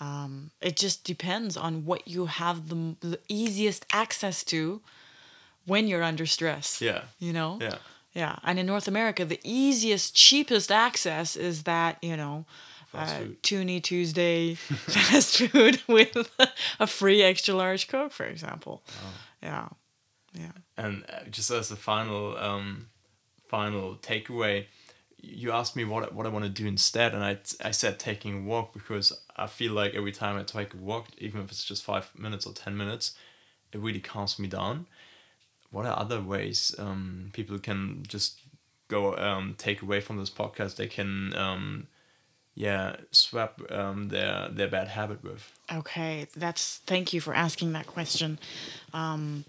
um, 0.00 0.50
it 0.60 0.76
just 0.76 1.04
depends 1.04 1.56
on 1.56 1.84
what 1.84 2.08
you 2.08 2.26
have 2.26 2.68
the, 2.68 2.96
the 3.00 3.18
easiest 3.28 3.86
access 3.92 4.42
to 4.44 4.80
when 5.66 5.86
you're 5.86 6.02
under 6.02 6.26
stress 6.26 6.80
Yeah. 6.82 7.02
you 7.18 7.32
know 7.32 7.58
Yeah. 7.60 7.78
Yeah, 8.14 8.36
and 8.44 8.58
in 8.58 8.66
North 8.66 8.88
America, 8.88 9.24
the 9.24 9.40
easiest, 9.42 10.14
cheapest 10.14 10.70
access 10.70 11.34
is 11.34 11.62
that 11.62 11.96
you 12.02 12.14
know, 12.14 12.44
Fast 12.92 13.14
uh, 13.14 13.18
food. 13.18 13.42
Toonie 13.42 13.80
Tuesday 13.80 14.54
fast 14.86 15.38
food 15.38 15.80
with 15.88 16.30
a 16.78 16.86
free 16.86 17.22
extra 17.22 17.54
large 17.54 17.88
Coke, 17.88 18.12
for 18.12 18.26
example. 18.26 18.82
Yeah, 19.42 19.68
yeah. 20.34 20.52
And 20.76 21.04
uh, 21.08 21.24
just 21.30 21.50
as 21.50 21.70
a 21.70 21.76
final 21.76 22.36
um, 22.36 22.88
final 23.48 23.96
takeaway, 23.96 24.66
you 25.18 25.52
asked 25.52 25.74
me 25.76 25.84
what 25.84 26.04
I- 26.04 26.14
what 26.14 26.26
I 26.26 26.28
want 26.28 26.44
to 26.44 26.50
do 26.50 26.66
instead, 26.66 27.14
and 27.14 27.24
I 27.24 27.38
I 27.64 27.70
said 27.70 27.98
taking 27.98 28.38
a 28.38 28.42
walk 28.48 28.72
because 28.74 29.12
I 29.36 29.46
feel 29.46 29.72
like 29.72 29.94
every 29.94 30.12
time 30.12 30.36
I 30.38 30.42
take 30.42 30.74
a 30.74 30.76
walk, 30.76 31.06
even 31.18 31.40
if 31.40 31.50
it's 31.50 31.64
just 31.64 31.82
five 31.84 32.10
minutes 32.16 32.46
or 32.46 32.52
ten 32.52 32.76
minutes, 32.76 33.14
it 33.72 33.78
really 33.80 34.00
calms 34.00 34.38
me 34.38 34.48
down. 34.48 34.86
What 35.70 35.86
are 35.86 35.98
other 35.98 36.20
ways 36.20 36.74
um, 36.78 37.30
people 37.32 37.58
can 37.58 38.02
just 38.06 38.40
go 38.88 39.16
um, 39.16 39.54
take 39.56 39.80
away 39.80 40.00
from 40.00 40.18
this 40.18 40.28
podcast? 40.30 40.76
They 40.76 40.86
can 40.86 41.34
um, 41.34 41.86
yeah 42.54 42.96
swap 43.10 43.60
um, 43.70 44.08
their 44.08 44.48
their 44.50 44.68
bad 44.68 44.88
habit 44.88 45.22
with. 45.22 45.50
Okay, 45.72 46.26
that's 46.36 46.78
thank 46.86 47.12
you 47.12 47.20
for 47.20 47.34
asking 47.34 47.72
that 47.72 47.86
question. 47.86 48.38
Um, 48.92 49.44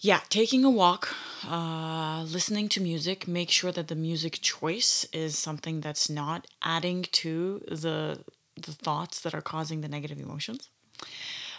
yeah, 0.00 0.20
taking 0.28 0.64
a 0.64 0.70
walk, 0.70 1.14
uh, 1.48 2.22
listening 2.22 2.68
to 2.70 2.80
music, 2.80 3.26
make 3.26 3.50
sure 3.50 3.72
that 3.72 3.88
the 3.88 3.96
music 3.96 4.38
choice 4.40 5.04
is 5.12 5.36
something 5.36 5.80
that's 5.80 6.08
not 6.08 6.46
adding 6.62 7.02
to 7.12 7.64
the 7.66 8.22
the 8.54 8.72
thoughts 8.72 9.20
that 9.20 9.34
are 9.34 9.40
causing 9.40 9.80
the 9.80 9.88
negative 9.88 10.20
emotions. 10.20 10.68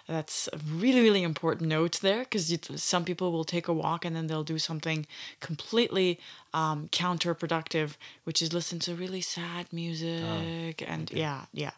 That's 0.10 0.50
a 0.52 0.58
really, 0.58 1.02
really 1.02 1.22
important 1.22 1.70
note 1.70 2.00
there 2.02 2.22
because 2.22 2.52
some 2.82 3.06
people 3.06 3.32
will 3.32 3.44
take 3.44 3.68
a 3.68 3.74
walk 3.74 4.06
and 4.06 4.16
then 4.16 4.26
they'll 4.26 4.44
do 4.44 4.58
something 4.58 5.06
completely 5.40 6.20
um, 6.52 6.90
counterproductive, 6.92 7.96
which 8.24 8.42
is 8.42 8.52
listen 8.52 8.80
to 8.80 8.96
really 8.96 9.22
sad 9.22 9.72
music 9.72 10.84
and 10.88 11.12
yeah, 11.12 11.42
yeah, 11.54 11.74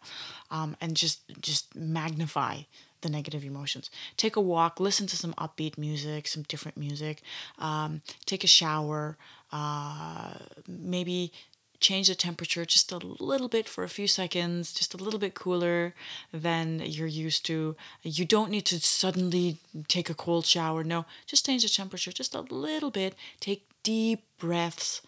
um, 0.49 0.77
and 0.79 0.95
just 0.95 1.19
just 1.41 1.75
magnify 1.75 2.61
the 3.01 3.09
negative 3.09 3.43
emotions. 3.43 3.89
Take 4.15 4.37
a 4.37 4.41
walk, 4.41 4.79
listen 4.79 5.07
to 5.07 5.17
some 5.17 5.33
upbeat 5.33 5.77
music, 5.77 6.25
some 6.25 6.43
different 6.43 6.77
music. 6.77 7.23
Um, 7.59 8.01
take 8.25 8.45
a 8.45 8.47
shower. 8.47 9.17
Uh, 9.51 10.35
maybe 10.65 11.33
change 11.81 12.07
the 12.07 12.15
temperature 12.15 12.63
just 12.63 12.91
a 12.91 12.97
little 12.97 13.49
bit 13.49 13.67
for 13.67 13.83
a 13.83 13.89
few 13.89 14.07
seconds, 14.07 14.73
just 14.73 14.93
a 14.93 14.97
little 14.97 15.19
bit 15.19 15.33
cooler 15.33 15.93
than 16.31 16.79
you're 16.79 17.07
used 17.07 17.45
to. 17.47 17.75
You 18.03 18.25
don't 18.25 18.51
need 18.51 18.65
to 18.67 18.79
suddenly 18.79 19.57
take 19.87 20.09
a 20.09 20.13
cold 20.13 20.45
shower. 20.45 20.83
No, 20.83 21.05
just 21.25 21.45
change 21.45 21.63
the 21.63 21.69
temperature 21.69 22.11
just 22.11 22.35
a 22.35 22.41
little 22.41 22.91
bit. 22.91 23.15
Take 23.39 23.67
deep 23.83 24.23
breaths 24.37 25.01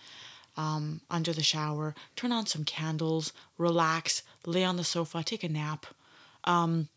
um, 0.57 1.01
under 1.09 1.31
the 1.31 1.43
shower. 1.43 1.95
Turn 2.15 2.31
on 2.31 2.45
some 2.45 2.65
candles. 2.65 3.33
Relax. 3.57 4.23
Lay 4.45 4.63
on 4.63 4.77
the 4.77 4.83
sofa. 4.83 5.23
Take 5.23 5.43
a 5.43 5.49
nap. 5.49 5.85
Um, 6.43 6.89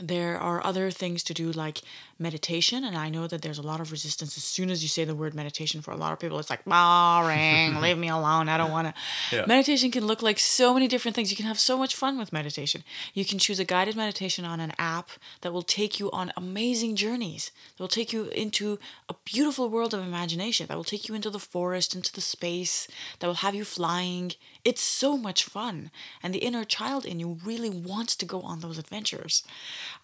there 0.00 0.38
are 0.38 0.64
other 0.64 0.90
things 0.90 1.22
to 1.22 1.34
do 1.34 1.52
like 1.52 1.82
meditation 2.18 2.84
and 2.84 2.96
i 2.96 3.08
know 3.08 3.26
that 3.26 3.40
there's 3.42 3.58
a 3.58 3.62
lot 3.62 3.80
of 3.80 3.90
resistance. 3.92 4.36
As 4.36 4.44
soon 4.44 4.70
as 4.70 4.82
you 4.82 4.88
say 4.88 5.04
the 5.04 5.14
word 5.14 5.34
meditation 5.34 5.80
for 5.82 5.90
a 5.90 5.96
lot 5.96 6.12
of 6.12 6.18
people 6.20 6.38
it's 6.38 6.50
like 6.50 6.64
boring 6.64 7.80
leave 7.86 7.98
me 7.98 8.08
alone 8.08 8.48
i 8.48 8.56
don't 8.56 8.70
want 8.70 8.88
to 8.88 8.94
Yeah. 9.36 9.46
meditation 9.46 9.90
can 9.90 10.06
look 10.06 10.22
like 10.22 10.38
so 10.38 10.74
many 10.74 10.88
different 10.88 11.14
things. 11.14 11.30
You 11.30 11.36
can 11.36 11.46
have 11.46 11.60
so 11.60 11.76
much 11.78 11.94
fun 11.94 12.18
with 12.18 12.32
meditation. 12.32 12.82
You 13.14 13.24
can 13.24 13.38
choose 13.38 13.58
a 13.60 13.64
guided 13.64 13.96
meditation 13.96 14.44
on 14.44 14.58
an 14.60 14.72
app 14.78 15.08
that 15.42 15.52
will 15.52 15.62
take 15.80 16.00
you 16.00 16.10
on 16.10 16.32
amazing 16.36 16.96
journeys 16.96 17.50
that 17.76 17.82
will 17.82 17.88
take 18.00 18.12
you 18.12 18.24
into 18.44 18.78
a 19.08 19.14
beautiful 19.24 19.68
world 19.68 19.94
of 19.94 20.00
imagination 20.00 20.66
that 20.66 20.76
will 20.76 20.84
take 20.92 21.08
you 21.08 21.14
into 21.14 21.30
the 21.30 21.38
forest 21.54 21.94
into 21.94 22.12
the 22.12 22.20
space 22.20 22.88
that 23.18 23.26
will 23.26 23.42
have 23.46 23.54
you 23.54 23.64
flying. 23.64 24.32
It's 24.64 24.82
so 24.82 25.16
much 25.16 25.44
fun 25.44 25.90
and 26.22 26.34
the 26.34 26.44
inner 26.48 26.64
child 26.64 27.04
in 27.04 27.20
you 27.20 27.38
really 27.44 27.70
wants 27.70 28.16
to 28.16 28.26
go 28.26 28.40
on 28.42 28.60
those 28.60 28.78
adventures 28.78 29.44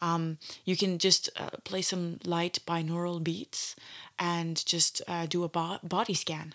um, 0.01 0.39
you 0.64 0.76
can 0.76 0.99
just 0.99 1.30
uh, 1.37 1.51
play 1.64 1.82
some 1.82 2.18
light 2.24 2.59
binaural 2.66 3.22
beats 3.22 3.76
and 4.18 4.64
just 4.66 5.03
uh, 5.09 5.26
do 5.26 5.45
a 5.45 5.49
bo- 5.49 5.78
body 5.82 6.14
scan 6.14 6.55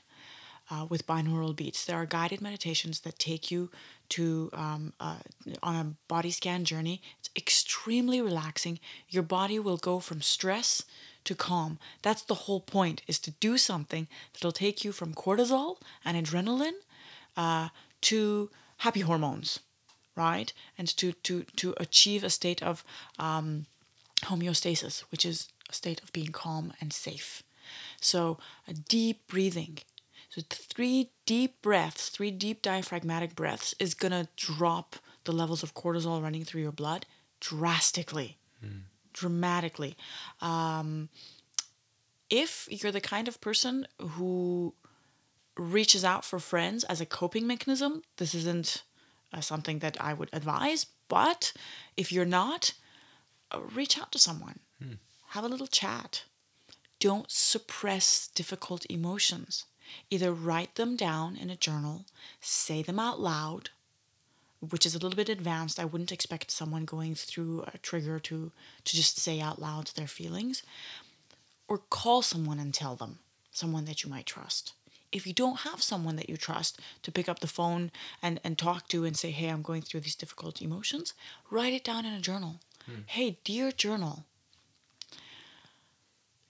uh, 0.70 0.86
with 0.90 1.06
binaural 1.06 1.56
beats. 1.56 1.86
There 1.86 1.98
are 1.98 2.06
guided 2.06 2.42
meditations 2.42 3.02
that 3.02 3.20
take 3.20 3.52
you 3.52 3.70
to 4.10 4.50
um, 4.54 4.94
uh, 5.00 5.18
on 5.62 5.76
a 5.76 5.94
body 6.08 6.32
scan 6.32 6.66
journey. 6.66 7.02
It's 7.20 7.30
extremely 7.36 8.22
relaxing. 8.22 8.80
Your 9.10 9.24
body 9.24 9.60
will 9.60 9.78
go 9.78 10.00
from 10.00 10.22
stress 10.22 10.84
to 11.24 11.36
calm. 11.36 11.78
That's 12.02 12.24
the 12.24 12.34
whole 12.46 12.62
point: 12.62 13.02
is 13.08 13.20
to 13.20 13.32
do 13.32 13.58
something 13.58 14.08
that'll 14.34 14.52
take 14.52 14.84
you 14.84 14.92
from 14.92 15.14
cortisol 15.14 15.78
and 16.06 16.18
adrenaline 16.18 16.80
uh, 17.38 17.70
to 18.02 18.50
happy 18.78 19.02
hormones, 19.02 19.60
right? 20.22 20.54
And 20.78 20.88
to 20.98 21.14
to 21.28 21.44
to 21.62 21.74
achieve 21.78 22.24
a 22.24 22.30
state 22.30 22.62
of 22.64 22.84
um, 23.20 23.66
homeostasis, 24.30 25.02
which 25.12 25.26
is 25.26 25.50
a 25.70 25.74
state 25.74 26.02
of 26.04 26.14
being 26.14 26.32
calm 26.32 26.74
and 26.82 26.94
safe. 26.94 27.44
So, 28.00 28.38
a 28.68 28.74
deep 28.74 29.28
breathing. 29.28 29.80
So, 30.30 30.42
three 30.50 31.10
deep 31.26 31.62
breaths, 31.62 32.10
three 32.10 32.32
deep 32.32 32.62
diaphragmatic 32.62 33.36
breaths 33.36 33.76
is 33.80 33.94
going 33.94 34.12
to 34.12 34.28
drop 34.36 34.96
the 35.24 35.32
levels 35.32 35.64
of 35.64 35.74
cortisol 35.74 36.22
running 36.22 36.44
through 36.46 36.62
your 36.62 36.72
blood 36.72 37.06
drastically, 37.40 38.38
dramatically. 39.14 39.96
Um, 40.42 41.10
if 42.30 42.68
you're 42.70 42.92
the 42.92 43.02
kind 43.02 43.28
of 43.28 43.42
person 43.42 43.88
who 44.00 44.74
reaches 45.58 46.04
out 46.06 46.24
for 46.24 46.40
friends 46.40 46.84
as 46.86 47.02
a 47.02 47.06
coping 47.06 47.46
mechanism, 47.46 48.02
this 48.18 48.34
isn't 48.34 48.84
uh, 49.34 49.42
something 49.42 49.80
that 49.80 49.98
I 50.00 50.14
would 50.14 50.30
advise. 50.34 50.86
But 51.08 51.54
if 51.98 52.12
you're 52.12 52.26
not, 52.26 52.74
uh, 53.52 53.62
reach 53.62 54.00
out 54.00 54.12
to 54.12 54.20
someone, 54.20 54.60
have 55.30 55.44
a 55.44 55.50
little 55.50 55.68
chat. 55.68 56.24
Don't 57.00 57.32
suppress 57.32 58.30
difficult 58.36 58.86
emotions. 58.90 59.66
Either 60.10 60.32
write 60.32 60.76
them 60.76 60.96
down 60.96 61.36
in 61.36 61.50
a 61.50 61.56
journal, 61.56 62.06
say 62.40 62.82
them 62.82 63.00
out 63.00 63.20
loud, 63.20 63.70
which 64.60 64.86
is 64.86 64.96
a 64.96 65.00
little 65.00 65.16
bit 65.18 65.30
advanced. 65.30 65.80
I 65.80 65.86
wouldn't 65.86 66.12
expect 66.12 66.52
someone 66.52 66.86
going 66.86 67.16
through 67.16 67.64
a 67.74 67.78
trigger 67.78 68.20
to 68.20 68.52
to 68.86 68.96
just 68.96 69.18
say 69.18 69.42
out 69.42 69.60
loud 69.60 69.88
their 69.88 70.08
feelings, 70.08 70.64
or 71.68 71.78
call 71.78 72.22
someone 72.22 72.60
and 72.60 72.74
tell 72.74 72.96
them, 72.96 73.20
someone 73.52 73.86
that 73.86 74.04
you 74.04 74.10
might 74.10 74.26
trust. 74.26 74.74
If 75.12 75.28
you 75.28 75.34
don't 75.34 75.62
have 75.62 75.82
someone 75.82 76.16
that 76.16 76.30
you 76.30 76.38
trust 76.38 76.80
to 77.04 77.12
pick 77.12 77.28
up 77.28 77.40
the 77.40 77.48
phone 77.48 77.92
and, 78.22 78.40
and 78.44 78.58
talk 78.58 78.88
to 78.90 79.04
and 79.04 79.16
say, 79.18 79.32
hey, 79.32 79.50
I'm 79.50 79.62
going 79.62 79.82
through 79.82 80.02
these 80.02 80.16
difficult 80.16 80.62
emotions, 80.62 81.14
write 81.50 81.74
it 81.74 81.84
down 81.84 82.06
in 82.06 82.14
a 82.14 82.22
journal. 82.22 82.60
Hmm. 82.86 83.02
Hey, 83.06 83.38
dear 83.44 83.72
journal, 83.72 84.26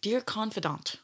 dear 0.01 0.21
confidant, 0.21 0.97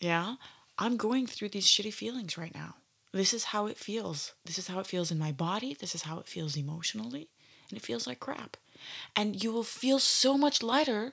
yeah, 0.00 0.36
I'm 0.78 0.96
going 0.96 1.26
through 1.26 1.50
these 1.50 1.66
shitty 1.66 1.94
feelings 1.94 2.36
right 2.36 2.54
now. 2.54 2.76
This 3.12 3.34
is 3.34 3.44
how 3.44 3.66
it 3.66 3.76
feels. 3.76 4.32
This 4.44 4.58
is 4.58 4.68
how 4.68 4.80
it 4.80 4.86
feels 4.86 5.10
in 5.10 5.18
my 5.18 5.32
body. 5.32 5.76
This 5.78 5.94
is 5.94 6.02
how 6.02 6.18
it 6.18 6.26
feels 6.26 6.56
emotionally. 6.56 7.28
And 7.68 7.78
it 7.78 7.84
feels 7.84 8.06
like 8.06 8.20
crap. 8.20 8.56
And 9.14 9.42
you 9.42 9.52
will 9.52 9.62
feel 9.62 9.98
so 9.98 10.36
much 10.38 10.62
lighter 10.62 11.12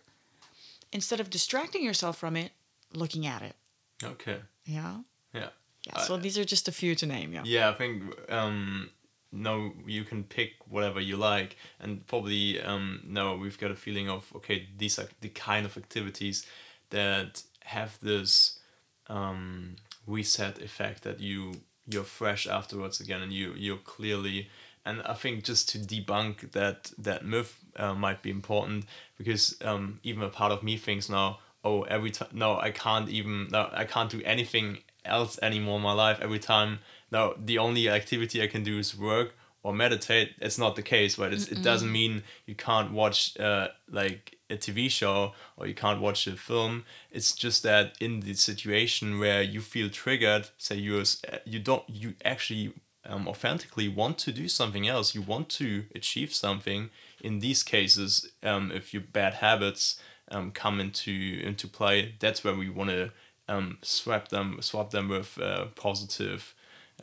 instead 0.91 1.19
of 1.19 1.29
distracting 1.29 1.83
yourself 1.83 2.17
from 2.17 2.35
it, 2.35 2.51
looking 2.93 3.27
at 3.27 3.41
it. 3.41 3.55
Okay. 4.03 4.39
Yeah. 4.65 4.99
Yeah. 5.33 5.49
Yeah. 5.85 5.99
So 5.99 6.17
these 6.17 6.37
are 6.37 6.45
just 6.45 6.67
a 6.67 6.71
few 6.71 6.95
to 6.95 7.05
name. 7.05 7.33
Yeah. 7.33 7.43
Yeah, 7.45 7.69
I 7.69 7.73
think 7.73 8.03
um, 8.29 8.89
no, 9.31 9.73
you 9.85 10.03
can 10.03 10.23
pick 10.23 10.53
whatever 10.67 10.99
you 10.99 11.17
like, 11.17 11.55
and 11.79 12.05
probably 12.07 12.61
um, 12.61 13.01
no, 13.05 13.35
we've 13.35 13.59
got 13.59 13.71
a 13.71 13.75
feeling 13.75 14.09
of 14.09 14.31
okay, 14.35 14.67
these 14.77 14.99
are 14.99 15.07
the 15.21 15.29
kind 15.29 15.65
of 15.65 15.77
activities 15.77 16.45
that 16.89 17.43
have 17.63 17.97
this 18.01 18.59
um, 19.07 19.75
reset 20.07 20.61
effect 20.61 21.03
that 21.03 21.19
you 21.19 21.61
you're 21.85 22.03
fresh 22.03 22.47
afterwards 22.47 22.99
again, 22.99 23.21
and 23.21 23.31
you 23.31 23.53
you're 23.55 23.77
clearly. 23.77 24.49
And 24.85 25.01
I 25.03 25.13
think 25.13 25.43
just 25.43 25.69
to 25.69 25.77
debunk 25.77 26.51
that 26.53 26.91
that 26.97 27.23
myth 27.25 27.59
uh, 27.75 27.93
might 27.93 28.23
be 28.23 28.31
important 28.31 28.85
because 29.17 29.55
um, 29.61 29.99
even 30.03 30.23
a 30.23 30.29
part 30.29 30.51
of 30.51 30.63
me 30.63 30.77
thinks 30.77 31.09
now, 31.09 31.39
oh, 31.63 31.83
every 31.83 32.11
time 32.11 32.29
no, 32.33 32.57
I 32.57 32.71
can't 32.71 33.09
even 33.09 33.49
no, 33.51 33.69
I 33.71 33.85
can't 33.85 34.09
do 34.09 34.21
anything 34.25 34.79
else 35.09 35.39
anymore 35.41 35.77
in 35.77 35.83
my 35.83 35.93
life. 35.93 36.19
Every 36.21 36.39
time 36.39 36.79
now, 37.11 37.33
the 37.37 37.57
only 37.57 37.89
activity 37.89 38.41
I 38.41 38.47
can 38.47 38.63
do 38.63 38.77
is 38.77 38.97
work 38.97 39.33
or 39.63 39.73
meditate. 39.73 40.35
It's 40.39 40.57
not 40.57 40.75
the 40.75 40.81
case, 40.81 41.17
right? 41.17 41.33
It's, 41.33 41.47
it 41.47 41.61
doesn't 41.61 41.91
mean 41.91 42.23
you 42.45 42.55
can't 42.55 42.91
watch 42.91 43.37
uh, 43.39 43.69
like 43.91 44.37
a 44.49 44.55
TV 44.55 44.89
show 44.89 45.33
or 45.57 45.67
you 45.67 45.73
can't 45.73 46.01
watch 46.01 46.27
a 46.27 46.35
film. 46.35 46.85
It's 47.11 47.33
just 47.33 47.63
that 47.63 47.95
in 47.99 48.21
the 48.21 48.33
situation 48.35 49.19
where 49.19 49.41
you 49.41 49.61
feel 49.61 49.89
triggered, 49.89 50.49
say 50.57 50.75
you 50.75 51.03
you 51.45 51.59
don't 51.59 51.83
you 51.87 52.15
actually 52.23 52.73
um, 53.05 53.27
authentically 53.27 53.87
want 53.87 54.17
to 54.19 54.31
do 54.31 54.47
something 54.47 54.87
else. 54.87 55.15
You 55.15 55.21
want 55.21 55.49
to 55.49 55.85
achieve 55.93 56.33
something. 56.33 56.89
In 57.21 57.39
these 57.39 57.63
cases, 57.63 58.31
um, 58.43 58.71
if 58.71 58.93
your 58.93 59.03
bad 59.03 59.35
habits 59.35 59.99
um, 60.31 60.51
come 60.51 60.79
into 60.79 61.41
into 61.43 61.67
play, 61.67 62.15
that's 62.19 62.43
where 62.43 62.55
we 62.55 62.69
want 62.69 62.91
to 62.91 63.11
um, 63.49 63.77
swap 63.81 64.29
them 64.29 64.57
swap 64.61 64.91
them 64.91 65.09
with 65.09 65.37
uh, 65.39 65.65
positive 65.75 66.53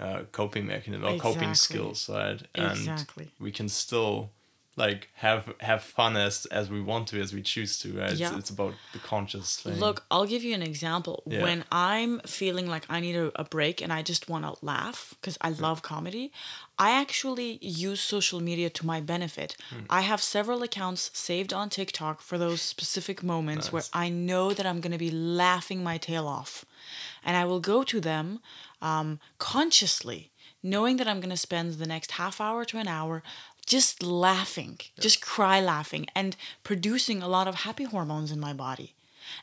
uh, 0.01 0.23
coping 0.33 0.67
mechanism 0.67 1.05
or 1.05 1.19
coping 1.19 1.55
skills, 1.55 2.09
right? 2.09 2.43
And 2.55 2.71
Exactly. 2.71 3.33
we 3.39 3.51
can 3.51 3.69
still 3.69 4.31
like 4.77 5.09
have 5.15 5.53
have 5.61 5.83
fun 5.83 6.17
as 6.17 6.47
as 6.47 6.69
we 6.71 6.81
want 6.83 7.09
to, 7.09 7.21
as 7.21 7.33
we 7.33 7.43
choose 7.43 7.79
to, 7.79 7.99
right? 7.99 8.11
It's, 8.11 8.21
Yeah. 8.21 8.37
it's 8.37 8.51
about 8.51 8.75
the 8.93 8.99
conscious 8.99 9.57
thing. 9.57 9.79
Look, 9.81 10.05
I'll 10.11 10.27
give 10.27 10.45
you 10.45 10.55
an 10.55 10.63
example. 10.63 11.23
Yeah. 11.27 11.43
When 11.43 11.65
I'm 11.73 12.21
feeling 12.21 12.67
like 12.69 12.85
I 12.91 13.01
need 13.01 13.17
a, 13.17 13.33
a 13.41 13.45
break 13.45 13.81
and 13.83 13.93
I 13.93 14.03
just 14.03 14.29
want 14.29 14.45
to 14.45 14.53
laugh 14.65 15.15
because 15.21 15.39
I 15.41 15.51
love 15.51 15.81
comedy, 15.81 16.31
I 16.79 16.91
actually 16.93 17.59
use 17.63 18.01
social 18.01 18.41
media 18.41 18.69
to 18.71 18.85
my 18.87 19.01
benefit. 19.01 19.57
Hmm. 19.71 19.85
I 19.89 20.03
have 20.03 20.21
several 20.21 20.63
accounts 20.63 21.11
saved 21.15 21.53
on 21.55 21.71
TikTok 21.71 22.21
for 22.21 22.37
those 22.37 22.61
specific 22.61 23.23
moments 23.23 23.73
where 23.73 23.85
I 23.95 24.11
know 24.11 24.53
that 24.53 24.67
I'm 24.67 24.81
going 24.81 24.93
to 24.93 24.99
be 24.99 25.11
laughing 25.11 25.83
my 25.83 25.97
tail 25.99 26.27
off. 26.29 26.65
And 27.25 27.37
I 27.37 27.45
will 27.47 27.61
go 27.61 27.83
to 27.83 28.01
them 28.01 28.41
um, 28.83 29.19
consciously, 29.39 30.31
knowing 30.63 30.97
that 30.99 31.09
I'm 31.09 31.21
going 31.21 31.31
to 31.31 31.37
spend 31.37 31.75
the 31.75 31.87
next 31.87 32.13
half 32.13 32.41
hour 32.41 32.65
to 32.67 32.79
an 32.79 32.89
hour 32.89 33.23
just 33.67 34.03
laughing, 34.03 34.79
just 35.01 35.21
cry 35.21 35.61
laughing, 35.61 36.07
and 36.15 36.37
producing 36.63 37.23
a 37.23 37.29
lot 37.29 37.49
of 37.49 37.55
happy 37.57 37.85
hormones 37.85 38.31
in 38.31 38.41
my 38.41 38.53
body. 38.53 38.95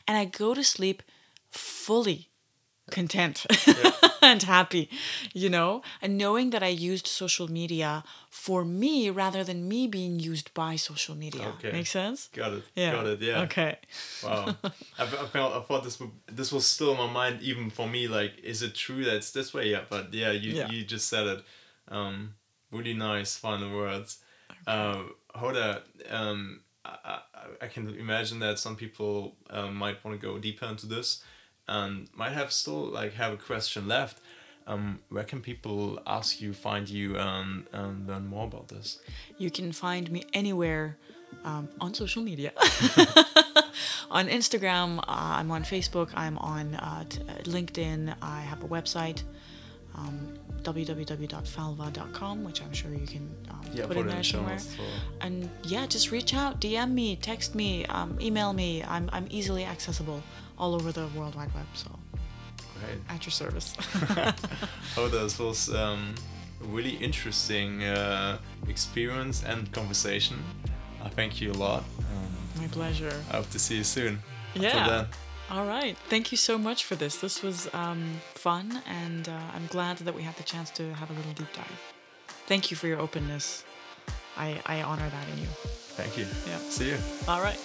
And 0.08 0.16
I 0.16 0.24
go 0.24 0.54
to 0.54 0.64
sleep 0.64 1.02
fully 1.50 2.30
content 2.90 3.46
and 4.22 4.42
happy, 4.42 4.90
you 5.32 5.48
know? 5.48 5.82
And 6.02 6.18
knowing 6.18 6.50
that 6.50 6.62
I 6.62 6.68
used 6.68 7.06
social 7.06 7.48
media 7.48 8.04
for 8.30 8.64
me 8.64 9.10
rather 9.10 9.44
than 9.44 9.68
me 9.68 9.86
being 9.86 10.18
used 10.20 10.52
by 10.54 10.76
social 10.76 11.14
media. 11.14 11.46
Okay. 11.58 11.72
Make 11.72 11.86
sense? 11.86 12.28
Got 12.32 12.52
it. 12.52 12.64
Yeah. 12.74 12.92
Got 12.92 13.06
it. 13.06 13.20
Yeah. 13.20 13.42
Okay. 13.42 13.76
Wow. 14.22 14.56
I, 14.98 15.02
I 15.02 15.06
felt 15.06 15.54
I 15.54 15.60
thought 15.60 15.84
this 15.84 15.98
would 16.00 16.10
this 16.26 16.52
was 16.52 16.66
still 16.66 16.92
in 16.92 16.98
my 16.98 17.10
mind 17.10 17.42
even 17.42 17.70
for 17.70 17.88
me. 17.88 18.08
Like, 18.08 18.38
is 18.42 18.62
it 18.62 18.74
true 18.74 19.04
that 19.04 19.16
it's 19.16 19.30
this 19.30 19.54
way? 19.54 19.70
Yeah. 19.70 19.82
But 19.88 20.12
yeah, 20.12 20.32
you 20.32 20.52
Yeah. 20.52 20.70
you 20.70 20.84
just 20.84 21.08
said 21.08 21.26
it. 21.26 21.44
Um, 21.88 22.34
really 22.74 22.94
nice 22.94 23.36
final 23.36 23.74
words. 23.74 24.18
Um, 24.66 25.14
Hoda, 25.34 25.82
um, 26.10 26.60
I, 26.84 26.96
I, 27.04 27.18
I 27.62 27.66
can 27.68 27.88
imagine 27.96 28.38
that 28.40 28.58
some 28.58 28.76
people 28.76 29.36
um, 29.50 29.74
might 29.76 30.04
want 30.04 30.20
to 30.20 30.26
go 30.26 30.38
deeper 30.38 30.66
into 30.66 30.86
this, 30.86 31.22
and 31.68 32.08
might 32.14 32.32
have 32.32 32.52
still 32.52 32.86
like 32.86 33.14
have 33.14 33.32
a 33.32 33.36
question 33.36 33.88
left. 33.88 34.20
Um, 34.66 35.00
where 35.10 35.24
can 35.24 35.40
people 35.40 36.00
ask 36.06 36.40
you, 36.40 36.54
find 36.54 36.88
you, 36.88 37.18
and, 37.18 37.66
and 37.72 38.06
learn 38.06 38.26
more 38.26 38.46
about 38.46 38.68
this? 38.68 38.98
You 39.36 39.50
can 39.50 39.72
find 39.72 40.10
me 40.10 40.24
anywhere 40.32 40.96
um, 41.44 41.68
on 41.80 41.92
social 41.92 42.22
media. 42.22 42.52
on 44.10 44.28
Instagram, 44.28 44.98
uh, 45.00 45.02
I'm 45.08 45.50
on 45.50 45.64
Facebook, 45.64 46.10
I'm 46.14 46.38
on 46.38 46.74
uh, 46.76 47.04
t- 47.08 47.20
uh, 47.28 47.42
LinkedIn, 47.42 48.14
I 48.22 48.40
have 48.40 48.62
a 48.62 48.68
website, 48.68 49.22
um, 49.94 50.34
www.falva.com, 50.62 52.44
which 52.44 52.62
I'm 52.62 52.72
sure 52.72 52.90
you 52.92 53.06
can 53.06 53.30
um, 53.50 53.60
Yeah, 53.72 53.86
put 53.86 53.96
in 53.96 54.06
there 54.06 54.22
somewhere. 54.22 54.58
And 55.20 55.48
yeah, 55.62 55.86
just 55.86 56.10
reach 56.10 56.34
out, 56.34 56.60
DM 56.60 56.92
me, 56.92 57.16
text 57.16 57.54
me, 57.54 57.84
um, 57.86 58.18
email 58.20 58.52
me. 58.52 58.82
I'm, 58.82 59.08
I'm 59.12 59.26
easily 59.30 59.64
accessible 59.64 60.22
all 60.58 60.74
over 60.74 60.90
the 60.92 61.06
World 61.08 61.34
Wide 61.34 61.52
Web, 61.54 61.66
so 61.74 61.90
Great. 62.80 62.98
at 63.08 63.24
your 63.24 63.32
service. 63.32 63.76
Oh, 64.96 65.08
this 65.08 65.38
was 65.38 65.74
um, 65.74 66.14
a 66.62 66.66
really 66.66 66.96
interesting 66.96 67.82
uh, 67.84 68.38
experience 68.68 69.42
and 69.44 69.70
conversation. 69.72 70.36
I 71.02 71.08
thank 71.08 71.40
you 71.40 71.52
a 71.52 71.58
lot. 71.58 71.84
Um, 71.98 72.62
My 72.62 72.68
pleasure. 72.68 73.12
I 73.30 73.36
hope 73.36 73.50
to 73.50 73.58
see 73.58 73.76
you 73.76 73.84
soon. 73.84 74.22
Yeah. 74.54 75.06
All 75.50 75.66
right. 75.66 75.96
Thank 76.08 76.32
you 76.32 76.38
so 76.38 76.56
much 76.58 76.84
for 76.84 76.96
this. 76.96 77.16
This 77.16 77.42
was 77.42 77.68
um, 77.74 78.20
fun, 78.34 78.82
and 78.86 79.28
uh, 79.28 79.38
I'm 79.54 79.66
glad 79.66 79.98
that 79.98 80.14
we 80.14 80.22
had 80.22 80.36
the 80.36 80.42
chance 80.42 80.70
to 80.70 80.94
have 80.94 81.10
a 81.10 81.12
little 81.12 81.32
deep 81.32 81.52
dive. 81.52 81.92
Thank 82.46 82.70
you 82.70 82.76
for 82.76 82.86
your 82.86 82.98
openness. 82.98 83.64
I, 84.36 84.60
I 84.66 84.82
honor 84.82 85.08
that 85.08 85.28
in 85.28 85.38
you. 85.42 85.48
Thank 85.96 86.18
you. 86.18 86.26
Yeah. 86.46 86.58
See 86.58 86.88
you. 86.88 86.98
All 87.28 87.40
right. 87.40 87.60